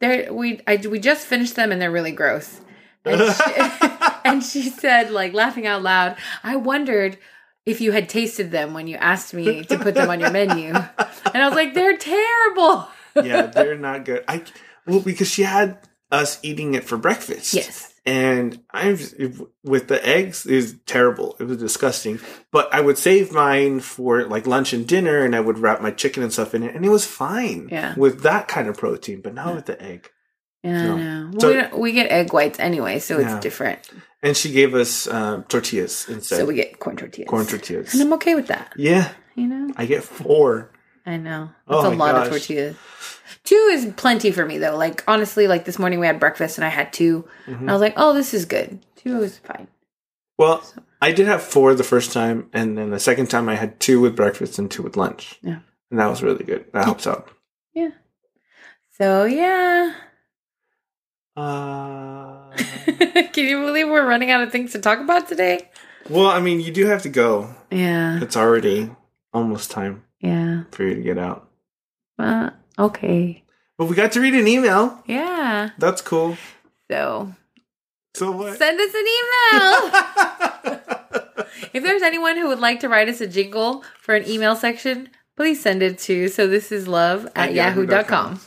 they 0.00 0.28
we 0.30 0.60
I 0.66 0.76
we 0.76 0.98
just 1.00 1.26
finished 1.26 1.56
them 1.56 1.72
and 1.72 1.80
they're 1.80 1.90
really 1.90 2.12
gross. 2.12 2.60
And 3.06 3.34
she, 3.34 3.88
and 4.26 4.44
she 4.44 4.68
said, 4.68 5.10
like, 5.10 5.32
laughing 5.32 5.66
out 5.66 5.82
loud, 5.82 6.16
I 6.42 6.56
wondered 6.56 7.16
if 7.64 7.80
you 7.80 7.92
had 7.92 8.10
tasted 8.10 8.50
them 8.50 8.74
when 8.74 8.88
you 8.88 8.96
asked 8.96 9.32
me 9.32 9.64
to 9.64 9.78
put 9.78 9.94
them 9.94 10.10
on 10.10 10.20
your 10.20 10.30
menu. 10.30 10.74
And 10.74 11.42
I 11.42 11.48
was 11.48 11.54
like, 11.54 11.72
they're 11.72 11.96
terrible. 11.96 12.88
yeah, 13.22 13.46
they're 13.46 13.78
not 13.78 14.04
good. 14.04 14.22
I 14.28 14.42
well 14.86 15.00
because 15.00 15.30
she 15.30 15.42
had 15.42 15.78
us 16.14 16.38
eating 16.42 16.74
it 16.74 16.84
for 16.84 16.96
breakfast. 16.96 17.52
Yes. 17.54 17.90
And 18.06 18.60
I'm 18.70 18.98
with 19.62 19.88
the 19.88 20.06
eggs 20.06 20.44
is 20.46 20.76
terrible. 20.84 21.36
It 21.40 21.44
was 21.44 21.56
disgusting. 21.56 22.20
But 22.50 22.72
I 22.72 22.80
would 22.82 22.98
save 22.98 23.32
mine 23.32 23.80
for 23.80 24.24
like 24.24 24.46
lunch 24.46 24.72
and 24.74 24.86
dinner, 24.86 25.24
and 25.24 25.34
I 25.34 25.40
would 25.40 25.58
wrap 25.58 25.80
my 25.80 25.90
chicken 25.90 26.22
and 26.22 26.30
stuff 26.32 26.54
in 26.54 26.62
it, 26.62 26.74
and 26.74 26.84
it 26.84 26.90
was 26.90 27.06
fine. 27.06 27.68
Yeah. 27.72 27.94
With 27.96 28.22
that 28.22 28.46
kind 28.46 28.68
of 28.68 28.76
protein, 28.76 29.22
but 29.22 29.32
not 29.34 29.54
with 29.54 29.66
the 29.66 29.82
egg. 29.82 30.10
Yeah, 30.62 30.96
know. 30.96 31.30
Well, 31.32 31.40
so- 31.40 31.76
we, 31.76 31.80
we 31.80 31.92
get 31.92 32.10
egg 32.10 32.32
whites 32.32 32.58
anyway, 32.60 32.98
so 32.98 33.18
Yeah. 33.18 33.36
it's 33.36 33.42
different. 33.42 33.80
And 34.22 34.34
she 34.36 34.50
gave 34.52 34.74
us 34.74 35.06
um, 35.06 35.44
tortillas 35.44 36.06
instead. 36.08 36.38
So 36.38 36.46
we 36.46 36.54
get 36.54 36.78
corn 36.80 36.96
tortillas. 36.96 37.28
corn 37.28 37.44
tortillas. 37.46 37.92
And 37.92 38.02
I'm 38.02 38.12
okay 38.14 38.34
with 38.34 38.46
that. 38.48 38.72
Yeah, 38.76 39.10
You 39.34 39.46
know? 39.46 39.72
I 39.76 39.84
get 39.86 40.02
four. 40.04 40.70
I 41.06 41.18
know. 41.18 41.50
Oh 41.68 41.82
That's 41.82 41.92
a 41.94 41.96
my 41.96 42.12
lot 42.12 42.14
gosh. 42.14 42.26
of 42.26 42.32
tortillas. 42.32 42.76
Two 43.44 43.68
is 43.72 43.92
plenty 43.96 44.30
for 44.30 44.44
me 44.46 44.58
though. 44.58 44.76
Like 44.76 45.04
honestly, 45.06 45.46
like 45.46 45.64
this 45.64 45.78
morning 45.78 46.00
we 46.00 46.06
had 46.06 46.18
breakfast 46.20 46.56
and 46.58 46.64
I 46.64 46.68
had 46.70 46.92
2 46.92 47.22
Mm-hmm. 47.46 47.52
And 47.60 47.70
I 47.70 47.72
was 47.72 47.82
like, 47.82 47.94
oh, 47.96 48.14
this 48.14 48.32
is 48.34 48.44
good. 48.46 48.78
Two 48.96 49.22
is 49.22 49.38
fine. 49.38 49.68
Well, 50.38 50.64
I 51.02 51.12
did 51.12 51.26
have 51.26 51.42
four 51.42 51.74
the 51.74 51.84
first 51.84 52.12
time, 52.12 52.48
and 52.52 52.76
then 52.76 52.90
the 52.90 52.98
second 52.98 53.28
time 53.28 53.48
I 53.48 53.54
had 53.54 53.78
two 53.78 54.00
with 54.00 54.16
breakfast 54.16 54.58
and 54.58 54.68
two 54.70 54.82
with 54.82 54.96
lunch. 54.96 55.38
Yeah. 55.42 55.58
And 55.90 56.00
that 56.00 56.06
was 56.08 56.22
really 56.22 56.42
good. 56.44 56.64
That 56.72 56.86
helps 56.86 57.06
out. 57.06 57.28
Yeah. 57.74 57.90
So 58.98 59.24
yeah. 59.26 59.92
Uh, 61.36 62.50
Can 63.32 63.44
you 63.48 63.60
believe 63.64 63.88
we're 63.88 64.06
running 64.08 64.30
out 64.30 64.42
of 64.42 64.50
things 64.52 64.72
to 64.72 64.78
talk 64.78 65.00
about 65.00 65.28
today? 65.28 65.68
well, 66.08 66.26
I 66.26 66.40
mean, 66.40 66.60
you 66.60 66.72
do 66.72 66.86
have 66.86 67.02
to 67.02 67.08
go. 67.08 67.54
Yeah. 67.70 68.20
It's 68.22 68.36
already 68.36 68.90
almost 69.32 69.70
time 69.70 70.04
Yeah. 70.20 70.64
for 70.70 70.84
you 70.84 70.94
to 70.94 71.02
get 71.02 71.18
out. 71.18 71.48
Uh, 72.18 72.50
okay. 72.78 73.42
But 73.76 73.86
we 73.86 73.96
got 73.96 74.12
to 74.12 74.20
read 74.20 74.34
an 74.34 74.46
email. 74.46 75.02
Yeah. 75.06 75.70
That's 75.78 76.00
cool. 76.00 76.36
So 76.90 77.32
So 78.14 78.30
what? 78.30 78.56
send 78.58 78.80
us 78.80 78.94
an 78.94 79.06
email. 79.16 79.90
if 81.72 81.82
there's 81.82 82.02
anyone 82.02 82.36
who 82.36 82.48
would 82.48 82.60
like 82.60 82.80
to 82.80 82.88
write 82.88 83.08
us 83.08 83.20
a 83.20 83.26
jingle 83.26 83.82
for 84.00 84.14
an 84.14 84.28
email 84.28 84.54
section, 84.54 85.08
please 85.36 85.60
send 85.60 85.82
it 85.82 85.98
to 86.00 86.28
so 86.28 86.46
this 86.46 86.70
is 86.70 86.86
love 86.86 87.26
at, 87.34 87.48
At 87.48 87.54
yahoo.com. 87.54 88.40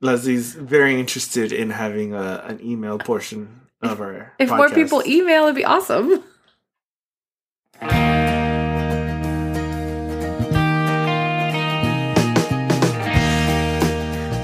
Leslie's 0.00 0.54
very 0.54 0.98
interested 1.00 1.52
in 1.52 1.70
having 1.70 2.14
a, 2.14 2.44
an 2.46 2.60
email 2.62 2.98
portion 2.98 3.62
of 3.82 4.00
our 4.00 4.32
If 4.38 4.50
more 4.50 4.70
people 4.70 5.02
email, 5.06 5.44
it'd 5.44 5.56
be 5.56 5.64
awesome. 5.64 6.22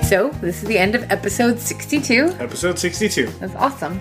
So, 0.06 0.28
this 0.42 0.62
is 0.62 0.68
the 0.68 0.78
end 0.78 0.94
of 0.94 1.10
episode 1.10 1.58
62. 1.58 2.36
Episode 2.38 2.78
62. 2.78 3.26
That's 3.40 3.54
awesome. 3.54 4.00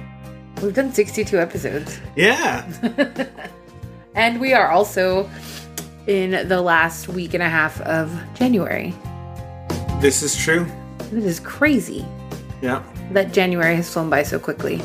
We've 0.62 0.74
done 0.74 0.92
62 0.94 1.40
episodes. 1.40 2.00
Yeah. 2.16 2.68
And 4.16 4.40
we 4.40 4.54
are 4.54 4.70
also 4.70 5.28
in 6.06 6.48
the 6.48 6.62
last 6.62 7.08
week 7.08 7.34
and 7.34 7.42
a 7.42 7.50
half 7.50 7.82
of 7.82 8.12
January. 8.36 8.94
this 10.02 10.22
is 10.22 10.36
true. 10.38 10.68
This 11.12 11.24
is 11.26 11.40
crazy 11.40 12.06
Yeah. 12.62 12.84
that 13.12 13.32
January 13.34 13.76
has 13.76 13.92
flown 13.92 14.10
by 14.10 14.22
so 14.24 14.38
quickly. 14.38 14.82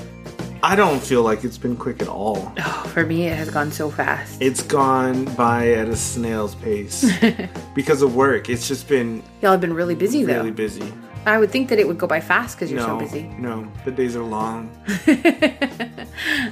I 0.62 0.74
don't 0.76 1.00
feel 1.00 1.22
like 1.22 1.44
it's 1.44 1.58
been 1.58 1.76
quick 1.76 2.00
at 2.02 2.08
all. 2.08 2.52
Oh, 2.58 2.90
for 2.92 3.04
me, 3.04 3.26
it 3.26 3.36
has 3.36 3.50
gone 3.50 3.70
so 3.70 3.90
fast. 3.90 4.40
It's 4.40 4.62
gone 4.62 5.24
by 5.36 5.68
at 5.72 5.88
a 5.88 5.94
snail's 5.96 6.54
pace 6.56 7.04
because 7.74 8.02
of 8.02 8.16
work. 8.16 8.48
It's 8.48 8.66
just 8.66 8.88
been 8.88 9.22
Y'all 9.42 9.52
have 9.52 9.60
been 9.60 9.74
really 9.74 9.94
busy, 9.94 10.24
though. 10.24 10.34
really 10.38 10.50
busy. 10.50 10.92
I 11.28 11.38
would 11.38 11.50
think 11.50 11.68
that 11.68 11.78
it 11.78 11.86
would 11.86 11.98
go 11.98 12.06
by 12.06 12.20
fast 12.20 12.56
because 12.56 12.70
you're 12.70 12.80
no, 12.80 12.86
so 12.86 12.98
busy. 12.98 13.22
no, 13.38 13.70
the 13.84 13.90
days 13.90 14.16
are 14.16 14.22
long. 14.22 14.70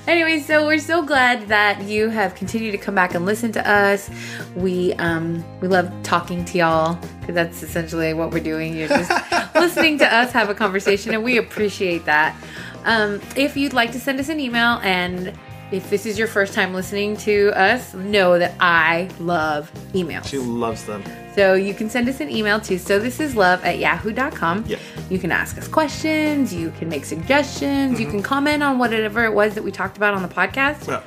anyway, 0.07 0.41
so 0.41 0.66
we're 0.66 0.79
so 0.79 1.03
glad 1.03 1.49
that 1.49 1.83
you 1.83 2.09
have 2.09 2.35
continued 2.35 2.72
to 2.72 2.79
come 2.79 2.95
back 2.95 3.14
and 3.14 3.24
listen 3.24 3.53
to 3.53 3.68
us. 3.68 4.11
We 4.55 4.93
um 4.95 5.45
we 5.61 5.68
love 5.68 5.91
talking 6.03 6.45
to 6.47 6.59
y'all 6.59 6.99
because 7.20 7.35
that's 7.35 7.62
essentially 7.62 8.14
what 8.14 8.31
we're 8.31 8.41
doing. 8.41 8.77
You're 8.77 8.89
just 8.89 9.11
listening 9.55 9.99
to 9.99 10.14
us 10.14 10.33
have 10.33 10.51
a 10.51 10.55
conversation, 10.55 11.14
and 11.14 11.24
we 11.24 11.39
appreciate 11.39 12.05
that. 12.05 12.37
Um, 12.85 13.20
if 13.35 13.57
you'd 13.57 13.72
like 13.72 13.93
to 13.93 14.01
send 14.01 14.20
us 14.20 14.29
an 14.29 14.39
email 14.39 14.79
and 14.83 15.37
if 15.73 15.91
this 15.91 16.07
is 16.07 16.19
your 16.19 16.29
first 16.29 16.55
time 16.55 16.73
listening 16.73 17.17
to 17.19 17.51
us, 17.59 17.93
know 17.95 18.39
that 18.39 18.55
I 18.61 19.09
love 19.19 19.71
emails. 19.93 20.27
She 20.27 20.39
loves 20.39 20.85
them. 20.85 21.03
So 21.35 21.55
you 21.55 21.75
can 21.75 21.91
send 21.91 22.09
us 22.09 22.21
an 22.21 22.31
email 22.31 22.61
to 22.61 22.79
so 22.79 22.99
this 22.99 23.21
is 23.21 23.35
love 23.35 23.64
at 23.64 23.79
yahoo.com. 23.79 24.64
Yeah. 24.67 24.79
You 25.11 25.19
can 25.19 25.33
ask 25.33 25.59
us 25.59 25.69
questions, 25.69 26.55
you 26.55 26.71
can 26.79 26.89
make 26.89 27.05
suggestions, 27.05 28.01
you 28.01 28.07
can 28.07 28.23
comment 28.23 28.62
on 28.62 28.79
whatever 28.79 29.25
it 29.25 29.35
was 29.35 29.55
that 29.55 29.64
we 29.64 29.73
talked 29.73 29.97
about 29.97 30.14
on 30.14 30.23
the 30.23 30.29
podcast. 30.29 30.87
Yeah. 30.87 31.03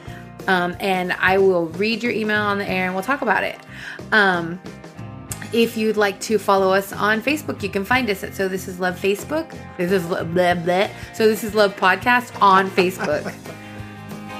Um, 0.48 0.76
and 0.80 1.14
I 1.14 1.38
will 1.38 1.68
read 1.68 2.04
your 2.04 2.12
email 2.12 2.42
on 2.42 2.58
the 2.58 2.70
air 2.70 2.86
and 2.86 2.96
we'll 2.96 3.04
talk 3.04 3.22
about 3.22 3.44
it. 3.44 3.58
Um, 4.12 4.60
if 5.52 5.78
you'd 5.78 5.98
like 5.98 6.20
to 6.22 6.38
follow 6.38 6.74
us 6.74 6.94
on 6.94 7.22
Facebook, 7.22 7.64
you 7.64 7.70
can 7.70 7.84
find 7.84 8.10
us 8.10 8.24
at 8.24 8.36
So 8.36 8.48
This 8.48 8.68
Is 8.68 8.80
Love 8.80 9.00
Facebook. 9.00 9.56
This 9.78 9.92
is 9.92 10.06
Lo- 10.06 10.26
blah 10.26 10.54
blah. 10.54 10.90
So 11.14 11.28
This 11.28 11.44
Is 11.44 11.56
Love 11.56 11.76
Podcast 11.76 12.40
on 12.42 12.70
Facebook. 12.70 13.34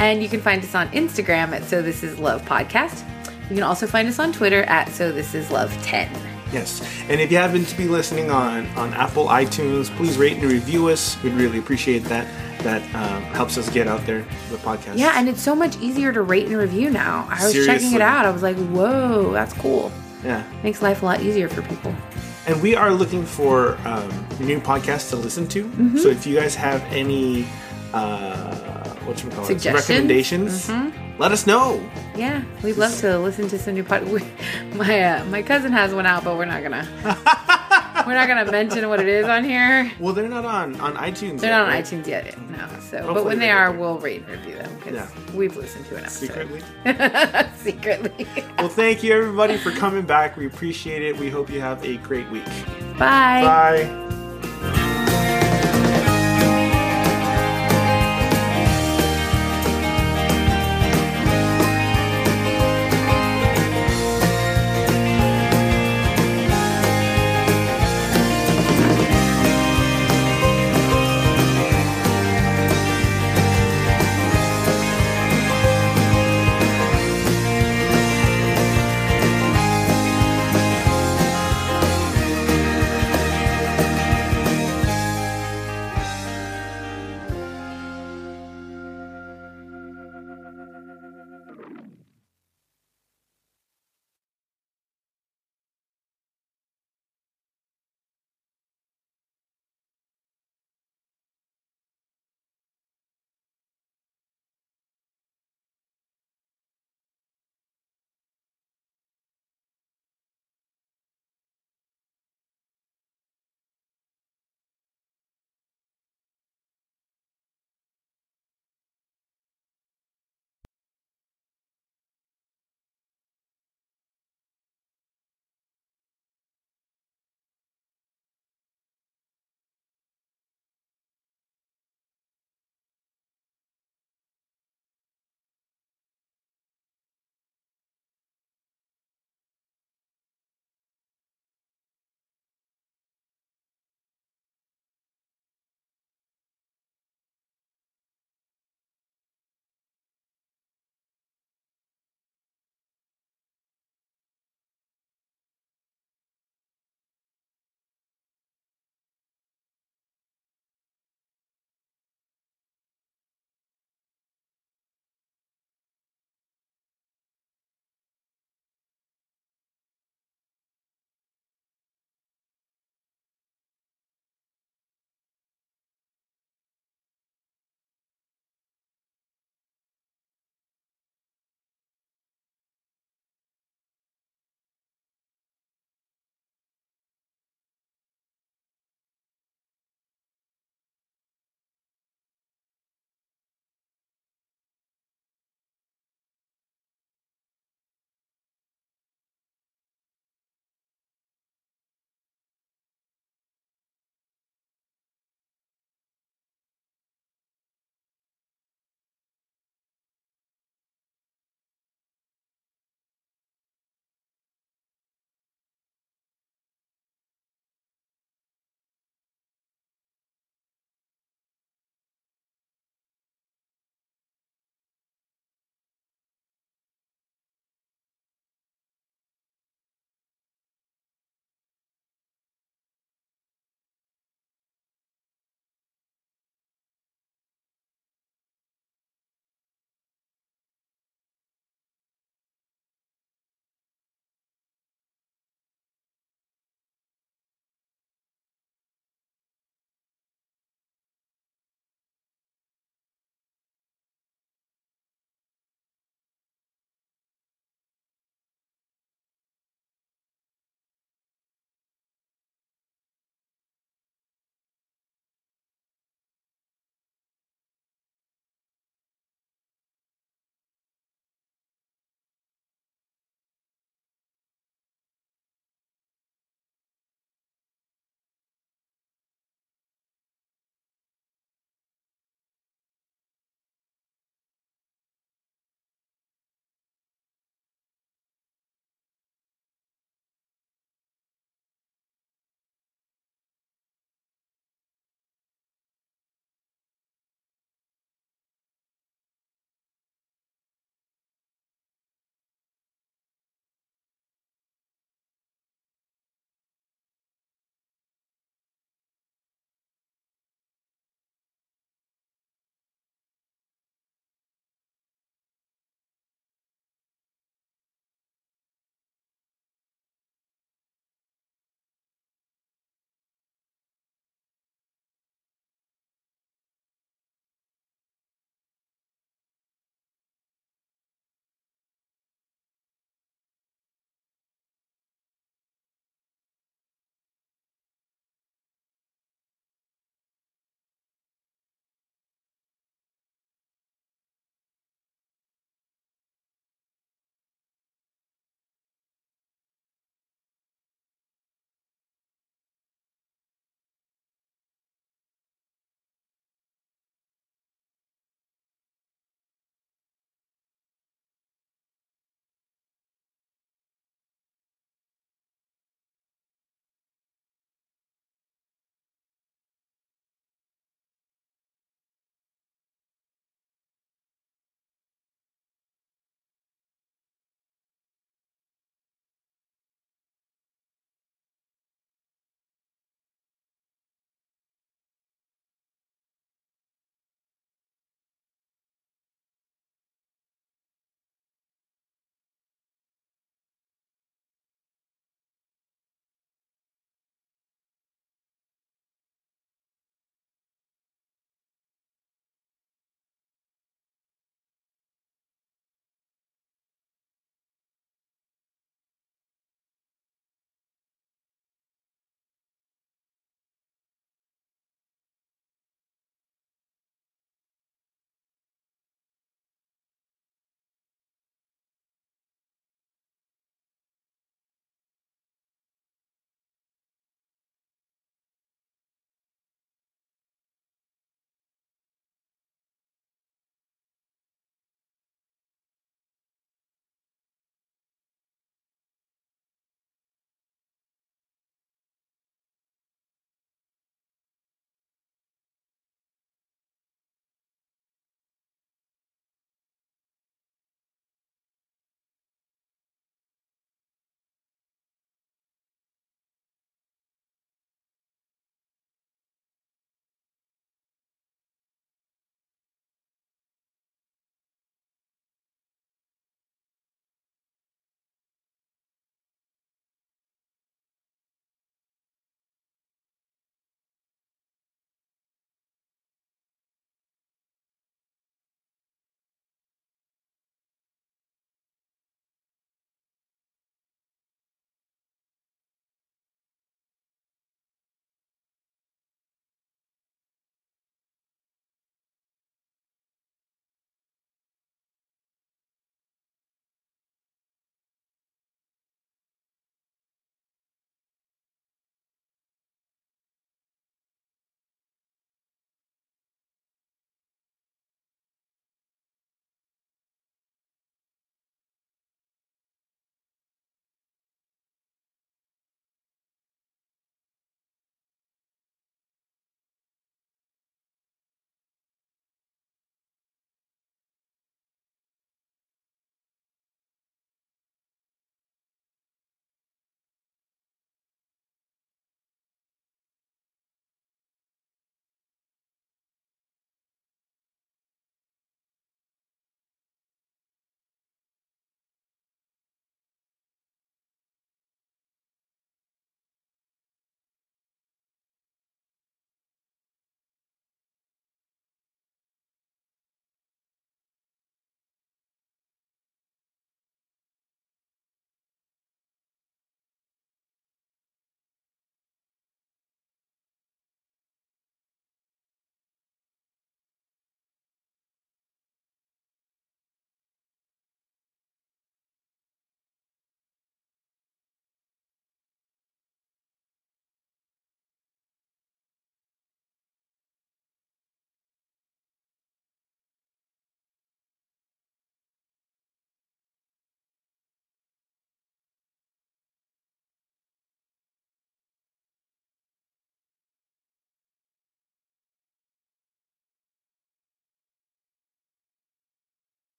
and 0.00 0.22
you 0.22 0.28
can 0.28 0.40
find 0.40 0.62
us 0.62 0.74
on 0.74 0.88
Instagram 0.88 1.52
at 1.52 1.64
So 1.64 1.82
This 1.82 2.02
Is 2.02 2.18
Love 2.18 2.42
Podcast. 2.42 3.04
You 3.48 3.56
can 3.56 3.62
also 3.62 3.86
find 3.86 4.08
us 4.08 4.18
on 4.18 4.32
Twitter 4.32 4.62
at 4.64 4.88
So 4.88 5.12
This 5.12 5.34
Is 5.34 5.50
Love 5.50 5.72
10. 5.84 6.10
Yes. 6.52 6.88
And 7.08 7.20
if 7.20 7.32
you 7.32 7.36
happen 7.36 7.64
to 7.64 7.76
be 7.76 7.88
listening 7.88 8.30
on, 8.30 8.66
on 8.68 8.94
Apple 8.94 9.26
iTunes, 9.26 9.94
please 9.96 10.16
rate 10.16 10.38
and 10.38 10.44
review 10.44 10.88
us. 10.88 11.20
We'd 11.22 11.34
really 11.34 11.58
appreciate 11.58 12.04
that. 12.04 12.26
That 12.62 12.82
um, 12.94 13.22
helps 13.34 13.58
us 13.58 13.68
get 13.68 13.86
out 13.86 14.06
there, 14.06 14.24
the 14.50 14.56
podcast. 14.58 14.96
Yeah, 14.96 15.12
and 15.16 15.28
it's 15.28 15.42
so 15.42 15.54
much 15.54 15.76
easier 15.78 16.12
to 16.12 16.22
rate 16.22 16.46
and 16.46 16.56
review 16.56 16.88
now. 16.88 17.26
I 17.28 17.44
was 17.44 17.52
checking 17.52 17.92
it 17.92 18.00
out. 18.00 18.24
I 18.24 18.30
was 18.30 18.42
like, 18.42 18.56
whoa, 18.56 19.32
that's 19.32 19.52
cool. 19.54 19.92
Yeah. 20.24 20.42
Makes 20.62 20.80
life 20.80 21.02
a 21.02 21.04
lot 21.04 21.20
easier 21.20 21.48
for 21.48 21.60
people. 21.62 21.94
And 22.46 22.62
we 22.62 22.74
are 22.74 22.92
looking 22.92 23.26
for 23.26 23.76
um, 23.86 24.08
new 24.40 24.60
podcasts 24.60 25.10
to 25.10 25.16
listen 25.16 25.46
to. 25.48 25.64
Mm-hmm. 25.64 25.98
So 25.98 26.08
if 26.08 26.26
you 26.26 26.36
guys 26.36 26.54
have 26.54 26.80
any, 26.84 27.46
uh, 27.92 28.73
what 29.06 29.22
you 29.22 29.30
call 29.30 29.44
it, 29.44 29.46
Suggestions? 29.46 29.88
recommendations, 29.88 30.68
Mm-hmm. 30.68 31.20
let 31.20 31.32
us 31.32 31.46
know. 31.46 31.80
Yeah, 32.16 32.42
we'd 32.62 32.76
love 32.76 32.96
to 33.00 33.18
listen 33.18 33.48
to 33.48 33.58
some 33.58 33.74
new 33.74 33.84
pod. 33.84 34.04
we- 34.08 34.22
My 34.74 35.02
uh, 35.02 35.24
my 35.26 35.42
cousin 35.42 35.72
has 35.72 35.94
one 35.94 36.06
out, 36.06 36.24
but 36.24 36.36
we're 36.36 36.44
not 36.46 36.62
gonna 36.62 36.86
we're 38.06 38.14
not 38.14 38.26
gonna 38.28 38.50
mention 38.50 38.88
what 38.88 39.00
it 39.00 39.08
is 39.08 39.26
on 39.26 39.44
here. 39.44 39.90
Well, 40.00 40.12
they're 40.14 40.28
not 40.28 40.44
on 40.44 40.80
on 40.80 40.94
iTunes. 40.96 41.40
They're 41.40 41.50
yet, 41.50 41.58
not 41.58 41.62
on 41.66 41.68
right? 41.68 41.84
iTunes 41.84 42.06
yet, 42.06 42.38
no. 42.50 42.68
So, 42.90 43.12
but 43.14 43.24
when 43.24 43.38
they 43.38 43.46
they 43.46 43.50
are, 43.50 43.72
we'll 43.72 43.98
rate 43.98 44.22
and 44.22 44.30
review 44.30 44.56
them 44.56 44.74
because 44.76 44.94
Yeah. 44.94 45.34
we've 45.34 45.56
listened 45.56 45.86
to 45.86 45.96
an 45.96 46.04
episode 46.04 46.26
Secretly. 46.26 46.62
secretly. 47.56 48.26
Well, 48.58 48.68
thank 48.68 49.02
you 49.02 49.12
everybody 49.16 49.56
for 49.56 49.70
coming 49.72 50.04
back. 50.04 50.36
We 50.36 50.46
appreciate 50.46 51.02
it. 51.02 51.16
We 51.16 51.30
hope 51.30 51.50
you 51.50 51.60
have 51.60 51.84
a 51.84 51.96
great 51.98 52.28
week. 52.30 52.44
Bye. 52.98 53.42
Bye. 53.42 54.13